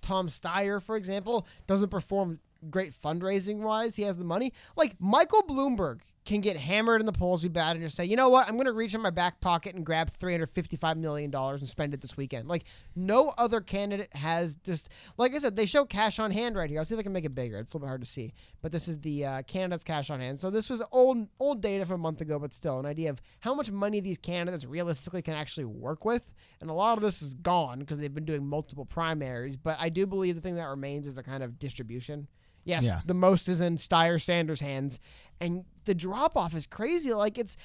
Tom 0.00 0.28
Steyer, 0.28 0.82
for 0.82 0.96
example, 0.96 1.46
doesn't 1.66 1.90
perform 1.90 2.40
great 2.68 2.92
fundraising 2.92 3.58
wise, 3.58 3.96
he 3.96 4.02
has 4.02 4.18
the 4.18 4.24
money. 4.24 4.52
Like 4.76 4.96
Michael 5.00 5.42
Bloomberg 5.42 6.00
can 6.30 6.40
get 6.40 6.56
hammered 6.56 7.00
in 7.00 7.06
the 7.06 7.12
polls 7.12 7.42
be 7.42 7.48
bad 7.48 7.74
and 7.74 7.84
just 7.84 7.96
say, 7.96 8.04
you 8.04 8.14
know 8.14 8.28
what, 8.28 8.48
I'm 8.48 8.54
going 8.54 8.66
to 8.66 8.72
reach 8.72 8.94
in 8.94 9.00
my 9.00 9.10
back 9.10 9.40
pocket 9.40 9.74
and 9.74 9.84
grab 9.84 10.10
355 10.10 10.96
million 10.96 11.28
dollars 11.28 11.60
and 11.60 11.68
spend 11.68 11.92
it 11.92 12.00
this 12.00 12.16
weekend. 12.16 12.48
Like 12.48 12.64
no 12.94 13.34
other 13.36 13.60
candidate 13.60 14.14
has 14.14 14.54
just 14.64 14.90
like 15.18 15.34
I 15.34 15.38
said, 15.38 15.56
they 15.56 15.66
show 15.66 15.84
cash 15.84 16.20
on 16.20 16.30
hand 16.30 16.54
right 16.54 16.70
here. 16.70 16.78
I'll 16.78 16.84
see 16.84 16.94
if 16.94 17.00
I 17.00 17.02
can 17.02 17.12
make 17.12 17.24
it 17.24 17.34
bigger. 17.34 17.58
It's 17.58 17.72
a 17.72 17.76
little 17.76 17.86
bit 17.86 17.88
hard 17.88 18.02
to 18.02 18.06
see, 18.06 18.32
but 18.62 18.70
this 18.70 18.86
is 18.86 19.00
the 19.00 19.26
uh, 19.26 19.42
candidates' 19.42 19.82
cash 19.82 20.08
on 20.08 20.20
hand. 20.20 20.38
So 20.38 20.50
this 20.50 20.70
was 20.70 20.82
old 20.92 21.26
old 21.40 21.60
data 21.60 21.84
from 21.84 21.96
a 21.96 22.02
month 22.02 22.20
ago, 22.20 22.38
but 22.38 22.54
still 22.54 22.78
an 22.78 22.86
idea 22.86 23.10
of 23.10 23.20
how 23.40 23.52
much 23.52 23.72
money 23.72 23.98
these 23.98 24.18
candidates 24.18 24.64
realistically 24.64 25.22
can 25.22 25.34
actually 25.34 25.64
work 25.64 26.04
with. 26.04 26.32
And 26.60 26.70
a 26.70 26.74
lot 26.74 26.96
of 26.96 27.02
this 27.02 27.22
is 27.22 27.34
gone 27.34 27.80
because 27.80 27.98
they've 27.98 28.14
been 28.14 28.24
doing 28.24 28.46
multiple 28.46 28.84
primaries. 28.84 29.56
But 29.56 29.78
I 29.80 29.88
do 29.88 30.06
believe 30.06 30.36
the 30.36 30.40
thing 30.40 30.54
that 30.54 30.68
remains 30.68 31.08
is 31.08 31.14
the 31.14 31.24
kind 31.24 31.42
of 31.42 31.58
distribution. 31.58 32.28
Yes, 32.70 32.84
Yeah. 32.86 33.00
the 33.04 33.14
most 33.14 33.48
is 33.48 33.60
in 33.60 33.76
Steyer 33.76 34.20
Sanders' 34.20 34.60
hands, 34.60 34.98
and 35.40 35.64
the 35.84 35.94
drop 35.94 36.36
off 36.36 36.54
is 36.54 36.66
crazy. 36.66 37.12
Like 37.12 37.36
it's 37.38 37.56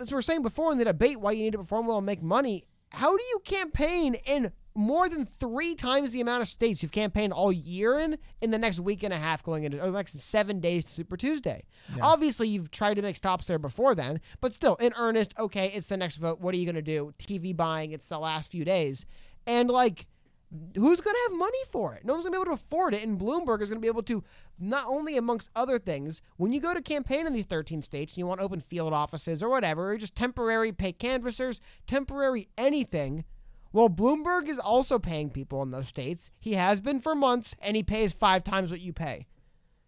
as 0.00 0.10
we 0.10 0.14
were 0.14 0.22
saying 0.22 0.42
before 0.42 0.72
in 0.72 0.78
the 0.78 0.84
debate, 0.84 1.20
why 1.20 1.32
you 1.32 1.42
need 1.42 1.52
to 1.52 1.58
perform 1.58 1.86
well 1.86 1.98
and 1.98 2.06
make 2.06 2.22
money. 2.22 2.64
How 2.92 3.16
do 3.16 3.22
you 3.24 3.40
campaign 3.44 4.14
in 4.26 4.52
more 4.74 5.08
than 5.08 5.26
three 5.26 5.74
times 5.74 6.12
the 6.12 6.20
amount 6.20 6.40
of 6.42 6.48
states 6.48 6.82
you've 6.82 6.92
campaigned 6.92 7.32
all 7.32 7.50
year 7.50 7.98
in 7.98 8.16
in 8.40 8.50
the 8.50 8.58
next 8.58 8.78
week 8.80 9.02
and 9.02 9.12
a 9.12 9.16
half 9.18 9.42
going 9.42 9.64
into 9.64 9.82
or 9.82 9.86
the 9.90 9.96
next 9.96 10.18
seven 10.20 10.60
days 10.60 10.84
to 10.86 10.90
Super 10.92 11.16
Tuesday? 11.16 11.64
Obviously, 12.00 12.48
you've 12.48 12.70
tried 12.70 12.94
to 12.94 13.02
make 13.02 13.16
stops 13.16 13.46
there 13.46 13.58
before 13.58 13.94
then, 13.94 14.20
but 14.40 14.52
still, 14.54 14.76
in 14.76 14.92
earnest, 14.96 15.34
okay, 15.38 15.68
it's 15.74 15.88
the 15.88 15.96
next 15.96 16.16
vote. 16.16 16.40
What 16.40 16.54
are 16.54 16.58
you 16.58 16.64
going 16.66 16.76
to 16.76 16.82
do? 16.82 17.12
TV 17.18 17.56
buying, 17.56 17.92
it's 17.92 18.08
the 18.08 18.18
last 18.18 18.50
few 18.52 18.64
days. 18.64 19.04
And 19.46 19.70
like, 19.70 20.06
who's 20.50 21.00
going 21.00 21.14
to 21.14 21.28
have 21.30 21.38
money 21.38 21.58
for 21.70 21.94
it? 21.94 22.04
No 22.04 22.14
one's 22.14 22.24
going 22.24 22.32
to 22.32 22.38
be 22.38 22.42
able 22.42 22.56
to 22.56 22.62
afford 22.64 22.94
it. 22.94 23.02
And 23.04 23.18
Bloomberg 23.18 23.60
is 23.60 23.68
going 23.68 23.78
to 23.80 23.82
be 23.82 23.88
able 23.88 24.02
to, 24.04 24.24
not 24.58 24.86
only 24.86 25.16
amongst 25.16 25.50
other 25.54 25.78
things, 25.78 26.22
when 26.36 26.52
you 26.52 26.60
go 26.60 26.72
to 26.74 26.80
campaign 26.80 27.26
in 27.26 27.32
these 27.32 27.44
13 27.44 27.82
states 27.82 28.14
and 28.14 28.18
you 28.18 28.26
want 28.26 28.40
open 28.40 28.60
field 28.60 28.92
offices 28.92 29.42
or 29.42 29.48
whatever, 29.50 29.90
or 29.92 29.96
just 29.98 30.14
temporary 30.14 30.72
pay 30.72 30.92
canvassers, 30.92 31.60
temporary 31.86 32.48
anything, 32.56 33.24
well, 33.72 33.90
Bloomberg 33.90 34.48
is 34.48 34.58
also 34.58 34.98
paying 34.98 35.28
people 35.28 35.62
in 35.62 35.70
those 35.70 35.88
states. 35.88 36.30
He 36.40 36.54
has 36.54 36.80
been 36.80 37.00
for 37.00 37.14
months, 37.14 37.54
and 37.60 37.76
he 37.76 37.82
pays 37.82 38.14
five 38.14 38.42
times 38.42 38.70
what 38.70 38.80
you 38.80 38.94
pay. 38.94 39.26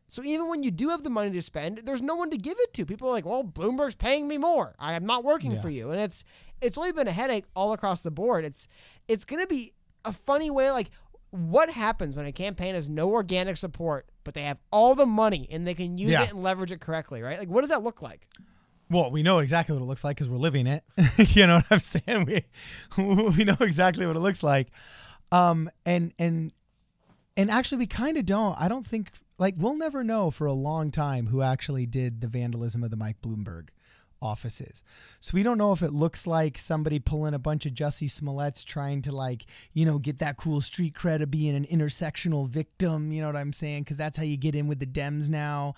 So 0.06 0.22
even 0.24 0.48
when 0.48 0.64
you 0.64 0.70
do 0.72 0.88
have 0.88 1.04
the 1.04 1.08
money 1.10 1.30
to 1.30 1.40
spend, 1.40 1.82
there's 1.84 2.02
no 2.02 2.16
one 2.16 2.30
to 2.30 2.36
give 2.36 2.56
it 2.58 2.74
to. 2.74 2.84
People 2.84 3.08
are 3.08 3.12
like, 3.12 3.24
"Well, 3.24 3.44
Bloomberg's 3.44 3.94
paying 3.94 4.26
me 4.26 4.38
more. 4.38 4.74
I 4.78 4.94
am 4.94 5.06
not 5.06 5.22
working 5.24 5.52
Yeah. 5.52 5.60
for 5.60 5.70
you." 5.70 5.92
And 5.92 6.00
it's 6.00 6.24
it's 6.60 6.76
really 6.76 6.90
been 6.92 7.06
a 7.08 7.12
headache 7.12 7.46
all 7.54 7.72
across 7.72 8.02
the 8.02 8.10
board. 8.10 8.44
It's 8.44 8.66
it's 9.06 9.24
going 9.24 9.40
to 9.40 9.46
be 9.46 9.72
a 10.04 10.12
funny 10.12 10.50
way 10.50 10.70
like 10.70 10.90
what 11.30 11.70
happens 11.70 12.16
when 12.16 12.26
a 12.26 12.32
campaign 12.32 12.74
has 12.74 12.88
no 12.88 13.10
organic 13.12 13.56
support, 13.56 14.06
but 14.24 14.34
they 14.34 14.42
have 14.42 14.58
all 14.72 14.94
the 14.94 15.06
money 15.06 15.46
and 15.50 15.66
they 15.66 15.74
can 15.74 15.96
use 15.98 16.10
Yeah. 16.10 16.24
it 16.24 16.30
and 16.30 16.42
leverage 16.42 16.72
it 16.72 16.80
correctly, 16.80 17.22
right? 17.22 17.38
Like 17.38 17.48
what 17.48 17.60
does 17.60 17.70
that 17.70 17.82
look 17.82 18.02
like? 18.02 18.26
Well, 18.90 19.12
we 19.12 19.22
know 19.22 19.38
exactly 19.38 19.74
what 19.76 19.82
it 19.82 19.86
looks 19.86 20.02
like 20.02 20.16
because 20.16 20.28
we're 20.28 20.38
living 20.38 20.66
it. 20.66 20.82
you 21.36 21.46
know 21.46 21.56
what 21.56 21.66
I'm 21.70 21.78
saying? 21.78 22.24
We 22.24 22.44
we 23.36 23.44
know 23.44 23.56
exactly 23.60 24.04
what 24.06 24.16
it 24.16 24.20
looks 24.20 24.42
like. 24.42 24.68
Um, 25.30 25.70
and 25.86 26.12
and 26.18 26.52
and 27.36 27.50
actually, 27.50 27.78
we 27.78 27.86
kind 27.86 28.16
of 28.16 28.26
don't. 28.26 28.60
I 28.60 28.66
don't 28.66 28.84
think 28.84 29.12
like 29.38 29.54
we'll 29.56 29.76
never 29.76 30.02
know 30.02 30.32
for 30.32 30.46
a 30.48 30.52
long 30.52 30.90
time 30.90 31.28
who 31.28 31.40
actually 31.40 31.86
did 31.86 32.20
the 32.20 32.26
vandalism 32.26 32.82
of 32.82 32.90
the 32.90 32.96
Mike 32.96 33.22
Bloomberg 33.22 33.68
offices. 34.22 34.82
So 35.20 35.32
we 35.34 35.42
don't 35.42 35.58
know 35.58 35.72
if 35.72 35.82
it 35.82 35.92
looks 35.92 36.26
like 36.26 36.58
somebody 36.58 36.98
pulling 36.98 37.34
a 37.34 37.38
bunch 37.38 37.66
of 37.66 37.72
Jussie 37.72 38.10
Smollett's 38.10 38.64
trying 38.64 39.02
to 39.02 39.12
like, 39.12 39.46
you 39.72 39.84
know, 39.84 39.98
get 39.98 40.18
that 40.18 40.36
cool 40.36 40.60
street 40.60 40.94
cred 40.94 41.22
of 41.22 41.30
being 41.30 41.54
an 41.54 41.66
intersectional 41.66 42.48
victim. 42.48 43.12
You 43.12 43.20
know 43.22 43.28
what 43.28 43.36
I'm 43.36 43.52
saying? 43.52 43.82
Because 43.84 43.96
that's 43.96 44.18
how 44.18 44.24
you 44.24 44.36
get 44.36 44.54
in 44.54 44.66
with 44.68 44.78
the 44.78 44.86
Dems 44.86 45.28
now. 45.28 45.74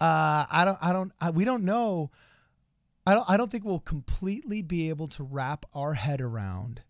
Uh, 0.00 0.46
I 0.50 0.64
don't. 0.64 0.78
I 0.82 0.92
don't. 0.92 1.12
I, 1.20 1.30
we 1.30 1.44
don't 1.44 1.64
know. 1.64 2.10
I 3.06 3.14
don't. 3.14 3.28
I 3.30 3.36
don't 3.36 3.50
think 3.50 3.64
we'll 3.64 3.78
completely 3.78 4.60
be 4.60 4.88
able 4.88 5.06
to 5.08 5.22
wrap 5.22 5.64
our 5.74 5.94
head 5.94 6.20
around 6.20 6.82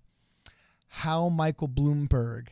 how 0.88 1.28
Michael 1.28 1.68
Bloomberg 1.68 2.48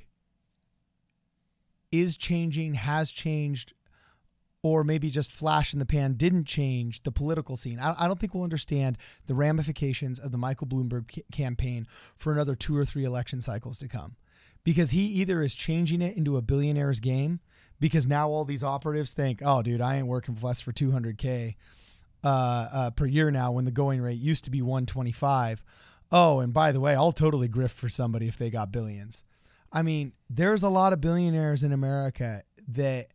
is 1.93 2.17
changing, 2.17 2.75
has 2.75 3.11
changed, 3.11 3.75
or 4.63 4.85
maybe 4.85 5.11
just 5.11 5.33
flash 5.33 5.73
in 5.73 5.79
the 5.79 5.87
pan 5.87 6.15
didn't 6.15 6.45
change 6.45 7.03
the 7.03 7.13
political 7.13 7.57
scene. 7.57 7.79
I, 7.79 7.95
I 7.99 8.07
don't 8.07 8.21
think 8.21 8.35
we'll 8.35 8.45
understand 8.45 8.99
the 9.27 9.35
ramifications 9.35 10.19
of 10.19 10.33
the 10.33 10.39
Michael 10.39 10.67
Bloomberg 10.67 11.15
ca- 11.15 11.23
campaign 11.33 11.87
for 12.17 12.33
another 12.33 12.55
two 12.55 12.77
or 12.77 12.85
three 12.85 13.05
election 13.05 13.41
cycles 13.41 13.79
to 13.79 13.89
come. 13.89 14.17
Because 14.63 14.91
he 14.91 15.07
either 15.07 15.43
is 15.43 15.55
changing 15.55 16.03
it 16.03 16.17
into 16.17 16.37
a 16.37 16.43
billionaire's 16.43 17.01
game, 17.01 17.41
because 17.81 18.07
now 18.07 18.29
all 18.29 18.45
these 18.45 18.63
operatives 18.63 19.15
think, 19.15 19.41
oh, 19.43 19.63
dude, 19.63 19.81
I 19.81 19.97
ain't 19.97 20.07
working 20.07 20.35
for 20.35 20.47
less 20.47 20.61
for 20.61 20.73
200K 20.73 21.55
uh, 22.23 22.27
uh, 22.73 22.91
per 22.91 23.07
year 23.07 23.31
now 23.31 23.53
when 23.53 23.65
the 23.65 23.71
going 23.71 24.03
rate 24.03 24.19
used 24.19 24.45
to 24.45 24.51
be 24.51 24.61
125. 24.61 25.65
Oh, 26.13 26.41
and 26.41 26.53
by 26.53 26.73
the 26.73 26.81
way, 26.81 26.95
I'll 26.95 27.13
totally 27.13 27.49
grift 27.49 27.71
for 27.71 27.89
somebody 27.89 28.29
if 28.29 28.37
they 28.37 28.51
got 28.51 28.71
billions. 28.71 29.25
I 29.73 29.83
mean, 29.83 30.13
there's 30.29 30.63
a 30.63 30.69
lot 30.69 30.93
of 30.93 31.01
billionaires 31.01 31.65
in 31.65 31.73
America 31.73 32.43
that 32.69 33.13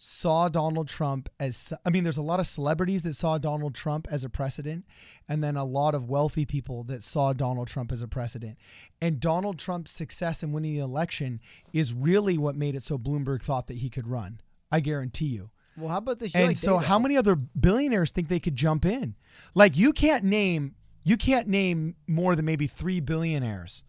saw 0.00 0.48
Donald 0.48 0.86
Trump 0.88 1.28
as 1.40 1.72
I 1.84 1.90
mean, 1.90 2.04
there's 2.04 2.16
a 2.18 2.22
lot 2.22 2.38
of 2.40 2.46
celebrities 2.46 3.02
that 3.02 3.14
saw 3.14 3.36
Donald 3.36 3.74
Trump 3.74 4.06
as 4.10 4.22
a 4.22 4.28
precedent, 4.28 4.84
and 5.28 5.42
then 5.42 5.56
a 5.56 5.64
lot 5.64 5.94
of 5.94 6.08
wealthy 6.08 6.46
people 6.46 6.84
that 6.84 7.02
saw 7.02 7.32
Donald 7.32 7.66
Trump 7.66 7.90
as 7.90 8.00
a 8.00 8.08
precedent. 8.08 8.56
And 9.02 9.18
Donald 9.18 9.58
Trump's 9.58 9.90
success 9.90 10.42
in 10.44 10.52
winning 10.52 10.74
the 10.74 10.80
election 10.80 11.40
is 11.72 11.92
really 11.92 12.38
what 12.38 12.54
made 12.54 12.76
it 12.76 12.82
so 12.84 12.96
Bloomberg 12.96 13.42
thought 13.42 13.66
that 13.66 13.78
he 13.78 13.90
could 13.90 14.06
run. 14.06 14.40
I 14.70 14.80
guarantee 14.80 15.26
you. 15.26 15.50
Well, 15.76 15.88
how 15.88 15.98
about 15.98 16.20
this? 16.20 16.32
You 16.32 16.40
And 16.40 16.48
like 16.48 16.56
so, 16.56 16.76
data. 16.76 16.86
how 16.88 16.98
many 17.00 17.16
other 17.16 17.34
billionaires 17.34 18.10
think 18.12 18.28
they 18.28 18.40
could 18.40 18.54
jump 18.56 18.84
in? 18.86 19.16
Like, 19.54 19.76
you 19.76 19.92
can't 19.92 20.24
name 20.24 20.74
you 21.04 21.16
can't 21.16 21.48
name 21.48 21.96
more 22.06 22.36
than 22.36 22.44
maybe 22.44 22.66
three 22.66 23.00
billionaires 23.00 23.82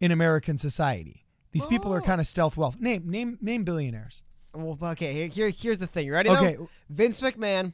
in 0.00 0.10
American 0.12 0.56
society. 0.56 1.26
These 1.52 1.66
people 1.66 1.92
are 1.92 2.00
Oh. 2.00 2.04
kind 2.04 2.20
of 2.20 2.26
stealth 2.26 2.56
wealth. 2.56 2.78
Name 2.78 3.10
name 3.10 3.36
name 3.40 3.64
billionaires. 3.64 4.22
Well, 4.54 4.78
okay, 4.92 5.12
here, 5.12 5.28
here 5.28 5.48
here's 5.50 5.78
the 5.78 5.86
thing. 5.86 6.06
You 6.06 6.12
ready? 6.12 6.30
Okay. 6.30 6.56
Though? 6.56 6.68
Vince 6.88 7.20
McMahon, 7.20 7.72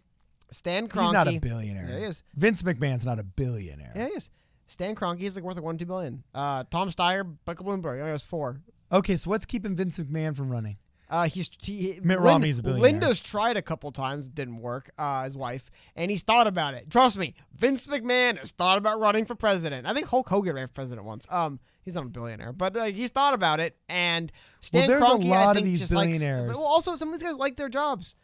Stan 0.50 0.88
Kroenke. 0.88 1.02
He's 1.04 1.12
not 1.12 1.28
a 1.28 1.38
billionaire. 1.38 1.88
Yeah, 1.88 1.98
he 1.98 2.04
is. 2.04 2.22
Vince 2.34 2.62
McMahon's 2.62 3.06
not 3.06 3.18
a 3.18 3.24
billionaire. 3.24 3.92
Yeah, 3.94 4.08
he 4.08 4.12
is. 4.12 4.30
Stan 4.66 4.94
Kroenke 4.94 5.22
is 5.22 5.36
like 5.36 5.44
worth 5.44 5.56
like 5.56 5.64
one 5.64 5.78
two 5.78 5.86
billion. 5.86 6.22
Uh, 6.34 6.64
Tom 6.70 6.90
Steyer, 6.90 7.36
Michael 7.46 7.66
Bloomberg, 7.66 8.02
he 8.02 8.10
has 8.10 8.24
four. 8.24 8.60
Okay, 8.92 9.16
so 9.16 9.30
what's 9.30 9.46
keeping 9.46 9.74
Vince 9.74 9.98
McMahon 9.98 10.36
from 10.36 10.50
running? 10.50 10.76
Uh, 11.08 11.28
he's 11.28 11.48
he, 11.62 12.00
Mitt 12.02 12.18
Romney's 12.18 12.58
a 12.58 12.62
billionaire. 12.62 12.90
Linda's 12.90 13.20
tried 13.20 13.56
a 13.56 13.62
couple 13.62 13.92
times, 13.92 14.26
didn't 14.26 14.58
work. 14.58 14.90
Uh, 14.98 15.22
his 15.24 15.36
wife, 15.36 15.70
and 15.94 16.10
he's 16.10 16.22
thought 16.22 16.46
about 16.48 16.74
it. 16.74 16.90
Trust 16.90 17.16
me, 17.16 17.34
Vince 17.54 17.86
McMahon 17.86 18.38
has 18.38 18.50
thought 18.50 18.76
about 18.78 18.98
running 18.98 19.24
for 19.24 19.34
president. 19.36 19.86
I 19.86 19.92
think 19.94 20.08
Hulk 20.08 20.28
Hogan 20.28 20.56
ran 20.56 20.66
for 20.66 20.72
president 20.74 21.06
once. 21.06 21.24
Um, 21.30 21.60
he's 21.84 21.94
not 21.94 22.06
a 22.06 22.08
billionaire, 22.08 22.52
but 22.52 22.74
like 22.74 22.96
he's 22.96 23.10
thought 23.10 23.34
about 23.34 23.60
it. 23.60 23.76
And 23.88 24.32
Stan 24.60 24.88
there's 24.88 25.00
a 25.00 25.04
Kroenke, 25.04 25.26
I 25.26 25.28
lot 25.28 25.48
of 25.50 25.54
think, 25.56 25.66
these 25.66 25.80
just 25.80 25.92
likes- 25.92 26.18
billionaires. 26.18 26.48
well, 26.54 26.64
also, 26.66 26.96
some 26.96 27.08
of 27.08 27.14
these 27.14 27.22
guys 27.22 27.36
like 27.36 27.56
their 27.56 27.68
jobs. 27.68 28.16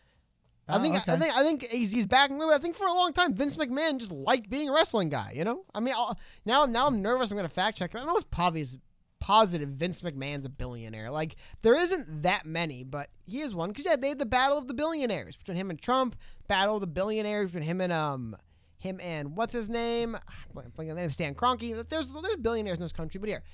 I 0.68 0.78
Oh, 0.78 0.82
think 0.82 0.96
okay. 0.96 1.12
I 1.12 1.16
think 1.16 1.36
I 1.36 1.42
think 1.42 1.66
he's 1.68 1.90
he's 1.90 2.06
back. 2.06 2.30
I 2.30 2.58
think 2.58 2.76
for 2.76 2.86
a 2.86 2.92
long 2.94 3.12
time, 3.12 3.34
Vince 3.34 3.56
McMahon 3.56 3.98
just 3.98 4.12
liked 4.12 4.48
being 4.48 4.68
a 4.68 4.72
wrestling 4.72 5.08
guy. 5.08 5.32
You 5.34 5.44
know, 5.44 5.64
I 5.74 5.80
mean, 5.80 5.92
I'll, 5.96 6.16
now 6.46 6.66
now 6.66 6.86
I'm 6.86 7.02
nervous. 7.02 7.30
I'm 7.30 7.36
going 7.36 7.48
to 7.48 7.54
fact 7.54 7.78
check. 7.78 7.94
I 7.96 8.04
know 8.04 8.14
it's 8.16 8.24
obvious, 8.38 8.76
positive. 9.22 9.68
Vince 9.68 10.00
McMahon's 10.00 10.44
a 10.44 10.48
billionaire. 10.48 11.10
Like 11.10 11.36
there 11.62 11.76
isn't 11.76 12.22
that 12.22 12.44
many, 12.44 12.82
but 12.82 13.08
he 13.24 13.40
is 13.40 13.54
one. 13.54 13.70
Because 13.70 13.86
yeah, 13.86 13.94
they 13.94 14.08
had 14.08 14.18
the 14.18 14.26
battle 14.26 14.58
of 14.58 14.66
the 14.66 14.74
billionaires 14.74 15.36
between 15.36 15.56
him 15.56 15.70
and 15.70 15.80
Trump. 15.80 16.16
Battle 16.48 16.74
of 16.74 16.80
the 16.80 16.88
billionaires 16.88 17.52
between 17.52 17.62
him 17.62 17.80
and 17.80 17.92
um 17.92 18.36
him 18.78 18.98
and 19.00 19.36
what's 19.36 19.54
his 19.54 19.70
name? 19.70 20.16
On 20.56 20.64
the 20.76 20.94
name 20.94 21.10
Stan 21.10 21.34
Kroenke. 21.36 21.88
There's 21.88 22.10
there's 22.10 22.36
billionaires 22.36 22.78
in 22.78 22.84
this 22.84 22.92
country, 22.92 23.20
but 23.20 23.28
here, 23.28 23.44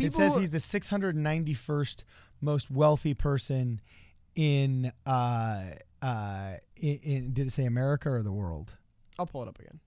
It 0.00 0.12
says 0.12 0.36
he's 0.36 0.50
the 0.50 0.58
691st 0.58 2.04
most 2.40 2.70
wealthy 2.72 3.14
person 3.14 3.80
in 4.34 4.92
uh 5.06 5.62
uh 6.02 6.54
in, 6.76 6.98
in 7.02 7.32
did 7.32 7.46
it 7.46 7.50
say 7.50 7.64
America 7.64 8.10
or 8.10 8.24
the 8.24 8.32
world? 8.32 8.76
I'll 9.20 9.26
pull 9.26 9.42
it 9.42 9.48
up 9.48 9.60
again. 9.60 9.78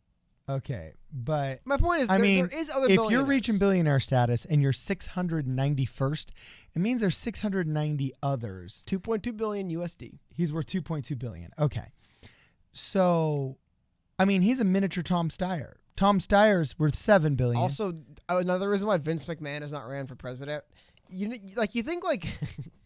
Okay, 0.47 0.93
but 1.11 1.61
My 1.65 1.77
point 1.77 2.03
is, 2.03 2.09
I 2.09 2.17
there, 2.17 2.23
mean, 2.23 2.47
there 2.47 2.59
is 2.59 2.69
other 2.69 2.87
if 2.87 3.09
you're 3.09 3.25
reaching 3.25 3.57
billionaire 3.57 3.99
status 3.99 4.45
and 4.45 4.61
you're 4.61 4.71
691st, 4.71 6.29
it 6.75 6.79
means 6.79 7.01
there's 7.01 7.17
690 7.17 8.13
others. 8.21 8.83
2.2 8.87 9.35
billion 9.35 9.69
USD. 9.71 10.19
He's 10.31 10.53
worth 10.53 10.67
2.2 10.67 11.17
billion. 11.17 11.49
Okay. 11.57 11.91
So 12.73 13.57
I 14.19 14.25
mean, 14.25 14.41
he's 14.41 14.59
a 14.59 14.63
miniature 14.63 15.03
Tom 15.03 15.29
Steyer. 15.29 15.73
Tom 15.95 16.19
Steyer's 16.19 16.77
worth 16.77 16.95
7 16.95 17.35
billion. 17.35 17.61
Also, 17.61 17.93
another 18.29 18.69
reason 18.69 18.87
why 18.87 18.97
Vince 18.97 19.25
McMahon 19.25 19.61
has 19.61 19.71
not 19.71 19.87
ran 19.87 20.05
for 20.07 20.15
president, 20.15 20.63
you 21.09 21.39
like 21.55 21.75
you 21.75 21.83
think 21.83 22.03
like, 22.03 22.37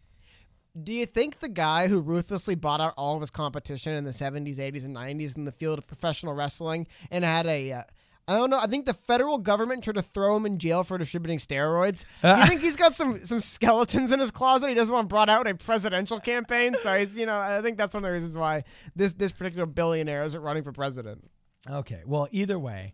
do 0.82 0.91
you 0.93 1.05
think 1.05 1.39
the 1.39 1.49
guy 1.49 1.88
who 1.88 1.99
ruthlessly 1.99 2.55
bought 2.55 2.82
out 2.82 2.93
all 2.97 3.15
of 3.15 3.21
his 3.21 3.29
competition 3.29 3.93
in 3.93 4.03
the 4.03 4.12
'70s, 4.12 4.58
'80s, 4.58 4.86
and 4.86 4.95
'90s 4.95 5.36
in 5.36 5.45
the 5.45 5.51
field 5.51 5.77
of 5.77 5.88
professional 5.88 6.34
wrestling 6.34 6.88
and 7.12 7.23
had 7.23 7.45
a 7.47 7.71
uh, 7.71 7.84
I 8.29 8.38
don't 8.38 8.51
know. 8.51 8.60
I 8.60 8.67
think 8.67 8.86
the 8.86 8.93
federal 8.93 9.39
government 9.39 9.84
tried 9.84 9.95
to 9.95 10.03
throw 10.03 10.38
him 10.38 10.45
in 10.45 10.60
jail 10.60 10.84
for 10.84 10.99
distributing 10.99 11.39
steroids. 11.39 12.05
Do 12.21 12.29
you 12.29 12.45
think 12.45 12.62
he's 12.62 12.75
got 12.75 12.93
some 12.93 13.25
some 13.25 13.39
skeletons 13.39 14.12
in 14.12 14.19
his 14.19 14.29
closet 14.29 14.69
he 14.69 14.75
doesn't 14.75 14.93
want 14.93 15.10
brought 15.10 15.29
out 15.29 15.47
in 15.47 15.55
a 15.55 15.58
presidential 15.58 16.19
campaign? 16.19 16.75
So 16.77 16.95
he's, 16.99 17.17
you 17.17 17.25
know, 17.25 17.36
I 17.36 17.62
think 17.63 17.79
that's 17.79 17.95
one 17.95 18.03
of 18.03 18.08
the 18.08 18.13
reasons 18.13 18.38
why 18.38 18.65
this 18.95 19.13
this 19.13 19.32
particular 19.32 19.65
billionaire 19.65 20.21
isn't 20.23 20.39
running 20.39 20.62
for 20.62 20.71
president. 20.71 21.27
Okay. 21.67 22.03
Well, 22.05 22.27
either 22.29 22.60
way, 22.60 22.93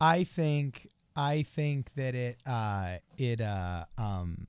I 0.00 0.22
think 0.22 0.88
I 1.16 1.42
think 1.42 1.92
that 1.94 2.14
it 2.14 2.38
uh 2.46 2.98
it 3.18 3.40
uh 3.40 3.86
um 3.98 4.46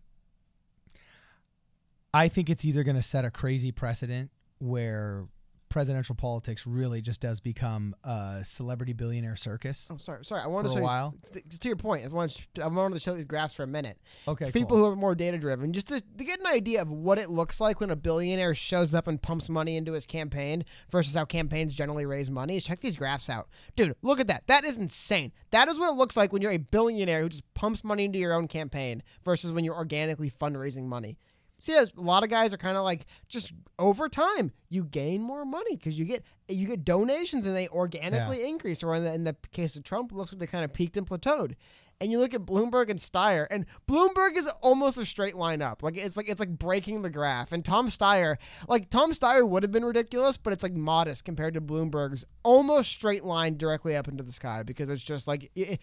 I 2.14 2.28
think 2.28 2.50
it's 2.50 2.64
either 2.66 2.84
going 2.84 2.96
to 2.96 3.02
set 3.02 3.26
a 3.26 3.32
crazy 3.32 3.72
precedent 3.72 4.30
where 4.60 5.26
presidential 5.74 6.14
politics 6.14 6.68
really 6.68 7.02
just 7.02 7.20
does 7.20 7.40
become 7.40 7.96
a 8.04 8.42
celebrity 8.46 8.94
billionaire 8.94 9.36
circus. 9.36 9.90
Oh, 9.92 9.98
sorry, 9.98 10.24
sorry. 10.24 10.42
I 10.44 10.46
wanted 10.46 10.70
For 10.70 10.76
to 10.76 10.82
a 10.82 10.84
while? 10.84 11.16
you, 11.34 11.42
th- 11.42 11.60
to 11.60 11.68
your 11.68 11.76
point. 11.76 12.06
I 12.06 12.10
wanted 12.10 12.46
to, 12.54 12.64
I 12.64 12.68
wanted 12.68 12.94
to 12.94 13.00
show 13.00 13.16
these 13.16 13.26
graphs 13.26 13.56
for 13.56 13.64
a 13.64 13.68
minute. 13.68 13.98
Okay. 14.28 14.46
For 14.46 14.52
people 14.52 14.78
who 14.78 14.86
are 14.86 14.96
more 14.96 15.16
data 15.16 15.40
driven, 15.40 15.74
just 15.74 15.88
to, 15.88 16.00
to 16.00 16.24
get 16.24 16.40
an 16.40 16.46
idea 16.46 16.84
of 16.84 16.92
what 16.92 17.18
it 17.18 17.32
looks 17.32 17.60
like 17.60 17.80
when 17.80 17.90
a 17.90 17.96
billionaire 17.96 18.54
shows 18.54 18.94
up 18.94 19.08
and 19.08 19.20
pumps 19.20 19.50
money 19.50 19.76
into 19.76 19.94
his 19.94 20.06
campaign 20.06 20.64
versus 20.92 21.16
how 21.16 21.26
campaigns 21.26 21.74
generally 21.74 22.06
raise 22.06 22.30
money, 22.30 22.60
check 22.60 22.80
these 22.82 22.96
graphs 22.96 23.28
out. 23.28 23.50
Dude, 23.76 23.96
look 24.04 24.20
at 24.20 24.28
that. 24.28 24.46
That 24.46 24.64
is 24.66 24.78
insane. 24.78 25.32
That 25.50 25.70
is 25.70 25.80
what 25.80 25.90
it 25.90 25.98
looks 25.98 26.16
like 26.16 26.32
when 26.32 26.44
you're 26.44 26.52
a 26.52 26.58
billionaire 26.58 27.22
who 27.22 27.30
just 27.30 27.52
pumps 27.56 27.84
money 27.84 28.06
into 28.06 28.20
your 28.20 28.34
own 28.34 28.48
campaign 28.48 29.02
versus 29.26 29.52
when 29.52 29.66
you're 29.66 29.76
organically 29.76 30.30
fundraising 30.30 30.84
money. 30.84 31.18
See, 31.64 31.74
a 31.74 31.88
lot 31.96 32.24
of 32.24 32.30
guys 32.30 32.54
are 32.54 32.58
kind 32.58 32.76
of 32.76 32.84
like 32.84 33.06
just 33.30 33.54
over 33.80 34.10
time 34.10 34.52
you 34.68 34.84
gain 34.84 35.22
more 35.22 35.46
money 35.46 35.78
because 35.78 35.98
you 35.98 36.04
get 36.04 36.24
you 36.50 36.68
get 36.68 36.84
donations 36.84 37.46
and 37.46 37.56
they 37.56 37.70
organically 37.70 38.46
increase. 38.46 38.84
Or 38.84 38.96
in 38.96 39.04
the, 39.06 39.14
in 39.14 39.24
the 39.24 39.36
case 39.54 39.78
of 39.78 39.84
Trump, 39.84 40.12
it 40.12 40.16
looks 40.16 40.34
like 40.34 40.40
they 40.40 40.48
kind 40.48 40.66
of 40.66 40.74
peaked 40.74 40.98
and 40.98 41.08
plateaued 41.08 41.56
and 42.04 42.12
you 42.12 42.20
look 42.20 42.34
at 42.34 42.42
Bloomberg 42.42 42.90
and 42.90 43.00
Steyer, 43.00 43.48
and 43.50 43.66
Bloomberg 43.88 44.36
is 44.36 44.48
almost 44.62 44.98
a 44.98 45.06
straight 45.06 45.36
line 45.36 45.62
up. 45.62 45.84
Like 45.84 45.96
it's 45.96 46.18
like 46.18 46.28
it's 46.28 46.42
like 46.42 46.50
breaking 46.50 47.02
the 47.02 47.10
graph. 47.10 47.54
And 47.54 47.64
Tom 47.64 47.88
Steyer, 47.88 48.36
like 48.68 48.90
Tom 48.90 49.14
Steyer 49.14 49.48
would 49.48 49.64
have 49.64 49.72
been 49.72 49.86
ridiculous, 49.86 50.36
but 50.36 50.52
it's 50.52 50.64
like 50.64 50.74
modest 50.74 51.24
compared 51.24 51.54
to 51.54 51.62
Bloomberg's 51.62 52.26
almost 52.44 52.92
straight 52.92 53.24
line 53.24 53.56
directly 53.56 53.96
up 53.96 54.10
into 54.10 54.22
the 54.22 54.34
sky 54.34 54.64
because 54.64 54.90
it's 54.90 55.04
just 55.04 55.28
like. 55.28 55.50
It, 55.56 55.80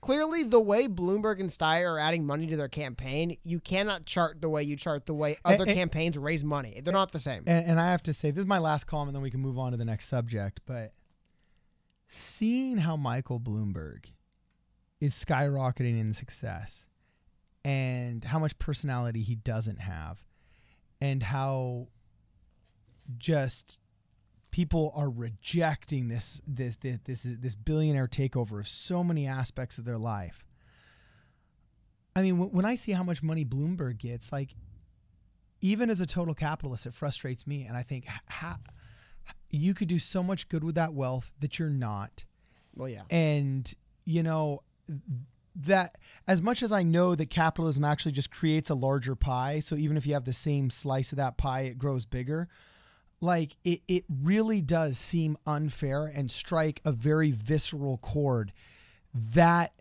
Clearly, 0.00 0.44
the 0.44 0.60
way 0.60 0.86
Bloomberg 0.86 1.40
and 1.40 1.50
Steyer 1.50 1.94
are 1.94 1.98
adding 1.98 2.24
money 2.24 2.46
to 2.46 2.56
their 2.56 2.68
campaign, 2.68 3.36
you 3.42 3.58
cannot 3.58 4.04
chart 4.04 4.40
the 4.40 4.48
way 4.48 4.62
you 4.62 4.76
chart 4.76 5.06
the 5.06 5.14
way 5.14 5.36
other 5.44 5.64
and- 5.64 5.74
campaigns 5.74 6.16
raise 6.16 6.44
money. 6.44 6.80
They're 6.82 6.92
not 6.92 7.10
the 7.12 7.18
same. 7.18 7.42
And, 7.46 7.66
and 7.66 7.80
I 7.80 7.90
have 7.90 8.02
to 8.04 8.12
say, 8.12 8.30
this 8.30 8.42
is 8.42 8.46
my 8.46 8.58
last 8.58 8.86
comment, 8.86 9.14
then 9.14 9.22
we 9.22 9.30
can 9.30 9.40
move 9.40 9.58
on 9.58 9.72
to 9.72 9.76
the 9.76 9.84
next 9.84 10.06
subject. 10.06 10.60
But 10.66 10.92
seeing 12.08 12.78
how 12.78 12.96
Michael 12.96 13.40
Bloomberg 13.40 14.06
is 15.00 15.14
skyrocketing 15.14 16.00
in 16.00 16.12
success 16.12 16.86
and 17.64 18.24
how 18.24 18.38
much 18.38 18.58
personality 18.58 19.22
he 19.22 19.34
doesn't 19.34 19.80
have, 19.80 20.24
and 21.00 21.22
how 21.22 21.88
just 23.18 23.80
people 24.58 24.92
are 24.96 25.08
rejecting 25.08 26.08
this 26.08 26.42
this 26.44 26.74
this 26.80 26.98
this, 27.04 27.22
this 27.22 27.54
billionaire 27.54 28.08
takeover 28.08 28.58
of 28.58 28.66
so 28.66 29.04
many 29.04 29.24
aspects 29.24 29.78
of 29.78 29.84
their 29.84 29.96
life. 29.96 30.48
I 32.16 32.22
mean, 32.22 32.38
when, 32.38 32.48
when 32.48 32.64
I 32.64 32.74
see 32.74 32.90
how 32.90 33.04
much 33.04 33.22
money 33.22 33.44
Bloomberg 33.44 33.98
gets, 33.98 34.32
like 34.32 34.56
even 35.60 35.90
as 35.90 36.00
a 36.00 36.06
total 36.06 36.34
capitalist, 36.34 36.86
it 36.86 36.94
frustrates 36.94 37.46
me, 37.46 37.66
and 37.66 37.76
I 37.76 37.84
think 37.84 38.06
how 38.26 38.56
you 39.48 39.74
could 39.74 39.86
do 39.86 40.00
so 40.00 40.24
much 40.24 40.48
good 40.48 40.64
with 40.64 40.74
that 40.74 40.92
wealth 40.92 41.30
that 41.38 41.60
you're 41.60 41.70
not, 41.70 42.24
well, 42.74 42.88
yeah. 42.88 43.02
and 43.10 43.72
you 44.06 44.24
know 44.24 44.64
that 45.54 45.94
as 46.26 46.42
much 46.42 46.64
as 46.64 46.72
I 46.72 46.82
know 46.82 47.14
that 47.14 47.30
capitalism 47.30 47.84
actually 47.84 48.10
just 48.10 48.32
creates 48.32 48.70
a 48.70 48.74
larger 48.74 49.14
pie, 49.14 49.60
so 49.60 49.76
even 49.76 49.96
if 49.96 50.04
you 50.04 50.14
have 50.14 50.24
the 50.24 50.32
same 50.32 50.68
slice 50.68 51.12
of 51.12 51.18
that 51.18 51.36
pie, 51.36 51.60
it 51.60 51.78
grows 51.78 52.06
bigger. 52.06 52.48
Like 53.20 53.56
it, 53.64 53.80
it 53.88 54.04
really 54.22 54.60
does 54.60 54.98
seem 54.98 55.36
unfair 55.46 56.06
and 56.06 56.30
strike 56.30 56.80
a 56.84 56.92
very 56.92 57.30
visceral 57.32 57.98
chord. 57.98 58.52
That 59.12 59.72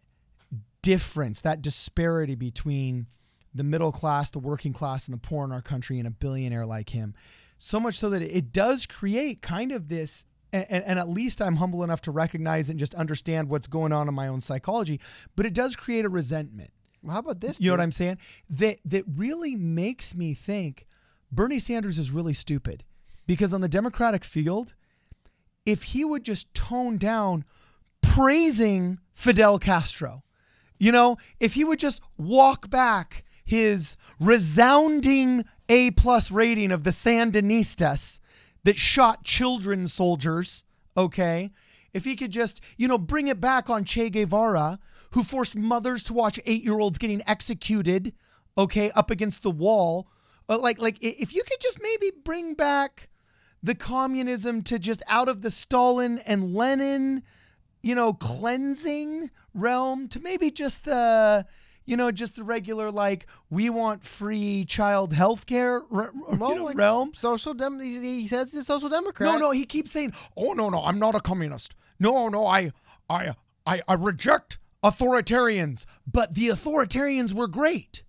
difference, 0.81 1.41
that 1.41 1.61
disparity 1.61 2.35
between 2.35 3.07
the 3.53 3.63
middle 3.63 3.91
class, 3.91 4.29
the 4.29 4.39
working 4.39 4.73
class, 4.73 5.05
and 5.05 5.13
the 5.13 5.19
poor 5.19 5.43
in 5.45 5.51
our 5.51 5.61
country, 5.61 5.99
and 5.99 6.07
a 6.07 6.11
billionaire 6.11 6.65
like 6.65 6.91
him. 6.91 7.13
So 7.57 7.79
much 7.79 7.95
so 7.95 8.09
that 8.11 8.21
it 8.21 8.51
does 8.51 8.85
create 8.85 9.41
kind 9.41 9.71
of 9.71 9.89
this, 9.89 10.25
and, 10.53 10.65
and 10.69 10.99
at 10.99 11.09
least 11.09 11.41
I'm 11.41 11.55
humble 11.57 11.83
enough 11.83 12.01
to 12.01 12.11
recognize 12.11 12.69
and 12.69 12.79
just 12.79 12.95
understand 12.95 13.49
what's 13.49 13.67
going 13.67 13.91
on 13.91 14.07
in 14.07 14.13
my 14.13 14.27
own 14.27 14.39
psychology, 14.39 14.99
but 15.35 15.45
it 15.45 15.53
does 15.53 15.75
create 15.75 16.05
a 16.05 16.09
resentment. 16.09 16.71
Well, 17.01 17.13
how 17.13 17.19
about 17.19 17.41
this? 17.41 17.59
You 17.59 17.67
know 17.67 17.73
what? 17.73 17.81
I'm 17.81 17.91
saying? 17.91 18.17
That 18.49 18.77
that 18.85 19.03
really 19.15 19.55
makes 19.55 20.15
me 20.15 20.33
think 20.33 20.87
Bernie 21.31 21.59
Sanders 21.59 21.99
is 21.99 22.11
really 22.11 22.33
stupid 22.33 22.83
because 23.27 23.53
on 23.53 23.61
the 23.61 23.67
Democratic 23.67 24.23
field, 24.23 24.73
if 25.65 25.83
he 25.83 26.03
would 26.03 26.23
just 26.23 26.51
tone 26.53 26.97
down 26.97 27.45
praising 28.01 28.99
Fidel 29.13 29.59
Castro, 29.59 30.23
you 30.79 30.91
know, 30.91 31.17
if 31.39 31.53
he 31.53 31.63
would 31.63 31.79
just 31.79 32.01
walk 32.17 32.69
back 32.69 33.23
his 33.43 33.97
resounding 34.19 35.43
A 35.69 35.91
plus 35.91 36.31
rating 36.31 36.71
of 36.71 36.83
the 36.83 36.91
Sandinistas 36.91 38.19
that 38.63 38.77
shot 38.77 39.23
children 39.23 39.87
soldiers, 39.87 40.63
okay? 40.95 41.51
If 41.93 42.05
he 42.05 42.15
could 42.15 42.31
just, 42.31 42.61
you 42.77 42.87
know, 42.87 42.97
bring 42.97 43.27
it 43.27 43.41
back 43.41 43.69
on 43.69 43.85
Che 43.85 44.09
Guevara, 44.09 44.79
who 45.11 45.23
forced 45.23 45.55
mothers 45.55 46.03
to 46.03 46.13
watch 46.13 46.39
eight 46.45 46.63
year 46.63 46.79
olds 46.79 46.97
getting 46.97 47.21
executed, 47.27 48.13
okay, 48.57 48.91
up 48.91 49.09
against 49.09 49.43
the 49.43 49.51
wall. 49.51 50.09
Uh, 50.49 50.59
like, 50.59 50.79
like 50.79 50.97
if 51.01 51.33
you 51.33 51.43
could 51.43 51.59
just 51.59 51.81
maybe 51.81 52.11
bring 52.23 52.53
back 52.53 53.09
the 53.63 53.75
communism 53.75 54.61
to 54.63 54.79
just 54.79 55.01
out 55.07 55.27
of 55.29 55.41
the 55.41 55.51
Stalin 55.51 56.19
and 56.19 56.53
Lenin, 56.53 57.23
you 57.81 57.95
know, 57.95 58.13
cleansing 58.13 59.29
realm 59.53 60.07
to 60.09 60.19
maybe 60.19 60.51
just 60.51 60.85
the, 60.85 61.45
you 61.85 61.97
know, 61.97 62.11
just 62.11 62.35
the 62.35 62.43
regular 62.43 62.91
like 62.91 63.25
we 63.49 63.69
want 63.69 64.05
free 64.05 64.65
child 64.65 65.13
health 65.13 65.45
care 65.45 65.81
r- 65.91 66.11
r- 66.27 66.37
Well, 66.37 66.49
you 66.51 66.55
know, 66.57 66.65
like 66.65 66.77
realm. 66.77 67.13
Social 67.13 67.53
dem. 67.53 67.79
He, 67.79 68.21
he 68.21 68.27
says 68.27 68.51
he's 68.51 68.61
a 68.61 68.63
social 68.63 68.89
democrat. 68.89 69.31
No, 69.31 69.37
no, 69.37 69.51
he 69.51 69.65
keeps 69.65 69.91
saying, 69.91 70.13
"Oh 70.35 70.53
no, 70.53 70.69
no, 70.69 70.83
I'm 70.83 70.99
not 70.99 71.15
a 71.15 71.19
communist. 71.19 71.73
No, 71.99 72.29
no, 72.29 72.45
I, 72.45 72.71
I, 73.09 73.33
I, 73.65 73.81
I 73.87 73.93
reject 73.93 74.59
authoritarians." 74.83 75.85
But 76.05 76.35
the 76.35 76.49
authoritarians 76.49 77.33
were 77.33 77.47
great. 77.47 78.03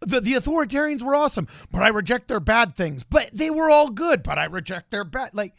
The 0.00 0.20
the 0.20 0.34
authoritarians 0.34 1.02
were 1.02 1.14
awesome, 1.14 1.46
but 1.70 1.82
I 1.82 1.88
reject 1.88 2.28
their 2.28 2.40
bad 2.40 2.74
things. 2.74 3.04
But 3.04 3.30
they 3.32 3.50
were 3.50 3.70
all 3.70 3.90
good, 3.90 4.22
but 4.22 4.38
I 4.38 4.46
reject 4.46 4.90
their 4.90 5.04
bad. 5.04 5.34
Like, 5.34 5.54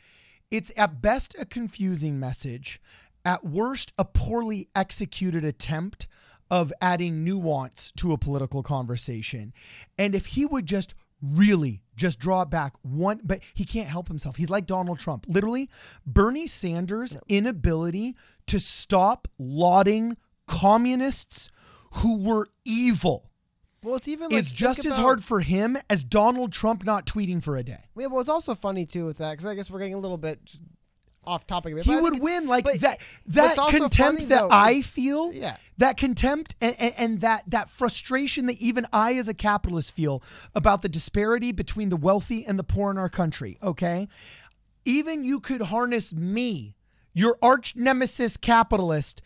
it's 0.49 0.71
at 0.75 1.01
best 1.01 1.35
a 1.39 1.45
confusing 1.45 2.19
message, 2.19 2.81
at 3.23 3.45
worst 3.45 3.93
a 3.97 4.05
poorly 4.05 4.67
executed 4.75 5.43
attempt 5.43 6.07
of 6.49 6.73
adding 6.81 7.23
nuance 7.23 7.93
to 7.97 8.11
a 8.11 8.17
political 8.17 8.61
conversation. 8.61 9.53
And 9.97 10.13
if 10.13 10.25
he 10.27 10.45
would 10.45 10.65
just 10.65 10.93
really 11.21 11.81
just 11.95 12.19
draw 12.19 12.41
it 12.41 12.49
back 12.49 12.73
one 12.81 13.21
but 13.23 13.39
he 13.53 13.63
can't 13.63 13.87
help 13.87 14.07
himself 14.07 14.35
he's 14.37 14.49
like 14.49 14.65
donald 14.65 14.97
trump 14.97 15.23
literally 15.27 15.69
bernie 16.03 16.47
sanders 16.47 17.15
inability 17.27 18.15
to 18.47 18.59
stop 18.59 19.27
lauding 19.37 20.17
communists 20.47 21.49
who 21.95 22.23
were 22.23 22.47
evil 22.65 23.29
Well, 23.83 23.95
it's 23.95 24.07
even 24.07 24.29
like 24.29 24.39
is 24.39 24.51
just 24.51 24.83
think 24.83 24.93
as 24.93 24.99
hard 24.99 25.23
for 25.23 25.39
him 25.39 25.75
as 25.89 26.03
donald 26.03 26.51
trump 26.51 26.83
not 26.85 27.07
tweeting 27.07 27.41
for 27.43 27.57
a 27.57 27.63
day 27.63 27.79
Yeah, 27.97 28.07
well, 28.07 28.19
it's 28.19 28.29
also 28.29 28.53
funny 28.53 28.85
too 28.85 29.05
with 29.05 29.17
that 29.17 29.31
because 29.31 29.45
I 29.45 29.55
guess 29.55 29.71
we're 29.71 29.79
getting 29.79 29.95
a 29.95 29.99
little 29.99 30.17
bit 30.17 30.39
off 31.23 31.45
topic. 31.45 31.73
A 31.73 31.75
bit, 31.75 31.85
he 31.85 31.95
would 31.95 32.19
win 32.19 32.47
like 32.47 32.63
but- 32.63 32.79
that. 32.81 32.99
That 33.27 33.55
contempt 33.55 33.95
funny, 33.95 34.25
that 34.25 34.41
though, 34.41 34.47
i 34.51 34.81
feel 34.81 35.31
yeah. 35.33 35.57
that 35.77 35.97
contempt 35.97 36.55
and, 36.61 36.75
and, 36.79 36.93
and 36.97 37.21
that 37.21 37.43
that 37.47 37.69
frustration 37.69 38.47
that 38.47 38.57
even 38.57 38.85
i 38.91 39.13
as 39.15 39.27
a 39.27 39.33
capitalist 39.33 39.95
feel 39.95 40.21
about 40.55 40.81
the 40.81 40.89
disparity 40.89 41.51
between 41.51 41.89
the 41.89 41.97
wealthy 41.97 42.45
and 42.45 42.57
the 42.57 42.63
poor 42.63 42.91
in 42.91 42.97
our 42.97 43.09
country 43.09 43.57
okay 43.61 44.07
even 44.83 45.23
you 45.23 45.39
could 45.39 45.61
harness 45.61 46.13
me 46.13 46.75
your 47.13 47.37
arch 47.41 47.75
nemesis 47.75 48.35
capitalist 48.37 49.21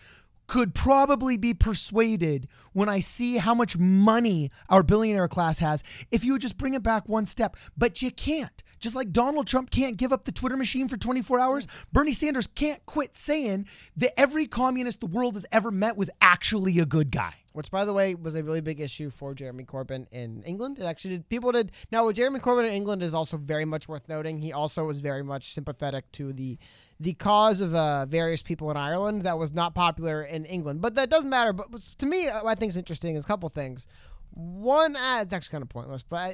could 0.48 0.76
probably 0.76 1.38
be 1.38 1.54
persuaded 1.54 2.48
when 2.74 2.90
I 2.90 3.00
see 3.00 3.38
how 3.38 3.54
much 3.54 3.78
money 3.78 4.52
our 4.70 4.84
billionaire 4.84 5.28
class 5.28 5.60
has 5.60 5.84
if 6.12 6.26
you 6.26 6.34
would 6.34 6.42
just 6.42 6.58
bring 6.58 6.74
it 6.74 6.84
back 6.84 7.08
one 7.08 7.26
step. 7.26 7.56
But 7.78 8.02
you 8.02 8.12
can't. 8.12 8.64
Just 8.80 8.96
like 8.96 9.12
Donald 9.12 9.48
Trump 9.48 9.72
can't 9.72 9.98
give 9.98 10.14
up 10.14 10.26
the 10.26 10.32
Twitter 10.32 10.58
machine 10.58 10.88
for 10.88 10.98
24 10.98 11.40
hours, 11.40 11.68
Bernie 11.92 12.12
Sanders 12.12 12.46
can't 12.46 12.86
quit 12.86 13.16
saying 13.16 13.68
that 13.98 14.20
every 14.20 14.46
communist 14.46 15.00
the 15.00 15.08
world 15.08 15.34
has 15.36 15.46
ever 15.52 15.72
met 15.72 15.98
was 15.98 16.10
actually 16.22 16.78
a 16.80 16.86
good 16.86 17.10
guy. 17.10 17.34
Which, 17.54 17.72
by 17.72 17.86
the 17.86 17.94
way, 17.94 18.16
was 18.16 18.36
a 18.36 18.44
really 18.44 18.60
big 18.60 18.82
issue 18.82 19.10
for 19.10 19.34
Jeremy 19.34 19.64
Corbyn 19.64 20.08
in 20.12 20.44
England. 20.44 20.78
It 20.78 20.84
actually 20.84 21.18
did. 21.18 21.30
People 21.30 21.54
did. 21.54 21.72
Now, 21.90 22.12
Jeremy 22.12 22.42
Corbyn 22.42 22.68
in 22.68 22.74
England 22.74 23.02
is 23.02 23.14
also 23.14 23.38
very 23.38 23.64
much 23.64 23.88
worth 23.88 24.10
noting. 24.10 24.40
He 24.40 24.52
also 24.52 24.84
was 24.84 25.00
very 25.00 25.24
much 25.24 25.54
sympathetic 25.54 26.12
to 26.14 26.34
the 26.34 26.60
the 27.00 27.14
cause 27.14 27.62
of 27.62 27.76
uh, 27.76 28.06
various 28.06 28.42
people 28.42 28.72
in 28.72 28.78
Ireland 28.78 29.24
that 29.24 29.38
was 29.38 29.54
not 29.54 29.76
popular 29.76 30.24
in 30.24 30.46
England. 30.46 30.82
But 30.82 30.96
that 30.96 31.10
doesn't 31.10 31.30
matter. 31.30 31.54
But 31.54 31.82
to 31.98 32.06
me, 32.06 32.30
I 32.30 32.56
think 32.56 32.70
is 32.70 32.78
interesting 32.78 33.16
is 33.16 33.26
a 33.26 33.28
couple 33.28 33.50
things. 33.50 33.88
One, 34.32 34.96
uh, 34.96 35.20
it's 35.22 35.34
actually 35.34 35.52
kind 35.52 35.62
of 35.62 35.70
pointless, 35.70 36.04
but 36.04 36.18
I, 36.18 36.30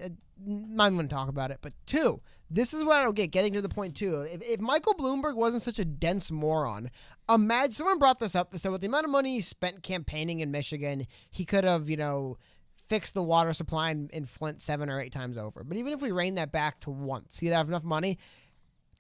I'm 0.46 0.76
not 0.76 0.90
going 0.90 1.08
to 1.08 1.14
talk 1.14 1.30
about 1.30 1.52
it. 1.52 1.60
But 1.62 1.74
two, 1.86 2.22
this 2.50 2.74
is 2.74 2.84
what 2.84 3.00
I 3.00 3.04
don't 3.04 3.16
get. 3.16 3.32
Getting 3.32 3.54
to 3.54 3.62
the 3.62 3.70
point 3.70 3.96
too. 3.96 4.22
If, 4.22 4.42
if 4.42 4.60
Michael 4.60 4.94
Bloomberg 4.94 5.36
wasn't 5.36 5.64
such 5.64 5.80
a 5.80 5.86
dense 5.86 6.32
moron, 6.32 6.90
imagine 7.30 7.72
someone 7.72 8.00
brought 8.00 8.20
this 8.20 8.36
up. 8.36 8.56
Said 8.58 8.72
with 8.72 8.82
the 8.82 8.88
amount 8.88 9.06
of 9.06 9.12
money 9.12 9.36
he 9.36 9.42
spent 9.42 9.84
campaigning 9.84 10.40
in 10.40 10.52
Michigan, 10.52 11.08
he 11.30 11.46
could 11.46 11.64
have, 11.64 11.90
you 11.90 11.98
know, 11.98 12.38
fixed 12.88 13.14
the 13.14 13.24
water 13.24 13.54
supply 13.54 13.92
in, 13.92 14.10
in 14.12 14.26
Flint 14.26 14.62
seven 14.62 14.90
or 14.90 15.00
eight 15.00 15.14
times 15.14 15.38
over. 15.38 15.64
But 15.64 15.78
even 15.78 15.94
if 15.94 16.02
we 16.02 16.12
rein 16.12 16.36
that 16.36 16.52
back 16.52 16.80
to 16.82 16.90
once, 16.90 17.40
he'd 17.40 17.54
have 17.54 17.70
enough 17.70 17.84
money. 17.84 18.18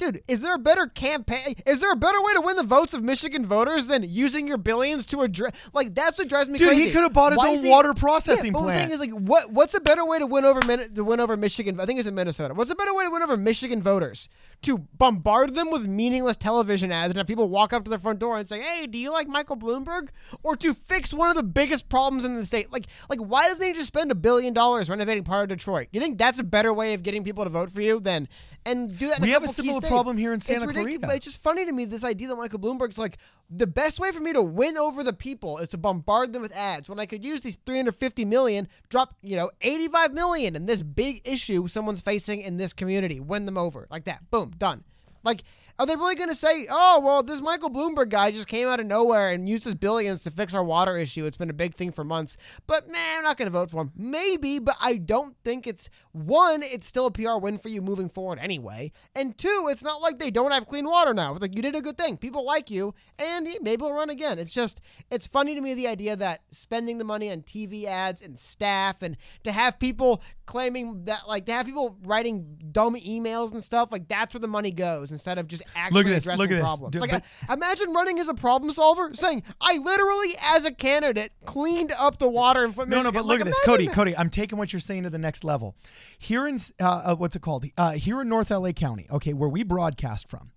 Dude, 0.01 0.23
is 0.27 0.39
there 0.41 0.55
a 0.55 0.57
better 0.57 0.87
campaign? 0.87 1.53
Is 1.67 1.79
there 1.79 1.91
a 1.91 1.95
better 1.95 2.19
way 2.23 2.33
to 2.33 2.41
win 2.41 2.55
the 2.55 2.63
votes 2.63 2.95
of 2.95 3.03
Michigan 3.03 3.45
voters 3.45 3.85
than 3.85 4.01
using 4.01 4.47
your 4.47 4.57
billions 4.57 5.05
to 5.07 5.21
address? 5.21 5.69
Like 5.73 5.93
that's 5.93 6.17
what 6.17 6.27
drives 6.27 6.49
me 6.49 6.57
Dude, 6.57 6.69
crazy. 6.69 6.81
Dude, 6.85 6.87
he 6.87 6.93
could 6.93 7.03
have 7.03 7.13
bought 7.13 7.33
his 7.33 7.37
Why 7.37 7.49
own 7.49 7.63
he- 7.63 7.69
water 7.69 7.93
processing 7.93 8.47
yeah, 8.47 8.51
but 8.53 8.61
What 8.63 8.69
I'm 8.69 8.75
saying 8.77 8.87
plant. 8.89 8.93
is 8.93 8.99
like, 8.99 9.11
what 9.11 9.51
what's 9.51 9.75
a 9.75 9.79
better 9.79 10.03
way 10.03 10.17
to 10.17 10.25
win 10.25 10.43
over 10.43 10.59
to 10.59 11.03
win 11.03 11.19
over 11.19 11.37
Michigan? 11.37 11.79
I 11.79 11.85
think 11.85 11.99
it's 11.99 12.07
in 12.07 12.15
Minnesota. 12.15 12.55
What's 12.55 12.71
a 12.71 12.75
better 12.75 12.95
way 12.95 13.03
to 13.05 13.11
win 13.11 13.21
over 13.21 13.37
Michigan 13.37 13.83
voters? 13.83 14.27
To 14.63 14.78
bombard 14.78 15.56
them 15.56 15.71
with 15.71 15.88
meaningless 15.88 16.38
television 16.38 16.91
ads 16.91 17.10
and 17.10 17.17
have 17.17 17.26
people 17.26 17.50
walk 17.50 17.74
up 17.74 17.84
to 17.84 17.89
their 17.89 17.97
front 17.97 18.19
door 18.19 18.38
and 18.38 18.47
say, 18.47 18.62
"Hey, 18.62 18.86
do 18.86 19.00
you 19.00 19.12
like 19.12 19.28
Michael 19.28 19.58
Bloomberg?" 19.58 20.10
Or 20.43 20.56
to 20.58 20.76
fix 20.76 21.12
one 21.12 21.32
of 21.32 21.36
the 21.36 21.41
biggest 21.41 21.89
problems 21.89 22.26
in 22.26 22.36
the 22.36 22.45
state? 22.45 22.71
Like, 22.71 22.86
like 23.10 23.19
why 23.19 23.47
doesn't 23.47 23.65
he 23.65 23.74
just 23.74 23.88
spend 23.88 24.12
a 24.12 24.15
billion 24.15 24.54
dollars 24.54 24.88
renovating 24.88 25.24
part 25.24 25.43
of 25.43 25.58
Detroit? 25.58 25.88
Do 25.91 25.97
you 25.97 26.02
think 26.02 26.19
that's 26.19 26.38
a 26.38 26.43
better 26.43 26.71
way 26.74 26.93
of 26.93 27.02
getting 27.02 27.24
people 27.24 27.43
to 27.43 27.50
vote 27.50 27.71
for 27.71 27.82
you 27.82 28.00
than 28.00 28.28
and 28.63 28.95
do 28.97 29.08
that? 29.08 29.19
We 29.19 29.32
have 29.32 29.43
a 29.43 29.47
similar 29.47 29.82
problem 29.82 30.17
here 30.17 30.32
in 30.32 30.41
Santa 30.41 30.67
Clarita. 30.67 31.08
It's 31.10 31.26
just 31.26 31.41
funny 31.41 31.65
to 31.65 31.71
me 31.71 31.86
this 31.86 32.04
idea 32.04 32.28
that 32.28 32.36
Michael 32.36 32.60
Bloomberg's 32.60 33.00
like 33.00 33.17
the 33.53 33.67
best 33.67 33.99
way 33.99 34.11
for 34.11 34.21
me 34.21 34.31
to 34.33 34.41
win 34.41 34.77
over 34.77 35.03
the 35.03 35.13
people 35.13 35.57
is 35.57 35.67
to 35.69 35.77
bombard 35.77 36.31
them 36.31 36.41
with 36.41 36.55
ads 36.55 36.87
when 36.87 36.99
I 36.99 37.05
could 37.05 37.23
use 37.23 37.41
these 37.41 37.57
350 37.65 38.25
million, 38.25 38.67
drop 38.89 39.15
you 39.21 39.35
know 39.35 39.51
85 39.61 40.13
million 40.13 40.55
in 40.55 40.65
this 40.65 40.81
big 40.81 41.21
issue 41.25 41.67
someone's 41.67 42.01
facing 42.01 42.41
in 42.41 42.57
this 42.57 42.73
community, 42.73 43.19
win 43.19 43.45
them 43.45 43.57
over 43.57 43.87
like 43.89 44.05
that, 44.05 44.29
boom, 44.31 44.53
done. 44.57 44.83
Like. 45.23 45.43
Are 45.82 45.88
they 45.88 45.96
really 45.96 46.13
going 46.13 46.30
to 46.30 46.36
say, 46.36 46.67
oh, 46.70 47.02
well, 47.04 47.24
this 47.24 47.41
Michael 47.41 47.72
Bloomberg 47.72 48.10
guy 48.10 48.30
just 48.30 48.48
came 48.48 48.67
out 48.67 48.80
of 48.80 48.86
nowhere 48.86 49.32
and 49.32 49.50
used 49.50 49.63
his 49.63 49.74
billions 49.74 50.22
to 50.22 50.30
fix 50.30 50.54
our 50.54 50.63
water 50.63 50.96
issue? 50.96 51.26
It's 51.26 51.38
been 51.38 51.50
a 51.50 51.54
big 51.54 51.74
thing 51.74 51.91
for 51.91 52.04
months. 52.04 52.38
But, 52.67 52.88
man, 52.88 53.17
I'm 53.17 53.24
not 53.24 53.36
going 53.36 53.48
to 53.48 53.52
vote 53.52 53.72
for 53.72 53.82
him. 53.82 53.91
Maybe, 53.96 54.60
but 54.60 54.76
I 54.80 54.98
don't 54.98 55.36
think 55.44 55.65
it's 55.65 55.89
one, 56.12 56.62
it's 56.62 56.86
still 56.86 57.08
a 57.08 57.12
PR 57.12 57.38
win 57.38 57.58
for 57.58 57.70
you 57.70 57.82
moving 57.82 58.10
forward 58.10 58.38
anyway. 58.38 58.91
And 59.15 59.36
two, 59.36 59.70
it's 59.72 59.84
not 59.84 60.04
like 60.04 60.20
they 60.20 60.30
don't 60.30 60.52
have 60.52 60.67
clean 60.67 60.86
water 60.86 61.15
now. 61.15 61.32
It's 61.32 61.41
like 61.41 61.56
you 61.56 61.63
did 61.63 61.76
a 61.76 61.82
good 61.82 61.98
thing. 61.98 62.15
People 62.15 62.46
like 62.46 62.70
you, 62.70 62.94
and 63.17 63.48
maybe 63.63 63.82
we'll 63.82 63.91
run 63.91 64.12
again. 64.12 64.38
It's 64.38 64.54
just, 64.54 64.82
it's 65.10 65.26
funny 65.26 65.56
to 65.56 65.62
me 65.62 65.74
the 65.74 65.88
idea 65.88 66.15
that 66.15 66.44
spending 66.52 67.00
the 67.00 67.06
money 67.06 67.32
on 67.32 67.41
TV 67.41 67.86
ads 67.86 68.22
and 68.22 68.38
staff 68.38 69.02
and 69.02 69.17
to 69.46 69.52
have 69.52 69.80
people 69.80 70.22
claiming 70.51 71.05
that, 71.05 71.21
like, 71.29 71.45
to 71.45 71.53
have 71.53 71.65
people 71.65 71.97
writing 72.03 72.57
dumb 72.73 72.95
emails 72.95 73.53
and 73.53 73.63
stuff, 73.63 73.89
like, 73.89 74.07
that's 74.09 74.33
where 74.33 74.39
the 74.41 74.47
money 74.49 74.69
goes 74.71 75.09
instead 75.11 75.37
of 75.37 75.47
just 75.47 75.63
actually 75.75 76.03
this, 76.03 76.23
addressing 76.23 76.39
look 76.41 76.51
at 76.51 76.55
this. 76.55 76.63
problems. 76.65 76.91
Do- 76.91 76.99
like, 76.99 77.11
but- 77.11 77.23
I- 77.47 77.53
imagine 77.53 77.93
running 77.93 78.19
as 78.19 78.27
a 78.27 78.33
problem 78.33 78.71
solver 78.73 79.13
saying, 79.13 79.43
I 79.61 79.77
literally, 79.77 80.31
as 80.41 80.65
a 80.65 80.73
candidate, 80.73 81.31
cleaned 81.45 81.93
up 81.97 82.17
the 82.19 82.27
water 82.27 82.65
in 82.65 82.73
Flint, 82.73 82.89
No, 82.89 82.97
no, 82.97 83.03
Michigan." 83.03 83.13
but 83.13 83.25
look 83.25 83.39
Like, 83.39 83.41
at 83.41 83.45
this, 83.45 83.59
Cody. 83.65 83.85
that. 83.87 83.95
Cody, 83.95 84.17
I'm 84.17 84.29
taking 84.29 84.57
what 84.57 84.73
you're 84.73 84.79
saying 84.81 85.03
to 85.03 85.09
the 85.09 85.17
next 85.17 85.45
level. 85.45 85.75
Here 86.19 86.45
in 86.47 86.57
uh, 86.81 86.83
uh, 86.85 87.15
what's 87.15 87.35
it 87.37 87.41
called? 87.41 87.65
Uh, 87.77 87.91
here 87.91 88.19
in 88.21 88.27
North 88.27 88.51
LA 88.51 88.73
County, 88.73 89.07
okay, 89.09 89.33
where 89.33 89.47
we 89.49 89.63
broadcast 89.63 90.27
from. 90.27 90.51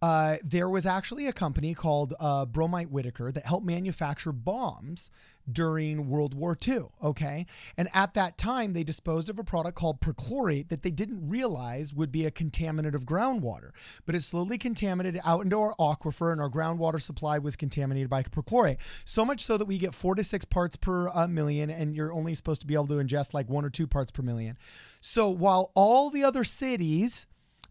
Uh, 0.00 0.36
there 0.44 0.68
was 0.68 0.86
actually 0.86 1.26
a 1.26 1.32
company 1.32 1.74
called 1.74 2.14
uh, 2.20 2.46
Bermite 2.46 2.88
Whittaker 2.88 3.32
that 3.32 3.44
helped 3.44 3.66
manufacture 3.66 4.30
bombs 4.30 5.10
during 5.50 6.08
World 6.08 6.34
War 6.34 6.56
II. 6.66 6.86
Okay. 7.02 7.46
And 7.76 7.88
at 7.94 8.14
that 8.14 8.38
time, 8.38 8.72
they 8.72 8.84
disposed 8.84 9.30
of 9.30 9.38
a 9.38 9.44
product 9.44 9.76
called 9.76 10.00
perchlorate 10.00 10.68
that 10.68 10.82
they 10.82 10.90
didn't 10.90 11.28
realize 11.28 11.94
would 11.94 12.12
be 12.12 12.24
a 12.24 12.30
contaminant 12.30 12.94
of 12.94 13.06
groundwater. 13.06 13.70
But 14.06 14.14
it 14.14 14.22
slowly 14.22 14.58
contaminated 14.58 15.20
out 15.24 15.44
into 15.44 15.58
our 15.58 15.74
aquifer, 15.78 16.32
and 16.32 16.40
our 16.40 16.50
groundwater 16.50 17.00
supply 17.00 17.38
was 17.38 17.56
contaminated 17.56 18.08
by 18.08 18.22
perchlorate. 18.22 18.78
So 19.04 19.24
much 19.24 19.42
so 19.42 19.56
that 19.56 19.66
we 19.66 19.78
get 19.78 19.94
four 19.94 20.14
to 20.14 20.24
six 20.24 20.44
parts 20.44 20.76
per 20.76 21.08
uh, 21.08 21.26
million, 21.26 21.70
and 21.70 21.94
you're 21.94 22.12
only 22.12 22.34
supposed 22.34 22.60
to 22.60 22.66
be 22.66 22.74
able 22.74 22.88
to 22.88 22.94
ingest 22.94 23.34
like 23.34 23.48
one 23.48 23.64
or 23.64 23.70
two 23.70 23.86
parts 23.86 24.10
per 24.10 24.22
million. 24.22 24.58
So 25.00 25.28
while 25.28 25.70
all 25.74 26.10
the 26.10 26.24
other 26.24 26.44
cities, 26.44 27.26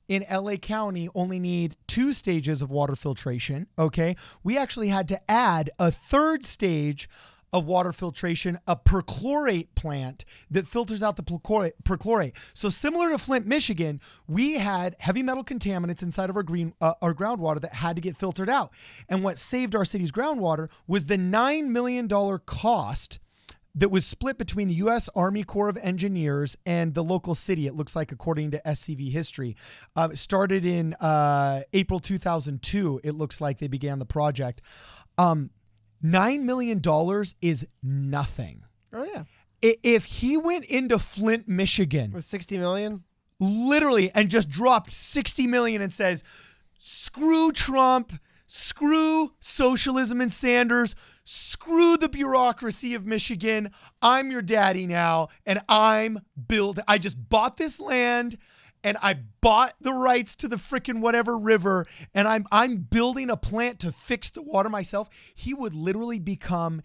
in 0.08 0.26
LA 0.32 0.56
County 0.56 1.10
only 1.14 1.40
need 1.40 1.76
two 1.86 2.14
stages 2.14 2.62
of 2.62 2.70
water 2.70 2.96
filtration. 2.96 3.68
Okay. 3.78 4.16
We 4.44 4.58
actually 4.58 4.88
had 4.88 5.08
to 5.10 5.32
add 5.32 5.70
a 5.80 5.92
third 5.92 6.46
stage 6.46 7.10
of 7.58 7.66
water 7.66 7.92
filtration, 7.92 8.60
a 8.68 8.76
perchlorate 8.76 9.68
plant 9.76 10.26
that 10.50 10.68
filters 10.68 11.04
out 11.04 11.16
the 11.16 11.24
perchlorate. 11.24 12.36
So 12.54 12.70
similar 12.70 13.10
to 13.10 13.18
Flint, 13.18 13.46
Michigan, 13.46 14.02
we 14.28 14.56
had 14.56 14.96
heavy 15.00 15.24
metal 15.24 15.44
contaminants 15.44 16.04
inside 16.04 16.30
of 16.30 16.36
our 16.36 16.44
green 16.44 16.74
uh, 16.82 16.94
our 17.02 17.14
groundwater 17.14 17.62
that 17.62 17.74
had 17.74 17.96
to 17.96 18.02
get 18.02 18.18
filtered 18.18 18.50
out. 18.50 18.72
And 19.10 19.24
what 19.24 19.38
saved 19.38 19.76
our 19.76 19.86
city's 19.86 20.12
groundwater 20.12 20.70
was 20.88 21.06
the 21.06 21.18
nine 21.18 21.72
million 21.72 22.08
dollar 22.08 22.40
cost 22.40 23.20
that 23.78 23.90
was 23.90 24.06
split 24.06 24.40
between 24.40 24.68
the 24.68 24.74
U.S. 24.76 25.08
Army 25.16 25.44
Corps 25.44 25.70
of 25.70 25.78
Engineers 25.78 26.58
and 26.66 26.96
the 26.96 27.04
local 27.04 27.36
city. 27.36 27.68
It 27.68 27.76
looks 27.76 27.96
like, 27.96 28.12
according 28.12 28.52
to 28.52 28.62
SCV 28.66 29.12
history, 29.12 29.56
uh, 29.96 30.10
it 30.12 30.18
started 30.18 30.66
in 30.66 30.96
uh, 30.96 31.62
April 31.74 32.00
2002. 32.00 33.02
It 33.04 33.12
looks 33.12 33.40
like 33.40 33.60
they 33.60 33.68
began 33.68 34.00
the 34.00 34.06
project. 34.06 34.64
Um, 35.20 35.52
Nine 36.02 36.46
million 36.46 36.80
dollars 36.80 37.36
is 37.42 37.68
nothing. 37.82 38.64
Oh, 38.94 39.04
yeah. 39.04 39.24
I- 39.64 39.78
If 39.84 40.06
he 40.06 40.38
went 40.38 40.66
into 40.66 41.00
Flint, 41.00 41.48
Michigan, 41.48 42.12
With 42.12 42.26
60 42.26 42.58
million? 42.58 43.04
literally 43.40 44.10
and 44.16 44.30
just 44.30 44.50
dropped 44.50 44.90
60 44.90 45.46
million 45.46 45.80
and 45.80 45.94
says 45.94 46.24
screw 46.80 47.52
trump 47.52 48.14
screw 48.48 49.32
socialism 49.40 50.22
and 50.22 50.34
sanders 50.34 50.96
screw 51.24 51.98
the 51.98 52.10
bureaucracy 52.10 52.96
of 52.96 53.06
michigan 53.06 53.70
i'm 54.02 54.32
your 54.32 54.42
daddy 54.42 54.88
now 54.88 55.28
and 55.46 55.60
i'm 55.70 56.18
build 56.48 56.80
i 56.88 56.98
just 56.98 57.30
bought 57.30 57.58
this 57.58 57.80
land 57.80 58.40
and 58.88 58.98
i 59.04 59.14
bought 59.42 59.74
the 59.82 59.92
rights 59.92 60.34
to 60.34 60.48
the 60.48 60.56
frickin' 60.56 61.02
whatever 61.02 61.38
river 61.38 61.86
and 62.14 62.26
i'm 62.28 62.46
i'm 62.52 62.78
building 62.78 63.30
a 63.30 63.36
plant 63.36 63.80
to 63.80 63.92
fix 63.92 64.30
the 64.30 64.42
water 64.42 64.70
myself 64.70 65.10
he 65.36 65.54
would 65.54 65.74
literally 65.74 66.20
become 66.20 66.82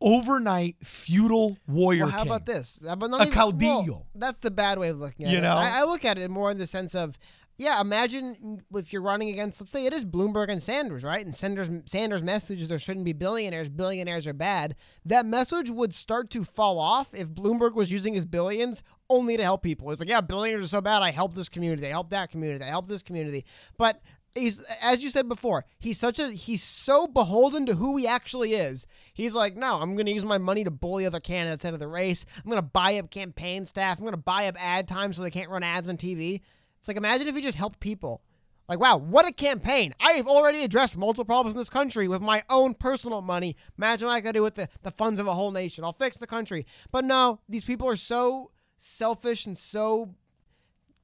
overnight 0.00 0.76
feudal 0.82 1.56
warrior 1.66 2.04
Well, 2.04 2.12
how 2.12 2.18
king. 2.22 2.28
about 2.28 2.46
this? 2.46 2.78
A 2.86 2.92
even- 2.92 3.10
well, 3.10 3.26
caudillo. 3.30 4.04
that's 4.14 4.38
the 4.38 4.50
bad 4.50 4.78
way 4.78 4.88
of 4.88 4.98
looking 4.98 5.26
at 5.26 5.32
You 5.32 5.38
it. 5.38 5.42
know? 5.42 5.54
I, 5.56 5.80
I 5.80 5.84
look 5.84 6.04
at 6.04 6.18
it 6.18 6.30
more 6.30 6.50
in 6.50 6.58
the 6.58 6.66
sense 6.66 6.94
of, 6.94 7.18
yeah, 7.56 7.80
imagine 7.80 8.62
if 8.74 8.92
you're 8.92 9.02
running 9.02 9.30
against, 9.30 9.60
let's 9.60 9.72
say 9.72 9.84
it 9.84 9.92
is 9.92 10.04
Bloomberg 10.04 10.48
and 10.48 10.62
Sanders, 10.62 11.02
right? 11.02 11.24
And 11.24 11.34
Sanders 11.34 11.68
Sanders' 11.86 12.22
message 12.22 12.60
is 12.60 12.68
there 12.68 12.78
shouldn't 12.78 13.04
be 13.04 13.12
billionaires, 13.12 13.68
billionaires 13.68 14.28
are 14.28 14.32
bad. 14.32 14.76
That 15.04 15.26
message 15.26 15.68
would 15.68 15.92
start 15.92 16.30
to 16.30 16.44
fall 16.44 16.78
off 16.78 17.12
if 17.14 17.26
Bloomberg 17.30 17.74
was 17.74 17.90
using 17.90 18.14
his 18.14 18.24
billions 18.24 18.84
only 19.10 19.36
to 19.36 19.42
help 19.42 19.64
people. 19.64 19.90
It's 19.90 19.98
like, 19.98 20.08
yeah, 20.08 20.20
billionaires 20.20 20.62
are 20.66 20.68
so 20.68 20.80
bad. 20.80 21.02
I 21.02 21.10
help 21.10 21.34
this 21.34 21.48
community. 21.48 21.84
I 21.88 21.90
help 21.90 22.10
that 22.10 22.30
community. 22.30 22.62
I 22.64 22.68
help 22.68 22.86
this 22.86 23.02
community. 23.02 23.44
But 23.76 24.00
he's 24.38 24.60
as 24.80 25.02
you 25.02 25.10
said 25.10 25.28
before 25.28 25.64
he's 25.78 25.98
such 25.98 26.18
a 26.18 26.30
he's 26.30 26.62
so 26.62 27.06
beholden 27.06 27.66
to 27.66 27.74
who 27.74 27.96
he 27.96 28.06
actually 28.06 28.54
is. 28.54 28.86
He's 29.14 29.34
like 29.34 29.56
no 29.56 29.80
i'm 29.80 29.96
gonna 29.96 30.10
use 30.10 30.24
my 30.24 30.38
money 30.38 30.64
to 30.64 30.70
bully 30.70 31.06
other 31.06 31.20
candidates 31.20 31.64
out 31.64 31.74
of 31.74 31.80
the 31.80 31.88
race. 31.88 32.24
I'm 32.36 32.48
gonna 32.48 32.62
buy 32.62 32.98
up 32.98 33.10
campaign 33.10 33.66
staff. 33.66 33.98
I'm 33.98 34.04
gonna 34.04 34.16
buy 34.16 34.46
up 34.46 34.56
ad 34.58 34.88
time 34.88 35.12
so 35.12 35.22
they 35.22 35.30
can't 35.30 35.50
run 35.50 35.62
ads 35.62 35.88
on 35.88 35.96
tv 35.96 36.40
it's 36.78 36.88
like 36.88 36.96
imagine 36.96 37.28
if 37.28 37.34
he 37.34 37.42
just 37.42 37.58
helped 37.58 37.80
people. 37.80 38.22
Like 38.68 38.80
wow 38.80 38.96
what 38.98 39.26
a 39.26 39.32
campaign. 39.32 39.94
I 40.00 40.12
have 40.12 40.28
already 40.28 40.62
addressed 40.62 40.96
multiple 40.96 41.24
problems 41.24 41.54
in 41.54 41.58
this 41.58 41.70
country 41.70 42.08
with 42.08 42.22
my 42.22 42.42
own 42.48 42.74
personal 42.74 43.22
money. 43.22 43.56
Imagine 43.76 44.08
what 44.08 44.14
i 44.14 44.20
could 44.20 44.34
do 44.34 44.42
with 44.42 44.54
the, 44.54 44.68
the 44.82 44.90
funds 44.90 45.20
of 45.20 45.26
a 45.26 45.34
whole 45.34 45.50
nation. 45.50 45.84
I'll 45.84 45.92
fix 45.92 46.16
the 46.16 46.26
country. 46.26 46.66
But 46.90 47.04
no 47.04 47.40
these 47.48 47.64
people 47.64 47.88
are 47.88 47.96
so 47.96 48.50
selfish 48.78 49.46
and 49.46 49.58
so 49.58 50.14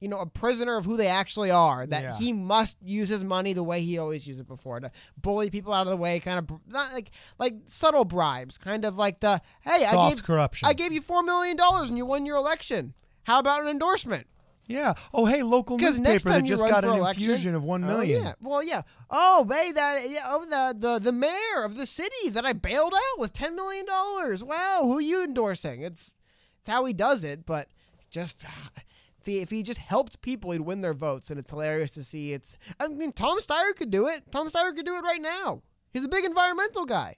you 0.05 0.09
know, 0.09 0.19
a 0.19 0.27
prisoner 0.27 0.77
of 0.77 0.85
who 0.85 0.97
they 0.97 1.07
actually 1.07 1.49
are. 1.49 1.87
That 1.87 2.03
Yeah. 2.03 2.17
he 2.17 2.31
must 2.31 2.77
use 2.79 3.09
his 3.09 3.23
money 3.23 3.53
the 3.53 3.63
way 3.63 3.81
he 3.81 3.97
always 3.97 4.27
used 4.27 4.39
it 4.39 4.45
before 4.47 4.79
to 4.79 4.91
bully 5.17 5.49
people 5.49 5.73
out 5.73 5.87
of 5.87 5.91
the 5.91 5.97
way, 5.97 6.19
kind 6.19 6.37
of 6.37 6.59
not 6.67 6.93
like 6.93 7.09
like 7.39 7.55
subtle 7.65 8.05
bribes, 8.05 8.59
kind 8.59 8.85
of 8.85 8.97
like 8.99 9.19
the 9.19 9.41
hey, 9.61 9.83
I 9.83 10.09
gave 10.09 10.23
corruption. 10.23 10.67
I 10.67 10.73
gave 10.73 10.91
you 10.93 11.01
four 11.01 11.23
million 11.23 11.57
dollars 11.57 11.89
and 11.89 11.97
you 11.97 12.05
won 12.05 12.23
your 12.27 12.37
election. 12.37 12.93
How 13.23 13.39
about 13.39 13.61
an 13.63 13.67
endorsement? 13.67 14.27
Yeah. 14.67 14.93
Oh, 15.13 15.25
hey, 15.25 15.41
local 15.43 15.77
newspaper 15.79 16.29
that 16.29 16.43
just 16.45 16.67
got 16.67 16.83
an 16.83 16.91
election, 16.91 17.23
infusion 17.23 17.55
of 17.55 17.63
one 17.63 17.83
Oh, 17.83 17.87
million. 17.87 18.23
yeah. 18.23 18.33
Well, 18.41 18.63
yeah. 18.63 18.81
Oh, 19.09 19.45
hey, 19.49 19.71
that 19.71 20.07
yeah, 20.09 20.23
oh 20.27 20.45
the 20.45 20.75
the 20.79 20.99
the 20.99 21.11
mayor 21.11 21.63
of 21.63 21.77
the 21.77 21.85
city 21.87 22.29
that 22.29 22.45
I 22.45 22.53
bailed 22.53 22.93
out 22.93 23.19
with 23.19 23.33
ten 23.33 23.55
million 23.55 23.85
dollars. 23.87 24.43
Wow, 24.43 24.81
who 24.83 24.97
are 24.97 25.01
you 25.01 25.23
endorsing? 25.23 25.81
It's 25.81 26.13
it's 26.59 26.69
how 26.69 26.85
he 26.85 26.93
does 26.93 27.23
it, 27.23 27.45
but 27.45 27.69
just 28.11 28.43
ah, 28.47 28.69
If 29.25 29.33
he, 29.33 29.41
if 29.41 29.49
he 29.49 29.63
just 29.63 29.79
helped 29.79 30.21
people, 30.21 30.51
he'd 30.51 30.61
win 30.61 30.81
their 30.81 30.93
votes, 30.93 31.31
and 31.31 31.39
it's 31.39 31.49
hilarious 31.49 31.89
to 31.91 32.03
see. 32.03 32.33
It's 32.33 32.57
I 32.79 32.87
mean, 32.87 33.11
Tom 33.11 33.39
Steyer 33.39 33.75
could 33.75 33.89
do 33.89 34.05
it. 34.07 34.23
Tom 34.31 34.49
Steyer 34.49 34.75
could 34.75 34.85
do 34.85 34.95
it 34.95 35.01
right 35.03 35.19
now. 35.19 35.63
He's 35.91 36.03
a 36.03 36.07
big 36.07 36.25
environmental 36.25 36.85
guy. 36.85 37.15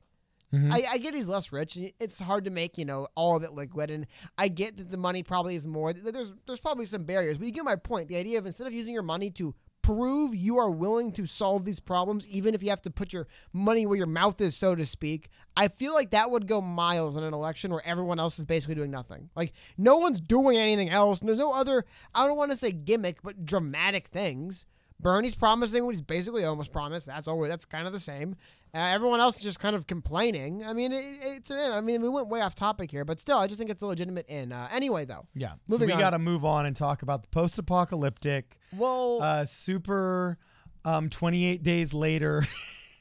Mhm. 0.53 0.71
I, 0.71 0.83
I 0.93 0.97
get 0.99 1.13
he's 1.13 1.27
less 1.27 1.51
rich, 1.51 1.75
and 1.75 1.91
it's 1.99 2.17
hard 2.19 2.45
to 2.45 2.49
make 2.49 2.77
you 2.77 2.85
know 2.85 3.09
all 3.15 3.35
of 3.35 3.43
it 3.43 3.51
liquid. 3.51 3.91
And 3.91 4.07
I 4.37 4.47
get 4.47 4.77
that 4.77 4.89
the 4.89 4.97
money 4.97 5.21
probably 5.21 5.55
is 5.55 5.67
more. 5.67 5.91
There's 5.91 6.31
there's 6.45 6.61
probably 6.61 6.85
some 6.85 7.03
barriers, 7.03 7.37
but 7.37 7.45
you 7.45 7.51
get 7.51 7.65
my 7.65 7.75
point. 7.75 8.07
The 8.07 8.15
idea 8.15 8.37
of 8.37 8.45
instead 8.45 8.67
of 8.67 8.73
using 8.73 8.93
your 8.93 9.03
money 9.03 9.29
to 9.31 9.53
prove 9.87 10.35
you 10.35 10.57
are 10.57 10.69
willing 10.69 11.13
to 11.13 11.25
solve 11.25 11.63
these 11.63 11.79
problems, 11.79 12.27
even 12.27 12.53
if 12.53 12.61
you 12.61 12.69
have 12.69 12.81
to 12.81 12.91
put 12.91 13.13
your 13.13 13.25
money 13.53 13.85
where 13.85 13.95
your 13.95 14.05
mouth 14.05 14.41
is, 14.41 14.53
so 14.53 14.75
to 14.75 14.85
speak, 14.85 15.29
I 15.55 15.69
feel 15.69 15.93
like 15.93 16.09
that 16.11 16.29
would 16.29 16.45
go 16.45 16.59
miles 16.59 17.15
in 17.15 17.23
an 17.23 17.33
election 17.33 17.71
where 17.71 17.85
everyone 17.85 18.19
else 18.19 18.37
is 18.37 18.43
basically 18.43 18.75
doing 18.75 18.91
nothing. 18.91 19.29
Like 19.33 19.53
no 19.77 19.97
one's 19.97 20.19
doing 20.19 20.57
anything 20.57 20.89
else. 20.89 21.21
And 21.21 21.29
there's 21.29 21.39
no 21.39 21.53
other. 21.53 21.85
I 22.13 22.27
don't 22.27 22.35
want 22.35 22.51
to 22.51 22.57
say 22.57 22.73
gimmick, 22.73 23.21
but 23.23 23.45
dramatic 23.45 24.07
things. 24.07 24.65
Bernie's 24.99 25.35
promising 25.35 25.85
what 25.85 25.91
he's 25.91 26.01
basically 26.01 26.43
almost 26.43 26.71
promised. 26.71 27.05
That's 27.05 27.27
always 27.27 27.49
that's 27.49 27.65
kind 27.65 27.85
of 27.85 27.93
the 27.93 27.99
same. 27.99 28.35
Uh, 28.73 28.79
everyone 28.79 29.19
else 29.19 29.37
is 29.37 29.43
just 29.43 29.59
kind 29.59 29.75
of 29.75 29.87
complaining. 29.87 30.65
I 30.65 30.73
mean, 30.73 30.91
it, 30.91 31.03
it's 31.21 31.49
an 31.49 31.57
in. 31.59 31.71
I 31.71 31.81
mean, 31.81 32.01
we 32.01 32.09
went 32.09 32.27
way 32.27 32.41
off 32.41 32.55
topic 32.55 32.91
here, 32.91 33.05
but 33.05 33.19
still, 33.19 33.37
I 33.37 33.47
just 33.47 33.59
think 33.59 33.69
it's 33.69 33.81
a 33.81 33.87
legitimate 33.87 34.27
in. 34.27 34.51
Uh, 34.51 34.67
anyway, 34.71 35.05
though, 35.05 35.25
Yeah. 35.35 35.53
Moving 35.67 35.89
so 35.89 35.95
we 35.95 36.01
got 36.01 36.11
to 36.11 36.19
move 36.19 36.43
on 36.43 36.65
and 36.65 36.75
talk 36.75 37.01
about 37.01 37.21
the 37.23 37.29
post-apocalyptic, 37.29 38.57
well, 38.75 39.21
uh, 39.21 39.45
super. 39.45 40.37
Um, 40.85 41.09
28 41.09 41.63
days 41.63 41.93
later, 41.93 42.45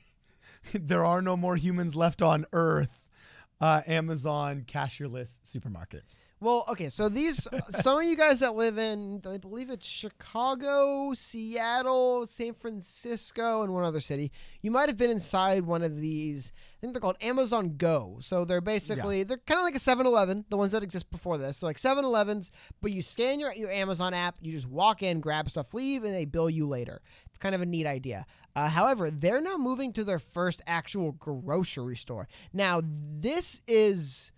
there 0.74 1.04
are 1.04 1.22
no 1.22 1.36
more 1.36 1.56
humans 1.56 1.94
left 1.94 2.20
on 2.20 2.46
Earth. 2.52 3.00
Uh, 3.60 3.80
Amazon 3.86 4.64
cashierless 4.66 5.38
supermarkets. 5.46 6.18
Well, 6.38 6.64
okay, 6.68 6.90
so 6.90 7.08
these 7.08 7.48
some 7.70 7.98
of 7.98 8.04
you 8.04 8.16
guys 8.16 8.40
that 8.40 8.54
live 8.54 8.76
in 8.76 9.22
I 9.26 9.38
believe 9.38 9.70
it's 9.70 9.86
Chicago, 9.86 11.14
Seattle, 11.14 12.26
San 12.26 12.52
Francisco, 12.52 13.62
and 13.62 13.72
one 13.72 13.84
other 13.84 14.00
city. 14.00 14.30
You 14.60 14.70
might 14.70 14.90
have 14.90 14.98
been 14.98 15.10
inside 15.10 15.64
one 15.64 15.82
of 15.82 15.98
these. 15.98 16.52
I 16.54 16.80
think 16.80 16.92
they're 16.92 17.00
called 17.00 17.16
Amazon 17.22 17.76
Go. 17.78 18.18
So 18.20 18.44
they're 18.44 18.60
basically 18.60 19.22
they're 19.22 19.38
kind 19.38 19.58
of 19.58 19.64
like 19.64 19.76
a 19.76 19.78
7-Eleven, 19.78 20.44
the 20.50 20.58
ones 20.58 20.72
that 20.72 20.82
exist 20.82 21.10
before 21.10 21.38
this. 21.38 21.58
So 21.58 21.66
like 21.66 21.78
7-Elevens, 21.78 22.50
but 22.82 22.92
you 22.92 23.00
scan 23.00 23.40
your 23.40 23.54
your 23.54 23.70
Amazon 23.70 24.12
app, 24.12 24.36
you 24.42 24.52
just 24.52 24.68
walk 24.68 25.02
in, 25.02 25.20
grab 25.20 25.48
stuff, 25.48 25.72
leave, 25.72 26.04
and 26.04 26.14
they 26.14 26.26
bill 26.26 26.50
you 26.50 26.68
later. 26.68 27.00
It's 27.28 27.38
kind 27.38 27.54
of 27.54 27.62
a 27.62 27.66
neat 27.66 27.86
idea. 27.86 28.26
Uh, 28.54 28.68
however, 28.68 29.10
they're 29.10 29.40
now 29.40 29.56
moving 29.56 29.92
to 29.94 30.04
their 30.04 30.18
first 30.18 30.60
actual 30.66 31.12
grocery 31.12 31.96
store. 31.96 32.28
Now, 32.52 32.82
this 32.84 33.62
is 33.66 34.32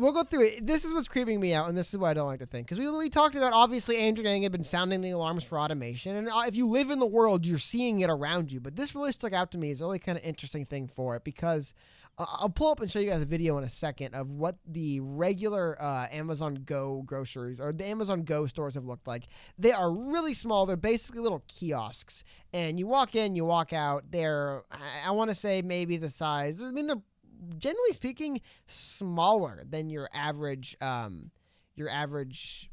we'll 0.00 0.12
go 0.12 0.22
through 0.22 0.46
it. 0.46 0.66
This 0.66 0.84
is 0.84 0.92
what's 0.92 1.08
creeping 1.08 1.38
me 1.40 1.54
out, 1.54 1.68
and 1.68 1.76
this 1.76 1.92
is 1.92 1.98
what 1.98 2.08
I 2.08 2.14
don't 2.14 2.26
like 2.26 2.40
to 2.40 2.46
think. 2.46 2.66
Because 2.66 2.78
we, 2.78 2.90
we 2.90 3.10
talked 3.10 3.34
about, 3.34 3.52
obviously, 3.52 3.98
Andrew 3.98 4.24
Yang 4.24 4.42
had 4.42 4.52
been 4.52 4.62
sounding 4.62 5.00
the 5.00 5.10
alarms 5.10 5.44
for 5.44 5.58
automation. 5.58 6.16
And 6.16 6.28
uh, 6.28 6.42
if 6.46 6.56
you 6.56 6.66
live 6.66 6.90
in 6.90 6.98
the 6.98 7.06
world, 7.06 7.46
you're 7.46 7.58
seeing 7.58 8.00
it 8.00 8.10
around 8.10 8.50
you. 8.50 8.60
But 8.60 8.76
this 8.76 8.94
really 8.94 9.12
stuck 9.12 9.32
out 9.32 9.50
to 9.52 9.58
me 9.58 9.70
as 9.70 9.80
a 9.80 9.84
really 9.84 9.98
kind 9.98 10.18
of 10.18 10.24
interesting 10.24 10.64
thing 10.64 10.88
for 10.88 11.16
it 11.16 11.24
because 11.24 11.74
uh, 12.18 12.26
I'll 12.40 12.48
pull 12.50 12.70
up 12.70 12.80
and 12.80 12.90
show 12.90 12.98
you 12.98 13.10
guys 13.10 13.22
a 13.22 13.26
video 13.26 13.58
in 13.58 13.64
a 13.64 13.68
second 13.68 14.14
of 14.14 14.30
what 14.30 14.56
the 14.66 15.00
regular 15.00 15.80
uh, 15.80 16.06
Amazon 16.10 16.62
Go 16.64 17.02
groceries 17.06 17.60
or 17.60 17.72
the 17.72 17.84
Amazon 17.84 18.22
Go 18.22 18.46
stores 18.46 18.74
have 18.74 18.84
looked 18.84 19.06
like. 19.06 19.24
They 19.58 19.72
are 19.72 19.92
really 19.92 20.34
small. 20.34 20.66
They're 20.66 20.76
basically 20.76 21.20
little 21.20 21.44
kiosks. 21.46 22.24
And 22.52 22.78
you 22.78 22.86
walk 22.86 23.14
in, 23.14 23.36
you 23.36 23.44
walk 23.44 23.72
out. 23.72 24.04
They're, 24.10 24.62
I, 24.72 25.08
I 25.08 25.10
want 25.12 25.30
to 25.30 25.34
say, 25.34 25.62
maybe 25.62 25.96
the 25.96 26.08
size. 26.08 26.62
I 26.62 26.72
mean, 26.72 26.86
they're 26.86 26.96
generally 27.58 27.92
speaking 27.92 28.40
smaller 28.66 29.62
than 29.68 29.88
your 29.90 30.08
average 30.12 30.76
um 30.80 31.30
your 31.76 31.88
average 31.88 32.70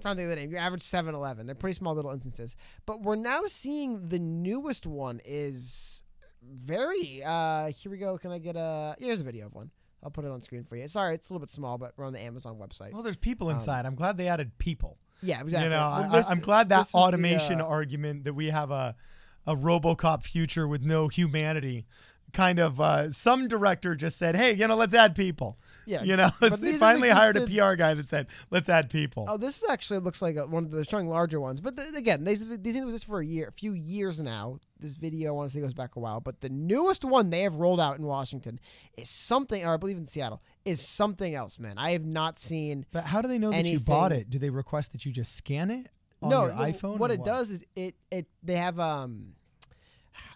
trying 0.00 0.14
to 0.14 0.20
think 0.22 0.24
of 0.26 0.30
the 0.30 0.36
name 0.36 0.50
your 0.50 0.60
average 0.60 0.82
7-eleven 0.82 1.46
they're 1.46 1.54
pretty 1.54 1.74
small 1.74 1.94
little 1.94 2.10
instances 2.12 2.56
but 2.86 3.02
we're 3.02 3.16
now 3.16 3.40
seeing 3.46 4.08
the 4.08 4.18
newest 4.18 4.86
one 4.86 5.20
is 5.24 6.02
very 6.42 7.22
uh 7.24 7.66
here 7.72 7.90
we 7.90 7.98
go 7.98 8.16
can 8.16 8.30
i 8.30 8.38
get 8.38 8.56
a 8.56 8.94
here's 8.98 9.20
a 9.20 9.24
video 9.24 9.46
of 9.46 9.54
one 9.54 9.70
i'll 10.04 10.10
put 10.10 10.24
it 10.24 10.30
on 10.30 10.40
screen 10.40 10.62
for 10.64 10.76
you 10.76 10.86
sorry 10.88 11.14
it's 11.14 11.28
a 11.28 11.32
little 11.32 11.44
bit 11.44 11.50
small 11.50 11.76
but 11.78 11.92
we're 11.96 12.06
on 12.06 12.12
the 12.12 12.20
amazon 12.20 12.56
website 12.56 12.92
Well, 12.92 13.02
there's 13.02 13.16
people 13.16 13.50
inside. 13.50 13.84
I'm 13.86 13.96
glad 13.96 14.16
they 14.16 14.28
added 14.28 14.56
people. 14.58 14.98
yeah 15.22 15.40
exactly 15.40 15.64
You 15.64 15.70
know, 15.70 15.76
Well, 15.78 16.12
I, 16.12 16.16
this- 16.16 16.30
I'm 16.30 16.40
glad 16.40 16.68
that 16.70 16.82
is 16.82 16.92
the, 16.92 16.98
automation 16.98 17.60
uh, 17.60 17.66
argument 17.66 18.24
that 18.24 18.34
we 18.34 18.50
have 18.50 18.70
a 18.70 18.94
a 19.46 19.56
RoboCop 19.56 20.22
future 20.24 20.68
with 20.68 20.82
no 20.82 21.08
humanity. 21.08 21.86
Kind 22.32 22.58
of, 22.58 22.80
uh, 22.80 23.10
some 23.10 23.48
director 23.48 23.94
just 23.94 24.18
said, 24.18 24.36
"Hey, 24.36 24.52
you 24.54 24.68
know, 24.68 24.76
let's 24.76 24.94
add 24.94 25.14
people." 25.14 25.58
yeah 25.88 26.02
You 26.02 26.16
know, 26.16 26.30
they 26.40 26.74
finally 26.74 27.08
hired 27.08 27.36
a 27.36 27.46
PR 27.46 27.74
guy 27.74 27.94
that 27.94 28.08
said, 28.08 28.26
"Let's 28.50 28.68
add 28.68 28.90
people." 28.90 29.24
Oh, 29.28 29.36
this 29.36 29.62
is 29.62 29.68
actually 29.70 30.00
looks 30.00 30.20
like 30.20 30.36
a, 30.36 30.46
one 30.46 30.64
of 30.64 30.70
the 30.70 30.76
they're 30.76 30.84
showing 30.84 31.08
larger 31.08 31.40
ones. 31.40 31.60
But 31.60 31.76
th- 31.76 31.94
again, 31.94 32.24
these 32.24 32.46
these 32.58 32.74
things 32.74 32.92
this 32.92 33.02
for 33.02 33.20
a 33.20 33.26
year, 33.26 33.48
a 33.48 33.52
few 33.52 33.72
years 33.72 34.20
now. 34.20 34.58
This 34.80 34.94
video, 34.94 35.30
I 35.30 35.32
want 35.32 35.50
to 35.50 35.56
say, 35.56 35.60
goes 35.60 35.74
back 35.74 35.96
a 35.96 36.00
while. 36.00 36.20
But 36.20 36.40
the 36.40 36.50
newest 36.50 37.04
one 37.04 37.30
they 37.30 37.40
have 37.40 37.56
rolled 37.56 37.80
out 37.80 37.98
in 37.98 38.04
Washington 38.04 38.60
is 38.96 39.10
something, 39.10 39.64
or 39.64 39.74
I 39.74 39.76
believe 39.76 39.96
in 39.96 40.06
Seattle, 40.06 40.40
is 40.64 40.80
something 40.80 41.34
else, 41.34 41.58
man. 41.58 41.78
I 41.78 41.92
have 41.92 42.04
not 42.04 42.38
seen. 42.38 42.86
But 42.92 43.04
how 43.04 43.20
do 43.20 43.26
they 43.26 43.38
know 43.38 43.50
that 43.50 43.64
you 43.64 43.80
bought 43.80 44.12
it? 44.12 44.30
Do 44.30 44.38
they 44.38 44.50
request 44.50 44.92
that 44.92 45.04
you 45.04 45.10
just 45.10 45.34
scan 45.34 45.70
it 45.70 45.88
on 46.22 46.30
no, 46.30 46.44
your 46.44 46.54
iPhone? 46.54 46.98
What 46.98 47.10
it 47.10 47.24
does 47.24 47.50
is 47.50 47.64
it 47.74 47.96
it 48.10 48.26
they 48.42 48.56
have 48.56 48.78
um. 48.78 49.34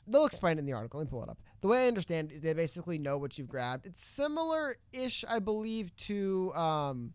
They'll 0.08 0.26
explain 0.26 0.56
it 0.56 0.60
in 0.60 0.66
the 0.66 0.72
article. 0.72 0.98
Let 0.98 1.06
me 1.06 1.10
pull 1.10 1.22
it 1.22 1.28
up. 1.28 1.38
The 1.62 1.68
way 1.68 1.84
I 1.84 1.88
understand, 1.88 2.32
it, 2.32 2.42
they 2.42 2.52
basically 2.52 2.98
know 2.98 3.16
what 3.18 3.38
you've 3.38 3.48
grabbed. 3.48 3.86
It's 3.86 4.04
similar-ish, 4.04 5.24
I 5.28 5.38
believe, 5.38 5.94
to 5.96 6.52
um, 6.54 7.14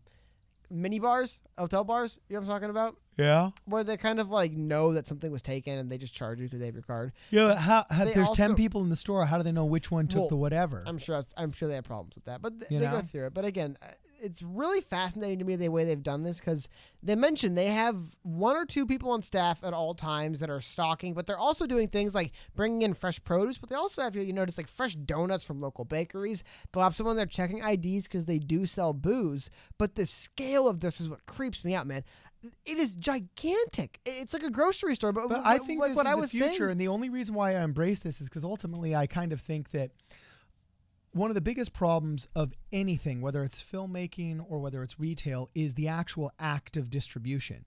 mini 0.70 0.98
bars, 0.98 1.38
hotel 1.56 1.84
bars. 1.84 2.18
You 2.28 2.34
know 2.34 2.40
what 2.40 2.46
I'm 2.46 2.52
talking 2.54 2.70
about? 2.70 2.96
Yeah. 3.18 3.50
where 3.64 3.82
they 3.82 3.96
kind 3.96 4.20
of 4.20 4.30
like 4.30 4.52
know 4.52 4.92
that 4.92 5.06
something 5.08 5.32
was 5.32 5.42
taken 5.42 5.76
and 5.76 5.90
they 5.90 5.98
just 5.98 6.14
charge 6.14 6.38
you 6.38 6.46
because 6.46 6.60
they 6.60 6.66
have 6.66 6.74
your 6.74 6.84
card. 6.84 7.12
Yeah. 7.30 7.56
How, 7.56 7.84
how 7.90 8.04
They 8.04 8.14
there's 8.14 8.30
ten 8.30 8.54
people 8.54 8.80
in 8.82 8.90
the 8.90 8.96
store. 8.96 9.26
How 9.26 9.38
do 9.38 9.42
they 9.42 9.50
know 9.52 9.64
which 9.64 9.90
one 9.90 10.06
took 10.06 10.20
Well, 10.20 10.28
the 10.28 10.36
whatever? 10.36 10.84
I'm 10.86 10.98
sure 10.98 11.22
I'm 11.36 11.50
sure 11.52 11.68
they 11.68 11.74
have 11.74 11.84
problems 11.84 12.14
with 12.14 12.26
that, 12.26 12.40
but 12.40 12.60
th- 12.60 12.80
they 12.80 12.86
go 12.86 13.00
through 13.00 13.26
it. 13.26 13.34
But 13.34 13.44
again, 13.44 13.76
it's 14.20 14.42
really 14.42 14.80
fascinating 14.80 15.38
to 15.38 15.44
me 15.44 15.56
the 15.56 15.68
way 15.68 15.84
they've 15.84 16.02
done 16.02 16.22
this 16.22 16.40
because 16.40 16.68
they 17.02 17.14
mentioned 17.14 17.56
they 17.56 17.66
have 17.66 17.96
one 18.22 18.56
or 18.56 18.64
two 18.64 18.86
people 18.86 19.10
on 19.10 19.22
staff 19.22 19.62
at 19.62 19.72
all 19.72 19.94
times 19.94 20.40
that 20.40 20.50
are 20.50 20.60
stocking, 20.60 21.14
but 21.14 21.26
they're 21.26 21.38
also 21.38 21.66
doing 21.66 21.88
things 21.88 22.14
like 22.14 22.32
bringing 22.54 22.82
in 22.82 22.94
fresh 22.94 23.22
produce. 23.22 23.58
But 23.58 23.70
they 23.70 23.76
also 23.76 24.02
have 24.02 24.16
you 24.16 24.32
notice 24.32 24.58
like 24.58 24.68
fresh 24.68 24.94
donuts 24.94 25.44
from 25.44 25.58
local 25.60 25.84
bakeries. 25.84 26.42
They'll 26.72 26.82
have 26.82 26.94
someone 26.94 27.16
there 27.16 27.26
checking 27.26 27.58
IDs 27.58 28.04
because 28.08 28.26
they 28.26 28.38
do 28.38 28.66
sell 28.66 28.92
booze. 28.92 29.50
But 29.78 29.94
the 29.94 30.06
scale 30.06 30.68
of 30.68 30.80
this 30.80 31.00
is 31.00 31.08
what 31.08 31.24
creeps 31.26 31.64
me 31.64 31.74
out, 31.74 31.86
man. 31.86 32.04
It 32.64 32.78
is 32.78 32.94
gigantic. 32.94 33.98
It's 34.04 34.32
like 34.32 34.44
a 34.44 34.50
grocery 34.50 34.94
store, 34.94 35.12
but, 35.12 35.28
But 35.28 35.42
I 35.44 35.58
think 35.58 35.80
like 35.80 35.90
this 35.90 35.96
what 35.96 36.06
is 36.06 36.12
I 36.12 36.14
the 36.14 36.20
was 36.20 36.30
future, 36.30 36.52
saying. 36.54 36.70
and 36.70 36.80
the 36.80 36.88
only 36.88 37.08
reason 37.08 37.34
why 37.34 37.54
I 37.56 37.62
embrace 37.62 37.98
this 37.98 38.20
is 38.20 38.28
because 38.28 38.44
ultimately 38.44 38.94
I 38.94 39.06
kind 39.06 39.32
of 39.32 39.40
think 39.40 39.70
that 39.70 39.90
one 41.12 41.30
of 41.30 41.34
the 41.34 41.40
biggest 41.40 41.72
problems 41.72 42.28
of 42.34 42.52
anything, 42.72 43.20
whether 43.20 43.42
it's 43.42 43.62
filmmaking 43.62 44.44
or 44.48 44.58
whether 44.58 44.82
it's 44.82 45.00
retail, 45.00 45.48
is 45.54 45.74
the 45.74 45.88
actual 45.88 46.32
act 46.38 46.76
of 46.76 46.90
distribution. 46.90 47.64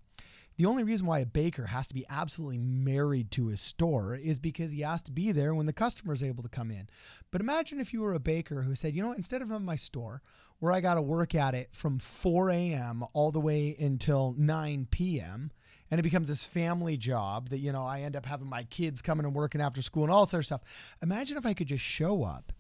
The 0.58 0.66
only 0.66 0.84
reason 0.84 1.08
why 1.08 1.20
a 1.20 1.26
baker 1.26 1.68
has 1.68 1.88
to 1.88 1.94
be 1.94 2.06
absolutely 2.10 2.60
married 2.60 3.32
to 3.32 3.48
his 3.48 3.62
store 3.62 4.16
is 4.16 4.38
because 4.38 4.72
he 4.72 4.82
has 4.82 5.02
to 5.04 5.12
be 5.12 5.32
there 5.32 5.56
when 5.56 5.66
the 5.66 5.74
customer 5.74 6.14
is 6.14 6.24
able 6.24 6.44
to 6.44 6.50
come 6.50 6.70
in. 6.70 6.88
But 7.32 7.42
imagine 7.42 7.80
if 7.80 7.94
you 7.94 8.02
were 8.02 8.14
a 8.14 8.20
baker 8.20 8.62
who 8.62 8.76
said, 8.76 8.94
you 8.94 9.02
know, 9.02 9.14
instead 9.14 9.42
of 9.42 9.50
having 9.50 9.66
my 9.66 9.76
store 9.76 10.22
where 10.60 10.72
I 10.72 10.82
got 10.82 10.96
to 10.96 11.02
work 11.02 11.34
at 11.34 11.56
it 11.56 11.70
from 11.72 11.98
4 11.98 12.52
a.m. 12.52 13.04
all 13.14 13.32
the 13.32 13.40
way 13.40 13.76
until 13.80 14.36
9 14.38 14.88
p.m., 14.92 15.52
and 15.90 16.00
it 16.00 16.04
becomes 16.04 16.28
this 16.28 16.44
family 16.44 16.96
job 16.96 17.50
that, 17.50 17.58
you 17.58 17.72
know, 17.72 17.84
I 17.84 18.02
end 18.02 18.16
up 18.16 18.26
having 18.26 18.48
my 18.48 18.64
kids 18.66 19.02
coming 19.02 19.26
and 19.26 19.36
working 19.36 19.62
after 19.62 19.82
school 19.82 20.04
and 20.04 20.12
all 20.12 20.26
sort 20.26 20.42
of 20.42 20.46
stuff. 20.46 20.96
Imagine 21.02 21.38
if 21.38 21.46
I 21.46 21.54
could 21.54 21.68
just 21.68 21.84
show 21.84 22.24
up 22.24 22.54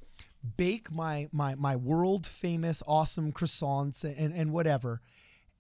bake 0.58 0.92
my 0.92 1.28
my 1.32 1.56
my 1.56 1.76
world 1.76 2.26
famous 2.26 2.82
awesome 2.88 3.32
croissants 3.32 4.04
and 4.04 4.34
and 4.34 4.52
whatever 4.52 5.02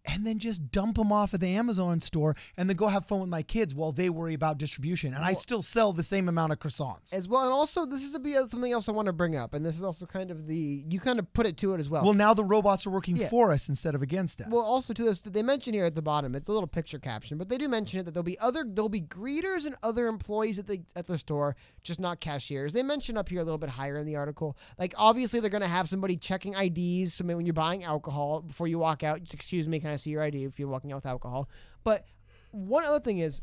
and 0.05 0.25
then 0.25 0.39
just 0.39 0.71
dump 0.71 0.97
them 0.97 1.11
off 1.11 1.33
at 1.33 1.39
the 1.39 1.47
Amazon 1.49 2.01
store 2.01 2.35
and 2.57 2.67
then 2.69 2.75
go 2.75 2.87
have 2.87 3.05
fun 3.05 3.19
with 3.19 3.29
my 3.29 3.43
kids 3.43 3.75
while 3.75 3.91
they 3.91 4.09
worry 4.09 4.33
about 4.33 4.57
distribution 4.57 5.13
and 5.13 5.23
I 5.23 5.33
still 5.33 5.61
sell 5.61 5.93
the 5.93 6.01
same 6.03 6.27
amount 6.27 6.51
of 6.53 6.59
croissants. 6.59 7.13
as 7.13 7.27
well. 7.27 7.43
And 7.43 7.51
also, 7.51 7.85
this 7.85 8.01
is 8.03 8.11
to 8.13 8.19
be 8.19 8.33
something 8.47 8.71
else 8.71 8.89
I 8.89 8.93
want 8.93 9.05
to 9.07 9.13
bring 9.13 9.35
up, 9.35 9.53
and 9.53 9.65
this 9.65 9.75
is 9.75 9.83
also 9.83 10.05
kind 10.05 10.31
of 10.31 10.47
the 10.47 10.83
you 10.89 10.99
kind 10.99 11.19
of 11.19 11.31
put 11.33 11.45
it 11.45 11.57
to 11.57 11.73
it 11.73 11.79
as 11.79 11.87
well. 11.89 12.03
Well, 12.03 12.13
now 12.13 12.33
the 12.33 12.43
robots 12.43 12.85
are 12.87 12.89
working 12.89 13.15
Yeah. 13.15 13.29
for 13.29 13.51
us 13.51 13.69
instead 13.69 13.93
of 13.95 14.01
against 14.01 14.41
us. 14.41 14.47
Well, 14.49 14.63
also 14.63 14.93
to 14.93 15.03
this, 15.03 15.19
they 15.19 15.43
mention 15.43 15.73
here 15.73 15.85
at 15.85 15.95
the 15.95 16.01
bottom. 16.01 16.33
It's 16.35 16.47
a 16.49 16.51
little 16.51 16.67
picture 16.67 16.97
caption, 16.99 17.37
but 17.37 17.49
they 17.49 17.57
do 17.57 17.67
mention 17.67 17.99
it 17.99 18.03
that 18.03 18.13
there'll 18.13 18.23
be 18.23 18.39
other 18.39 18.63
there'll 18.67 18.89
be 18.89 19.01
greeters 19.01 19.65
and 19.65 19.75
other 19.83 20.07
employees 20.07 20.57
at 20.59 20.67
the 20.67 20.81
at 20.95 21.05
the 21.07 21.17
store, 21.17 21.55
just 21.83 21.99
not 21.99 22.19
cashiers. 22.19 22.73
They 22.73 22.83
mention 22.83 23.17
up 23.17 23.29
here 23.29 23.41
a 23.41 23.43
little 23.43 23.57
bit 23.59 23.69
higher 23.69 23.97
in 23.97 24.05
the 24.05 24.15
article. 24.15 24.57
Like 24.79 24.93
obviously 24.97 25.39
they're 25.39 25.49
going 25.49 25.61
to 25.61 25.67
have 25.67 25.87
somebody 25.87 26.17
checking 26.17 26.53
IDs. 26.55 27.13
So 27.13 27.23
when 27.25 27.45
you're 27.45 27.53
buying 27.53 27.83
alcohol 27.83 28.41
before 28.41 28.67
you 28.67 28.79
walk 28.79 29.03
out, 29.03 29.19
excuse 29.33 29.67
me, 29.67 29.79
can 29.79 29.90
I 29.91 29.97
see 29.97 30.09
your 30.09 30.21
ID 30.21 30.43
if 30.43 30.59
you're 30.59 30.67
walking 30.67 30.91
out 30.91 30.97
with 30.97 31.05
alcohol? 31.05 31.49
But 31.83 32.05
one 32.51 32.83
other 32.83 32.99
thing 32.99 33.19
is, 33.19 33.41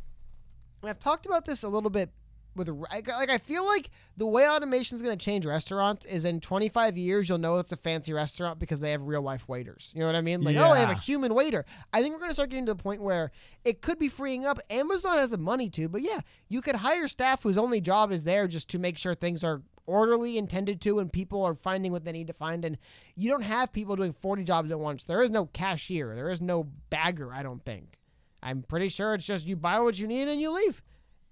and 0.83 0.91
I've 0.91 0.99
talked 0.99 1.27
about 1.27 1.45
this 1.45 1.63
a 1.63 1.69
little 1.69 1.91
bit 1.91 2.11
with 2.59 2.69
like 2.69 3.09
like, 3.09 3.31
I 3.31 3.39
feel 3.39 3.65
like 3.65 3.89
the 4.17 4.27
way 4.27 4.49
automation 4.49 4.97
is 4.97 5.03
going 5.03 5.17
to 5.17 5.25
change 5.25 5.47
restaurants 5.47 6.05
is 6.05 6.25
in 6.25 6.41
25 6.41 6.99
years 6.99 7.29
you'll 7.29 7.39
know 7.39 7.59
it's 7.59 7.73
a 7.73 7.77
fancy 7.77 8.13
restaurant 8.13 8.59
because 8.59 8.81
they 8.81 8.91
have 8.91 9.03
real 9.03 9.23
life 9.23 9.49
waiters. 9.49 9.93
You 9.95 10.01
know 10.01 10.07
what 10.07 10.17
I 10.17 10.21
mean? 10.21 10.43
Like 10.43 10.57
oh, 10.57 10.75
they 10.75 10.81
have 10.81 10.91
a 10.91 10.95
human 10.95 11.35
waiter. 11.35 11.65
I 11.93 12.03
think 12.03 12.15
we're 12.15 12.21
going 12.21 12.31
to 12.31 12.35
start 12.35 12.51
getting 12.51 12.67
to 12.67 12.75
the 12.75 12.83
point 12.83 13.01
where 13.01 13.31
it 13.65 13.81
could 13.81 13.99
be 13.99 14.09
freeing 14.09 14.45
up. 14.45 14.59
Amazon 14.69 15.17
has 15.17 15.31
the 15.31 15.39
money 15.39 15.71
to, 15.71 15.89
but 15.89 16.03
yeah, 16.03 16.21
you 16.49 16.61
could 16.61 16.77
hire 16.77 17.09
staff 17.09 17.43
whose 17.43 17.59
only 17.59 17.81
job 17.81 18.13
is 18.13 18.25
there 18.25 18.47
just 18.49 18.69
to 18.71 18.79
make 18.79 18.99
sure 18.99 19.15
things 19.15 19.45
are 19.45 19.63
orderly 19.89 20.39
intended 20.39 20.81
to 20.83 20.99
and 20.99 21.13
people 21.13 21.43
are 21.45 21.55
finding 21.55 21.91
what 21.91 22.05
they 22.05 22.13
need 22.13 22.27
to 22.27 22.33
find 22.33 22.65
and 22.65 22.79
you 23.17 23.31
don't 23.31 23.43
have 23.43 23.73
people 23.73 23.97
doing 23.97 24.13
40 24.13 24.45
jobs 24.45 24.71
at 24.71 24.79
once. 24.79 25.05
There 25.05 25.23
is 25.23 25.31
no 25.31 25.47
cashier, 25.47 26.15
there 26.15 26.29
is 26.29 26.41
no 26.41 26.69
bagger, 26.91 27.33
I 27.33 27.43
don't 27.43 27.65
think. 27.65 27.99
I'm 28.43 28.63
pretty 28.63 28.89
sure 28.89 29.15
it's 29.15 29.27
just 29.27 29.47
you 29.47 29.57
buy 29.57 29.81
what 29.81 29.99
you 29.99 30.07
need 30.07 30.29
and 30.29 30.41
you 30.41 30.51
leave. 30.53 30.83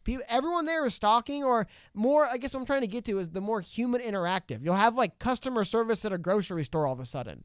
People, 0.04 0.24
everyone 0.28 0.66
there 0.66 0.86
is 0.86 0.94
stocking, 0.94 1.42
or 1.42 1.66
more. 1.92 2.26
I 2.26 2.36
guess 2.36 2.54
what 2.54 2.60
I'm 2.60 2.66
trying 2.66 2.82
to 2.82 2.86
get 2.86 3.04
to 3.06 3.18
is 3.18 3.30
the 3.30 3.40
more 3.40 3.60
human 3.60 4.00
interactive. 4.00 4.64
You'll 4.64 4.74
have 4.74 4.94
like 4.94 5.18
customer 5.18 5.64
service 5.64 6.04
at 6.04 6.12
a 6.12 6.18
grocery 6.18 6.64
store 6.64 6.86
all 6.86 6.92
of 6.92 7.00
a 7.00 7.04
sudden, 7.04 7.42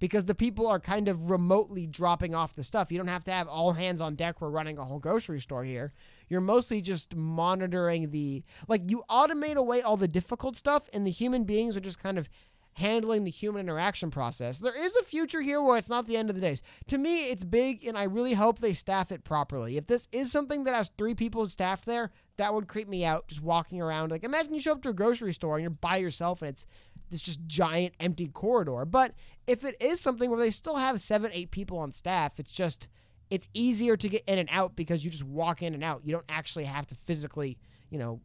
because 0.00 0.26
the 0.26 0.34
people 0.34 0.66
are 0.66 0.78
kind 0.78 1.08
of 1.08 1.30
remotely 1.30 1.86
dropping 1.86 2.34
off 2.34 2.54
the 2.54 2.62
stuff. 2.62 2.92
You 2.92 2.98
don't 2.98 3.08
have 3.08 3.24
to 3.24 3.32
have 3.32 3.48
all 3.48 3.72
hands 3.72 4.02
on 4.02 4.16
deck. 4.16 4.42
We're 4.42 4.50
running 4.50 4.76
a 4.76 4.84
whole 4.84 4.98
grocery 4.98 5.40
store 5.40 5.64
here. 5.64 5.94
You're 6.28 6.40
mostly 6.40 6.80
just 6.80 7.14
monitoring 7.14 8.10
the 8.10 8.42
like 8.68 8.90
you 8.90 9.02
automate 9.10 9.56
away 9.56 9.82
all 9.82 9.96
the 9.96 10.08
difficult 10.08 10.56
stuff, 10.56 10.88
and 10.92 11.06
the 11.06 11.10
human 11.10 11.44
beings 11.44 11.76
are 11.76 11.80
just 11.80 12.02
kind 12.02 12.18
of 12.18 12.28
handling 12.74 13.24
the 13.24 13.30
human 13.30 13.60
interaction 13.60 14.10
process. 14.10 14.58
There 14.58 14.76
is 14.76 14.96
a 14.96 15.04
future 15.04 15.40
here 15.40 15.62
where 15.62 15.78
it's 15.78 15.88
not 15.88 16.06
the 16.06 16.16
end 16.16 16.28
of 16.28 16.34
the 16.34 16.42
days. 16.42 16.60
To 16.88 16.98
me, 16.98 17.24
it's 17.24 17.44
big, 17.44 17.86
and 17.86 17.96
I 17.96 18.04
really 18.04 18.34
hope 18.34 18.58
they 18.58 18.74
staff 18.74 19.12
it 19.12 19.24
properly. 19.24 19.76
If 19.76 19.86
this 19.86 20.08
is 20.12 20.32
something 20.32 20.64
that 20.64 20.74
has 20.74 20.90
three 20.98 21.14
people 21.14 21.46
staffed 21.46 21.86
there, 21.86 22.10
that 22.36 22.52
would 22.52 22.66
creep 22.66 22.88
me 22.88 23.04
out 23.04 23.28
just 23.28 23.42
walking 23.42 23.80
around. 23.80 24.10
Like, 24.10 24.24
imagine 24.24 24.54
you 24.54 24.60
show 24.60 24.72
up 24.72 24.82
to 24.82 24.88
a 24.88 24.94
grocery 24.94 25.32
store 25.32 25.54
and 25.54 25.62
you're 25.62 25.70
by 25.70 25.98
yourself 25.98 26.42
and 26.42 26.48
it's 26.48 26.66
this 27.10 27.20
just 27.20 27.46
giant 27.46 27.94
empty 28.00 28.26
corridor. 28.26 28.84
But 28.84 29.14
if 29.46 29.64
it 29.64 29.80
is 29.80 30.00
something 30.00 30.28
where 30.28 30.40
they 30.40 30.50
still 30.50 30.76
have 30.76 31.00
seven, 31.00 31.30
eight 31.32 31.52
people 31.52 31.78
on 31.78 31.92
staff, 31.92 32.40
it's 32.40 32.52
just. 32.52 32.88
It's 33.30 33.48
easier 33.54 33.96
to 33.96 34.08
get 34.08 34.22
in 34.26 34.38
and 34.38 34.48
out 34.52 34.76
because 34.76 35.04
you 35.04 35.10
just 35.10 35.24
walk 35.24 35.62
in 35.62 35.74
and 35.74 35.82
out. 35.82 36.02
You 36.04 36.12
don't 36.12 36.24
actually 36.28 36.64
have 36.64 36.86
to 36.88 36.94
physically, 36.94 37.58
you 37.90 37.98
know, 37.98 38.20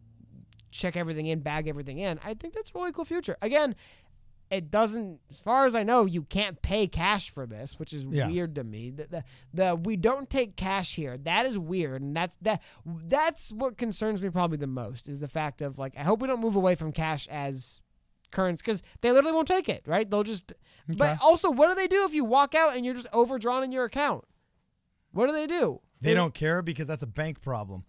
check 0.71 0.95
everything 0.95 1.25
in, 1.27 1.39
bag 1.39 1.67
everything 1.67 1.97
in. 1.99 2.19
I 2.23 2.33
think 2.33 2.53
that's 2.53 2.71
a 2.71 2.77
really 2.77 2.91
cool 2.91 3.05
future. 3.05 3.35
Again, 3.41 3.75
it 4.51 4.71
doesn't 4.71 5.19
as 5.29 5.39
far 5.39 5.65
as 5.67 5.75
I 5.75 5.83
know, 5.83 6.05
you 6.05 6.23
can't 6.23 6.59
pay 6.61 6.87
cash 6.87 7.29
for 7.29 7.45
this, 7.45 7.77
which 7.79 7.93
is 7.93 8.03
Yeah. 8.05 8.27
weird 8.27 8.55
to 8.55 8.63
me. 8.63 8.89
The, 8.89 9.07
the 9.07 9.23
the 9.53 9.75
we 9.75 9.95
don't 9.95 10.29
take 10.29 10.55
cash 10.55 10.95
here. 10.95 11.17
That 11.19 11.45
is 11.45 11.57
weird. 11.57 12.01
And 12.01 12.15
that's 12.15 12.35
that 12.41 12.61
that's 12.85 13.51
what 13.51 13.77
concerns 13.77 14.21
me 14.21 14.29
probably 14.31 14.57
the 14.57 14.67
most 14.67 15.07
is 15.07 15.21
the 15.21 15.27
fact 15.27 15.61
of 15.61 15.77
like 15.77 15.93
I 15.97 16.03
hope 16.03 16.21
we 16.21 16.27
don't 16.27 16.41
move 16.41 16.55
away 16.55 16.73
from 16.75 16.91
cash 16.91 17.27
as 17.29 17.79
currency 18.31 18.61
because 18.63 18.81
they 19.01 19.11
literally 19.11 19.33
won't 19.35 19.47
take 19.47 19.69
it, 19.69 19.83
right? 19.87 20.09
They'll 20.09 20.23
just 20.23 20.51
Okay. 20.89 20.97
but 20.97 21.17
also 21.21 21.51
what 21.51 21.69
do 21.69 21.75
they 21.75 21.87
do 21.87 22.05
if 22.05 22.13
you 22.15 22.25
walk 22.25 22.53
out 22.55 22.75
and 22.75 22.83
you're 22.83 22.95
just 22.95 23.07
overdrawn 23.13 23.63
in 23.63 23.71
your 23.71 23.85
account? 23.85 24.23
What 25.11 25.27
do 25.27 25.33
they 25.33 25.47
do? 25.47 25.81
They 26.01 26.13
don't 26.13 26.33
care 26.33 26.61
because 26.61 26.87
that's 26.87 27.03
a 27.03 27.07
bank 27.07 27.41
problem. 27.41 27.83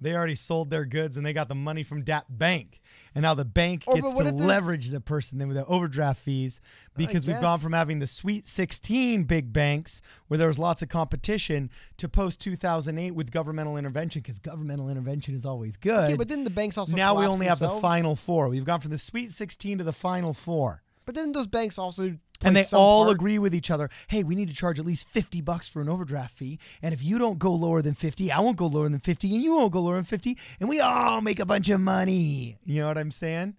They 0.00 0.14
already 0.14 0.34
sold 0.34 0.70
their 0.70 0.84
goods 0.84 1.16
and 1.16 1.24
they 1.24 1.32
got 1.32 1.48
the 1.48 1.54
money 1.54 1.82
from 1.82 2.04
that 2.04 2.26
bank. 2.28 2.80
And 3.14 3.22
now 3.22 3.32
the 3.32 3.46
bank 3.46 3.84
Or, 3.86 3.96
gets 3.96 4.12
to 4.12 4.24
leverage 4.24 4.90
the 4.90 5.00
person 5.00 5.38
then 5.38 5.48
with 5.48 5.56
the 5.56 5.64
overdraft 5.64 6.20
fees 6.20 6.60
because 6.96 7.26
we've 7.26 7.40
gone 7.40 7.60
from 7.60 7.72
having 7.72 7.98
the 7.98 8.06
sweet 8.06 8.46
16 8.46 9.24
big 9.24 9.54
banks 9.54 10.02
where 10.28 10.36
there 10.36 10.48
was 10.48 10.58
lots 10.58 10.82
of 10.82 10.90
competition 10.90 11.70
to 11.96 12.10
post 12.10 12.40
2008 12.42 13.12
with 13.12 13.30
governmental 13.30 13.78
intervention 13.78 14.20
because 14.20 14.38
governmental 14.38 14.90
intervention 14.90 15.34
is 15.34 15.46
always 15.46 15.78
good. 15.78 16.04
Okay, 16.04 16.16
but 16.16 16.28
didn't 16.28 16.44
the 16.44 16.50
banks 16.50 16.76
also 16.76 16.94
now 16.94 17.18
we 17.18 17.24
only 17.24 17.46
have 17.46 17.58
the 17.58 17.70
final 17.80 18.16
four. 18.16 18.48
We've 18.48 18.64
gone 18.66 18.80
from 18.80 18.90
the 18.90 18.98
sweet 18.98 19.30
16 19.30 19.78
to 19.78 19.84
the 19.84 19.94
final 19.94 20.34
four. 20.34 20.82
But 21.06 21.14
didn't 21.14 21.32
those 21.32 21.46
banks 21.46 21.78
also 21.78 22.18
and 22.44 22.56
they 22.56 22.64
all 22.72 23.04
part- 23.04 23.16
agree 23.16 23.38
with 23.38 23.54
each 23.54 23.70
other. 23.70 23.88
Hey, 24.08 24.22
we 24.24 24.34
need 24.34 24.48
to 24.48 24.54
charge 24.54 24.78
at 24.78 24.86
least 24.86 25.08
50 25.08 25.40
bucks 25.40 25.68
for 25.68 25.80
an 25.80 25.88
overdraft 25.88 26.34
fee. 26.34 26.58
And 26.82 26.92
if 26.92 27.02
you 27.02 27.18
don't 27.18 27.38
go 27.38 27.52
lower 27.52 27.82
than 27.82 27.94
50, 27.94 28.30
I 28.32 28.40
won't 28.40 28.56
go 28.56 28.66
lower 28.66 28.88
than 28.88 29.00
50 29.00 29.34
and 29.34 29.42
you 29.42 29.54
won't 29.54 29.72
go 29.72 29.80
lower 29.80 29.94
than 29.96 30.04
50 30.04 30.36
and 30.60 30.68
we 30.68 30.80
all 30.80 31.20
make 31.20 31.40
a 31.40 31.46
bunch 31.46 31.68
of 31.70 31.80
money. 31.80 32.58
You 32.64 32.82
know 32.82 32.88
what 32.88 32.98
I'm 32.98 33.10
saying? 33.10 33.54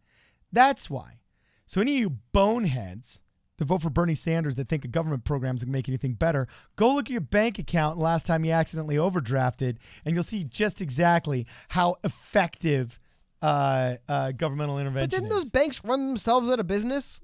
That's 0.51 0.89
why. 0.89 1.19
So 1.65 1.82
any 1.82 1.95
of 1.95 1.99
you 1.99 2.09
boneheads 2.32 3.21
that 3.57 3.65
vote 3.65 3.82
for 3.82 3.89
Bernie 3.89 4.15
Sanders 4.15 4.55
that 4.55 4.69
think 4.69 4.86
a 4.86 4.88
government 4.88 5.23
program 5.25 5.55
is 5.55 5.63
going 5.63 5.71
to 5.73 5.78
make 5.78 5.89
anything 5.89 6.13
better, 6.13 6.47
go 6.75 6.93
look 6.93 7.07
at 7.07 7.11
your 7.11 7.21
bank 7.21 7.59
account 7.59 7.97
last 7.97 8.25
time 8.25 8.45
you 8.45 8.51
accidentally 8.51 8.95
overdrafted 8.95 9.78
and 10.05 10.13
you'll 10.15 10.23
see 10.23 10.43
just 10.43 10.80
exactly 10.82 11.45
how 11.69 11.95
effective 12.03 12.99
uh, 13.41 13.95
uh, 14.07 14.32
governmental 14.32 14.80
intervention 14.80 15.09
But 15.09 15.15
didn't 15.15 15.32
is. 15.32 15.43
those 15.43 15.51
banks 15.51 15.84
run 15.84 16.07
themselves 16.07 16.49
out 16.49 16.59
of 16.59 16.67
business? 16.67 17.19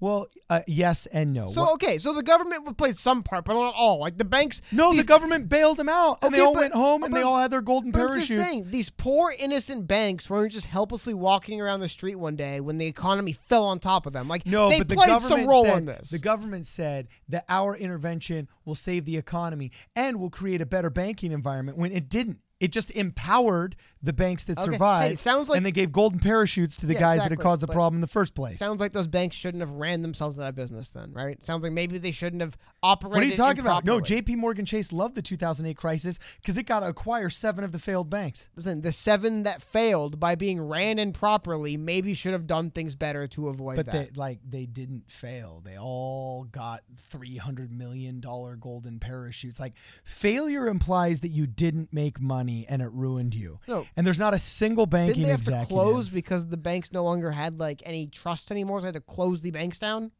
Well, 0.00 0.26
uh, 0.50 0.60
yes 0.66 1.06
and 1.06 1.32
no. 1.32 1.46
So 1.46 1.62
What- 1.62 1.74
okay, 1.74 1.98
so 1.98 2.12
the 2.12 2.22
government 2.22 2.64
would 2.66 2.76
play 2.76 2.92
some 2.92 3.22
part, 3.22 3.44
but 3.44 3.54
not 3.54 3.74
all. 3.76 3.98
Like 4.00 4.18
the 4.18 4.24
banks. 4.24 4.60
No, 4.72 4.90
these, 4.92 5.02
the 5.02 5.06
government 5.06 5.48
bailed 5.48 5.78
them 5.78 5.88
out, 5.88 6.18
and 6.22 6.34
they 6.34 6.40
all 6.40 6.52
but- 6.52 6.60
went 6.60 6.74
home, 6.74 7.02
and 7.04 7.14
they 7.14 7.22
all 7.22 7.38
had 7.38 7.50
their 7.50 7.62
golden 7.62 7.90
But 7.90 8.00
I'm 8.00 8.06
parachutes. 8.08 8.28
just 8.28 8.50
saying, 8.50 8.70
these 8.70 8.90
poor 8.90 9.32
innocent 9.38 9.86
banks 9.86 10.28
weren't 10.28 10.52
just 10.52 10.66
helplessly 10.66 11.14
walking 11.14 11.60
around 11.60 11.80
the 11.80 11.88
street 11.88 12.16
one 12.16 12.36
day 12.36 12.60
when 12.60 12.78
the 12.78 12.86
economy 12.86 13.32
fell 13.32 13.64
on 13.64 13.78
top 13.78 14.04
of 14.06 14.12
them. 14.12 14.28
Like 14.28 14.46
no, 14.46 14.68
they 14.68 14.78
but 14.78 14.88
the 14.88 14.94
played 14.96 15.06
government 15.08 15.40
some 15.40 15.48
role 15.48 15.64
said, 15.64 15.78
in 15.78 15.84
this. 15.86 16.10
The 16.10 16.18
government 16.18 16.66
said 16.66 17.08
that 17.28 17.44
our 17.48 17.76
intervention 17.76 18.48
will 18.64 18.74
save 18.74 19.04
the 19.06 19.16
economy 19.16 19.70
and 19.96 20.20
will 20.20 20.30
create 20.30 20.60
a 20.60 20.66
better 20.66 20.90
banking 20.90 21.32
environment. 21.32 21.78
When 21.78 21.92
it 21.92 22.08
didn't, 22.08 22.40
it 22.60 22.72
just 22.72 22.90
empowered 22.92 23.76
the 24.04 24.12
banks 24.12 24.44
that 24.44 24.58
Okay, 24.58 24.66
hey, 24.70 24.72
survived, 24.72 25.18
sounds 25.18 25.48
like- 25.48 25.56
and 25.56 25.64
they 25.66 25.72
gave 25.72 25.90
golden 25.90 26.18
parachutes 26.20 26.76
to 26.76 26.86
the 26.86 26.94
Yeah, 26.94 27.00
guys 27.00 27.18
that 27.20 27.30
had 27.30 27.38
caused 27.40 27.62
the 27.62 27.66
but 27.66 27.72
problem 27.72 27.96
in 27.96 28.00
the 28.00 28.06
first 28.06 28.34
place. 28.34 28.58
Sounds 28.58 28.80
like 28.80 28.92
those 28.92 29.06
banks 29.06 29.34
shouldn't 29.34 29.60
have 29.62 29.72
ran 29.72 30.02
themselves 30.02 30.38
out 30.38 30.46
of 30.48 30.54
business 30.54 30.90
then, 30.90 31.12
right? 31.12 31.44
Sounds 31.44 31.62
like 31.62 31.72
maybe 31.72 31.98
they 31.98 32.10
shouldn't 32.10 32.42
have 32.42 32.56
operated. 32.82 33.14
what 33.16 33.22
are 33.22 33.26
you 33.30 33.36
talking 33.36 33.60
about? 33.60 33.84
No. 33.84 34.00
J.P. 34.00 34.36
Morgan 34.36 34.64
Chase 34.66 34.92
loved 34.92 35.14
the 35.14 35.22
2008 35.22 35.76
crisis 35.76 36.18
because 36.40 36.58
it 36.58 36.64
got 36.64 36.80
to 36.80 36.86
acquire 36.88 37.30
seven 37.30 37.64
of 37.64 37.72
the 37.72 37.78
failed 37.78 38.10
banks. 38.10 38.48
Listen, 38.56 38.82
the 38.82 38.92
seven 38.92 39.42
that 39.44 39.62
failed 39.62 40.20
by 40.20 40.34
being 40.34 40.60
ran 40.60 40.98
improperly 40.98 41.76
maybe 41.76 42.12
should 42.14 42.32
have 42.32 42.46
done 42.46 42.70
things 42.70 42.94
better 42.94 43.26
to 43.28 43.48
avoid 43.48 43.76
But 43.76 43.86
that. 43.86 43.92
they 44.14 44.20
like 44.20 44.40
they 44.48 44.66
didn't 44.66 45.10
fail. 45.10 45.62
They 45.64 45.78
all 45.78 46.44
got 46.44 46.82
three 47.08 47.36
hundred 47.38 47.72
million 47.72 48.20
dollar 48.20 48.56
golden 48.56 49.00
parachutes. 49.00 49.58
Like 49.58 49.72
failure 50.04 50.66
implies 50.68 51.20
that 51.20 51.28
you 51.30 51.46
didn't 51.46 51.92
make 51.92 52.20
money 52.20 52.66
and 52.68 52.82
it 52.82 52.90
ruined 52.92 53.34
you. 53.34 53.58
No. 53.66 53.86
And 53.96 54.06
there's 54.06 54.18
not 54.18 54.34
a 54.34 54.38
single 54.38 54.86
banking 54.86 55.14
Didn't 55.14 55.22
they 55.24 55.30
have 55.30 55.40
executive. 55.40 55.68
to 55.68 55.72
close 55.74 56.08
because 56.08 56.48
the 56.48 56.56
banks 56.56 56.92
no 56.92 57.04
longer 57.04 57.30
had 57.30 57.60
like 57.60 57.80
any 57.86 58.06
trust 58.08 58.50
anymore? 58.50 58.80
So 58.80 58.82
they 58.82 58.88
had 58.88 58.94
to 58.94 59.00
close 59.00 59.40
the 59.40 59.50
banks 59.52 59.78
down. 59.78 60.10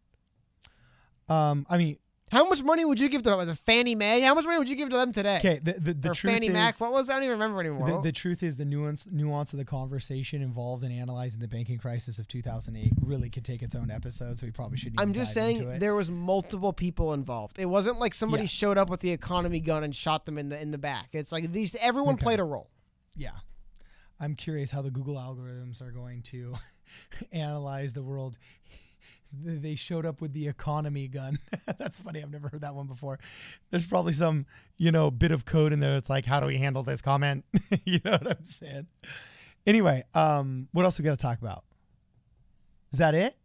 Um, 1.28 1.66
I 1.70 1.78
mean, 1.78 1.96
How 2.30 2.48
much 2.48 2.62
money 2.62 2.84
would 2.84 3.00
you 3.00 3.08
give 3.08 3.22
to? 3.24 3.44
The 3.44 3.54
Fannie 3.54 3.94
Mae? 3.94 4.20
How 4.20 4.34
much 4.34 4.44
money 4.44 4.58
would 4.58 4.68
you 4.68 4.76
give 4.76 4.90
to 4.90 4.96
them 4.96 5.10
today? 5.12 5.38
okay. 5.38 5.58
The 5.62 5.72
the, 5.72 5.94
the 5.94 6.10
or 6.10 6.14
truth 6.14 6.32
Fannie 6.34 6.46
is, 6.48 6.52
Mac? 6.52 6.80
What 6.80 6.92
was? 6.92 7.08
I 7.08 7.14
don't 7.14 7.22
even 7.24 7.32
remember 7.32 7.60
anymore. 7.60 7.88
the, 7.90 8.00
the 8.02 8.12
truth 8.12 8.42
is 8.42 8.56
the 8.56 8.64
nuance 8.64 9.06
nuance 9.10 9.52
of 9.52 9.58
the 9.58 9.64
conversation 9.64 10.42
involved 10.42 10.84
in 10.84 10.92
analyzing 10.92 11.40
the 11.40 11.48
banking 11.48 11.78
crisis 11.78 12.18
of 12.18 12.28
2008 12.28 12.92
really 13.02 13.30
could 13.30 13.44
take 13.44 13.62
its 13.62 13.74
own 13.74 13.90
episode. 13.90 14.38
So 14.38 14.46
we 14.46 14.52
probably 14.52 14.78
shouldn't. 14.78 15.00
I'm 15.00 15.12
just 15.12 15.32
saying 15.32 15.78
there 15.78 15.94
was 15.94 16.10
multiple 16.10 16.72
people 16.72 17.12
involved. 17.14 17.58
It 17.58 17.66
wasn't 17.66 17.98
like 18.00 18.14
somebody 18.14 18.44
Yeah. 18.44 18.48
showed 18.48 18.78
up 18.78 18.88
with 18.90 19.00
the 19.00 19.10
economy 19.10 19.60
gun 19.60 19.82
and 19.84 19.94
shot 19.94 20.26
them 20.26 20.36
in 20.38 20.48
the 20.48 20.60
in 20.60 20.70
the 20.70 20.78
back. 20.78 21.08
It's 21.12 21.32
like 21.32 21.52
these 21.52 21.74
everyone 21.76 22.14
Okay. 22.14 22.22
played 22.24 22.40
a 22.40 22.44
role. 22.44 22.70
Yeah. 23.16 23.30
I'm 24.20 24.34
curious 24.34 24.70
how 24.70 24.82
the 24.82 24.90
Google 24.90 25.16
algorithms 25.16 25.82
are 25.82 25.90
going 25.90 26.22
to 26.22 26.54
analyze 27.32 27.92
the 27.92 28.02
world. 28.02 28.36
They 29.32 29.74
showed 29.74 30.06
up 30.06 30.20
with 30.20 30.32
the 30.32 30.46
economy 30.46 31.08
gun. 31.08 31.38
That's 31.78 31.98
funny. 31.98 32.22
I've 32.22 32.30
never 32.30 32.48
heard 32.48 32.60
that 32.60 32.74
one 32.74 32.86
before. 32.86 33.18
There's 33.70 33.86
probably 33.86 34.12
some, 34.12 34.46
you 34.76 34.92
know, 34.92 35.10
bit 35.10 35.32
of 35.32 35.44
code 35.44 35.72
in 35.72 35.80
there. 35.80 35.96
It's 35.96 36.08
like, 36.08 36.24
how 36.24 36.38
do 36.38 36.46
we 36.46 36.58
handle 36.58 36.84
this 36.84 37.00
comment? 37.00 37.44
you 37.84 37.98
know 38.04 38.12
what 38.12 38.28
I'm 38.28 38.44
saying? 38.44 38.86
Anyway, 39.66 40.04
um, 40.14 40.68
what 40.72 40.84
else 40.84 40.98
we 40.98 41.04
got 41.04 41.12
to 41.12 41.16
talk 41.16 41.40
about? 41.40 41.64
Is 42.92 42.98
that 42.98 43.14
it? 43.14 43.36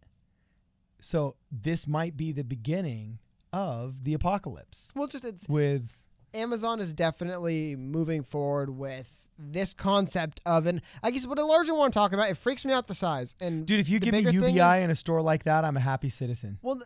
So 0.99 1.35
this 1.51 1.87
might 1.87 2.15
be 2.15 2.31
the 2.31 2.43
beginning 2.43 3.19
of 3.51 4.03
the 4.03 4.13
apocalypse 4.13 4.91
Well, 4.95 5.07
just 5.07 5.25
it's 5.25 5.49
with 5.49 5.97
Amazon 6.33 6.79
is 6.79 6.93
definitely 6.93 7.75
moving 7.75 8.23
forward 8.23 8.69
with 8.69 9.27
this 9.37 9.73
concept 9.73 10.41
of 10.45 10.65
and 10.67 10.81
I 11.01 11.11
guess 11.11 11.25
what 11.25 11.39
I 11.39 11.43
largely 11.43 11.71
want 11.73 11.93
to 11.93 11.97
talk 11.97 12.13
about. 12.13 12.29
It 12.29 12.37
freaks 12.37 12.65
me 12.65 12.73
out 12.73 12.87
the 12.87 12.93
size 12.93 13.35
and 13.41 13.65
dude. 13.65 13.79
If 13.79 13.89
you 13.89 13.99
give 13.99 14.13
me 14.13 14.19
UBI 14.29 14.77
is- 14.79 14.83
in 14.83 14.91
a 14.91 14.95
store 14.95 15.21
like 15.21 15.43
that, 15.45 15.63
I'm 15.63 15.77
a 15.77 15.81
happy 15.81 16.09
citizen. 16.09 16.57
well, 16.61 16.81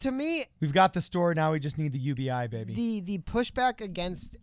to 0.00 0.10
me, 0.10 0.44
We've 0.60 0.72
got 0.72 0.94
the 0.94 1.00
store 1.02 1.34
now. 1.34 1.52
We 1.52 1.60
just 1.60 1.76
need 1.76 1.92
the 1.92 1.98
UBI, 1.98 2.46
baby. 2.48 2.72
the 2.74 3.00
the 3.00 3.18
pushback 3.18 3.80
against 3.82 4.36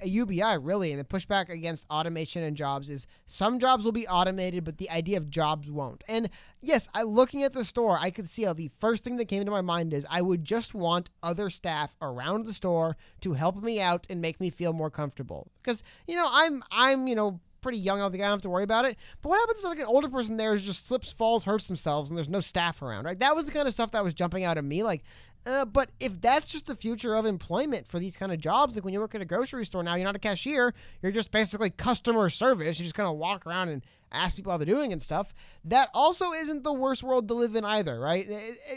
a 0.00 0.08
UBI 0.08 0.58
really 0.60 0.92
and 0.92 1.00
the 1.00 1.04
pushback 1.04 1.48
against 1.48 1.86
automation 1.90 2.42
and 2.42 2.56
jobs 2.56 2.90
is 2.90 3.06
some 3.26 3.58
jobs 3.58 3.84
will 3.84 3.92
be 3.92 4.06
automated 4.08 4.64
but 4.64 4.78
the 4.78 4.90
idea 4.90 5.16
of 5.16 5.30
jobs 5.30 5.70
won't. 5.70 6.04
And 6.08 6.28
yes, 6.60 6.88
I 6.94 7.02
looking 7.02 7.42
at 7.42 7.52
the 7.52 7.64
store, 7.64 7.98
I 8.00 8.10
could 8.10 8.28
see 8.28 8.44
how 8.44 8.52
the 8.52 8.70
first 8.78 9.04
thing 9.04 9.16
that 9.16 9.26
came 9.26 9.44
to 9.44 9.50
my 9.50 9.60
mind 9.60 9.92
is 9.92 10.06
I 10.10 10.22
would 10.22 10.44
just 10.44 10.74
want 10.74 11.10
other 11.22 11.50
staff 11.50 11.96
around 12.02 12.46
the 12.46 12.52
store 12.52 12.96
to 13.22 13.32
help 13.34 13.62
me 13.62 13.80
out 13.80 14.06
and 14.10 14.20
make 14.20 14.40
me 14.40 14.50
feel 14.50 14.72
more 14.72 14.90
comfortable. 14.90 15.50
Because, 15.62 15.82
you 16.06 16.16
know, 16.16 16.28
I'm 16.30 16.62
I'm, 16.70 17.06
you 17.06 17.14
know, 17.14 17.40
pretty 17.60 17.78
young. 17.78 17.98
I 17.98 18.02
don't 18.02 18.12
think 18.12 18.22
I 18.22 18.28
have 18.28 18.42
to 18.42 18.50
worry 18.50 18.64
about 18.64 18.84
it. 18.84 18.96
But 19.22 19.30
what 19.30 19.40
happens 19.40 19.60
if 19.60 19.64
like 19.64 19.78
an 19.78 19.86
older 19.86 20.08
person 20.08 20.36
there 20.36 20.56
just 20.56 20.88
slips, 20.88 21.12
falls, 21.12 21.44
hurts 21.44 21.66
themselves, 21.66 22.10
and 22.10 22.16
there's 22.16 22.28
no 22.28 22.40
staff 22.40 22.82
around? 22.82 23.04
Right? 23.04 23.18
That 23.18 23.34
was 23.34 23.44
the 23.46 23.52
kind 23.52 23.68
of 23.68 23.74
stuff 23.74 23.90
that 23.92 24.04
was 24.04 24.14
jumping 24.14 24.44
out 24.44 24.58
at 24.58 24.64
me. 24.64 24.82
Like, 24.82 25.02
uh, 25.48 25.64
but 25.64 25.90
if 25.98 26.20
that's 26.20 26.52
just 26.52 26.66
the 26.66 26.74
future 26.74 27.14
of 27.14 27.24
employment 27.24 27.88
for 27.88 27.98
these 27.98 28.18
kind 28.18 28.32
of 28.32 28.38
jobs, 28.38 28.74
like 28.74 28.84
when 28.84 28.92
you 28.92 29.00
work 29.00 29.14
at 29.14 29.22
a 29.22 29.24
grocery 29.24 29.64
store 29.64 29.82
now, 29.82 29.94
you're 29.94 30.04
not 30.04 30.14
a 30.14 30.18
cashier. 30.18 30.74
You're 31.00 31.10
just 31.12 31.30
basically 31.30 31.70
customer 31.70 32.28
service. 32.28 32.78
You 32.78 32.84
just 32.84 32.94
kind 32.94 33.08
of 33.08 33.16
walk 33.16 33.46
around 33.46 33.70
and 33.70 33.82
ask 34.12 34.36
people 34.36 34.52
how 34.52 34.58
they're 34.58 34.66
doing 34.66 34.92
and 34.92 35.00
stuff. 35.00 35.32
That 35.64 35.88
also 35.94 36.32
isn't 36.32 36.64
the 36.64 36.72
worst 36.72 37.02
world 37.02 37.28
to 37.28 37.34
live 37.34 37.56
in 37.56 37.64
either, 37.64 37.98
right? 37.98 38.28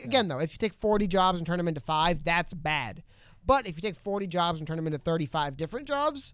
Again, 0.01 0.29
though, 0.29 0.39
if 0.39 0.53
you 0.53 0.57
take 0.57 0.73
40 0.73 1.07
jobs 1.07 1.39
and 1.39 1.45
turn 1.45 1.57
them 1.57 1.67
into 1.67 1.81
five, 1.81 2.23
that's 2.23 2.53
bad. 2.53 3.03
But 3.45 3.67
if 3.67 3.75
you 3.75 3.81
take 3.81 3.97
40 3.97 4.27
jobs 4.27 4.59
and 4.59 4.67
turn 4.67 4.77
them 4.77 4.87
into 4.87 4.99
35 4.99 5.57
different 5.57 5.87
jobs, 5.87 6.33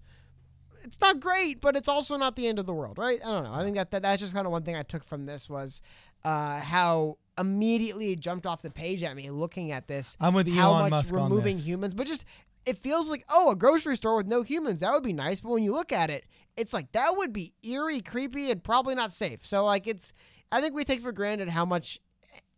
it's 0.83 1.01
not 1.01 1.19
great, 1.19 1.61
but 1.61 1.75
it's 1.75 1.88
also 1.88 2.15
not 2.15 2.35
the 2.35 2.47
end 2.47 2.59
of 2.59 2.67
the 2.67 2.73
world, 2.73 2.99
right? 2.99 3.19
I 3.25 3.31
don't 3.31 3.43
know. 3.43 3.53
I 3.53 3.63
think 3.63 3.75
that, 3.75 3.89
that 3.89 4.03
that's 4.03 4.21
just 4.21 4.35
kind 4.35 4.45
of 4.45 4.51
one 4.51 4.63
thing 4.63 4.75
I 4.75 4.83
took 4.83 5.03
from 5.03 5.25
this 5.25 5.49
was 5.49 5.81
uh, 6.28 6.59
how 6.59 7.17
immediately 7.38 8.11
it 8.11 8.19
jumped 8.19 8.45
off 8.45 8.61
the 8.61 8.69
page 8.69 9.01
at 9.01 9.15
me 9.15 9.30
looking 9.30 9.71
at 9.71 9.88
this. 9.88 10.17
I'm 10.19 10.34
with 10.34 10.53
how 10.53 10.71
Elon 10.71 10.82
much 10.82 10.91
Musk 10.91 11.13
on 11.13 11.23
removing 11.23 11.55
this. 11.55 11.65
humans, 11.65 11.93
but 11.93 12.05
just 12.05 12.25
it 12.65 12.75
feels 12.75 13.09
like 13.09 13.23
oh, 13.30 13.51
a 13.51 13.55
grocery 13.55 13.95
store 13.95 14.17
with 14.17 14.28
no 14.28 14.41
humans 14.41 14.82
that 14.82 14.91
would 14.91 15.03
be 15.03 15.13
nice. 15.13 15.39
But 15.39 15.51
when 15.51 15.63
you 15.63 15.71
look 15.71 15.93
at 15.93 16.09
it, 16.09 16.25
it's 16.57 16.73
like 16.73 16.91
that 16.91 17.13
would 17.15 17.32
be 17.32 17.53
eerie, 17.63 18.01
creepy, 18.01 18.51
and 18.51 18.61
probably 18.61 18.93
not 18.93 19.13
safe. 19.13 19.45
So 19.45 19.63
like 19.63 19.88
it's, 19.88 20.11
I 20.51 20.59
think 20.59 20.75
we 20.75 20.84
take 20.84 20.99
for 20.99 21.13
granted 21.13 21.47
how 21.47 21.63
much, 21.63 22.01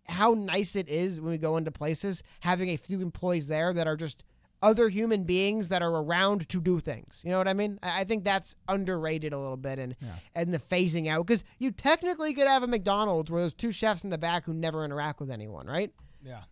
how 0.08 0.34
nice 0.34 0.76
it 0.76 0.90
is 0.90 1.22
when 1.22 1.30
we 1.30 1.38
go 1.38 1.56
into 1.58 1.70
places 1.70 2.24
having 2.40 2.70
a 2.70 2.78
few 2.78 3.02
employees 3.02 3.48
there 3.48 3.72
that 3.74 3.86
are 3.86 3.96
just 3.96 4.24
other 4.62 4.90
human 4.90 5.24
beings 5.24 5.70
that 5.70 5.82
are 5.82 5.90
around 5.96 6.48
to 6.50 6.60
do 6.60 6.80
things. 6.80 7.22
You 7.24 7.32
know 7.32 7.38
what 7.38 7.48
I 7.48 7.54
mean? 7.54 7.80
I 7.82 8.02
I 8.02 8.04
think 8.04 8.24
that's 8.24 8.56
underrated 8.68 9.32
a 9.34 9.38
little 9.38 9.58
bit 9.58 9.80
and 9.80 9.96
Yeah. 10.02 10.16
and 10.36 10.54
the 10.54 10.60
phasing 10.60 11.08
out 11.08 11.26
because 11.26 11.44
you 11.60 11.72
technically 11.72 12.34
could 12.34 12.48
have 12.48 12.64
a 12.64 12.68
McDonald's 12.68 13.32
where 13.32 13.42
there's 13.42 13.54
two 13.54 13.72
chefs 13.72 14.04
in 14.04 14.10
the 14.10 14.18
back 14.18 14.46
who 14.46 14.54
never 14.54 14.84
interact 14.84 15.20
with 15.20 15.32
anyone, 15.32 15.68
right? 15.68 15.92
Yeah. 16.24 16.44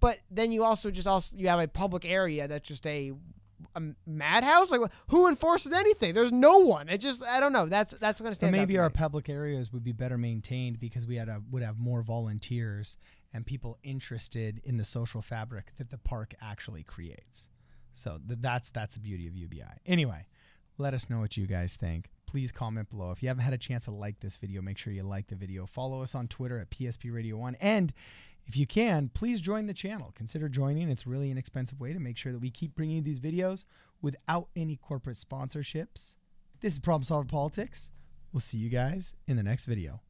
But 0.00 0.18
then 0.30 0.52
you 0.52 0.64
also 0.64 0.90
just 0.90 1.06
also 1.06 1.36
you 1.36 1.48
have 1.48 1.60
a 1.60 1.68
public 1.68 2.04
area 2.04 2.46
that's 2.48 2.68
just 2.68 2.86
a 2.86 3.12
a 3.74 3.82
madhouse. 4.06 4.70
Like 4.70 4.80
who 5.08 5.28
enforces 5.28 5.72
anything? 5.72 6.14
There's 6.14 6.32
no 6.32 6.58
one. 6.60 6.88
It 6.88 6.98
just 6.98 7.22
I 7.24 7.40
don't 7.40 7.52
know. 7.52 7.66
That's 7.66 7.92
that's 8.00 8.20
going 8.20 8.30
to 8.30 8.34
stand. 8.34 8.52
maybe 8.52 8.78
out 8.78 8.82
our 8.82 8.90
public 8.90 9.28
areas 9.28 9.72
would 9.72 9.84
be 9.84 9.92
better 9.92 10.16
maintained 10.16 10.80
because 10.80 11.04
we 11.06 11.16
had 11.16 11.28
a, 11.28 11.42
would 11.50 11.62
have 11.62 11.78
more 11.78 12.02
volunteers 12.02 12.96
and 13.32 13.46
people 13.46 13.78
interested 13.82 14.60
in 14.64 14.76
the 14.76 14.84
social 14.84 15.22
fabric 15.22 15.76
that 15.76 15.90
the 15.90 15.98
park 15.98 16.34
actually 16.40 16.82
creates. 16.82 17.48
So 17.92 18.18
th- 18.26 18.40
that's 18.40 18.70
that's 18.70 18.94
the 18.94 19.00
beauty 19.00 19.26
of 19.26 19.36
UBI. 19.36 19.80
Anyway, 19.86 20.26
let 20.78 20.94
us 20.94 21.10
know 21.10 21.20
what 21.20 21.36
you 21.36 21.46
guys 21.46 21.76
think. 21.76 22.10
Please 22.26 22.52
comment 22.52 22.90
below. 22.90 23.10
If 23.10 23.22
you 23.22 23.28
haven't 23.28 23.44
had 23.44 23.54
a 23.54 23.58
chance 23.58 23.84
to 23.84 23.90
like 23.90 24.20
this 24.20 24.36
video, 24.36 24.62
make 24.62 24.78
sure 24.78 24.92
you 24.92 25.02
like 25.02 25.28
the 25.28 25.34
video. 25.34 25.66
Follow 25.66 26.02
us 26.02 26.14
on 26.14 26.28
Twitter 26.28 26.58
at 26.58 26.70
PSP 26.70 27.12
Radio 27.12 27.36
1 27.36 27.56
and 27.60 27.92
if 28.46 28.56
you 28.56 28.66
can, 28.66 29.10
please 29.14 29.40
join 29.40 29.66
the 29.66 29.74
channel. 29.74 30.12
Consider 30.16 30.48
joining. 30.48 30.88
It's 30.88 31.06
really 31.06 31.26
an 31.26 31.32
inexpensive 31.32 31.78
way 31.78 31.92
to 31.92 32.00
make 32.00 32.16
sure 32.16 32.32
that 32.32 32.40
we 32.40 32.50
keep 32.50 32.74
bringing 32.74 32.96
you 32.96 33.02
these 33.02 33.20
videos 33.20 33.64
without 34.02 34.48
any 34.56 34.76
corporate 34.76 35.18
sponsorships. 35.18 36.14
This 36.60 36.72
is 36.72 36.78
Problem 36.78 37.04
Solver 37.04 37.28
Politics. 37.28 37.90
We'll 38.32 38.40
see 38.40 38.58
you 38.58 38.68
guys 38.68 39.14
in 39.26 39.36
the 39.36 39.42
next 39.42 39.66
video. 39.66 40.00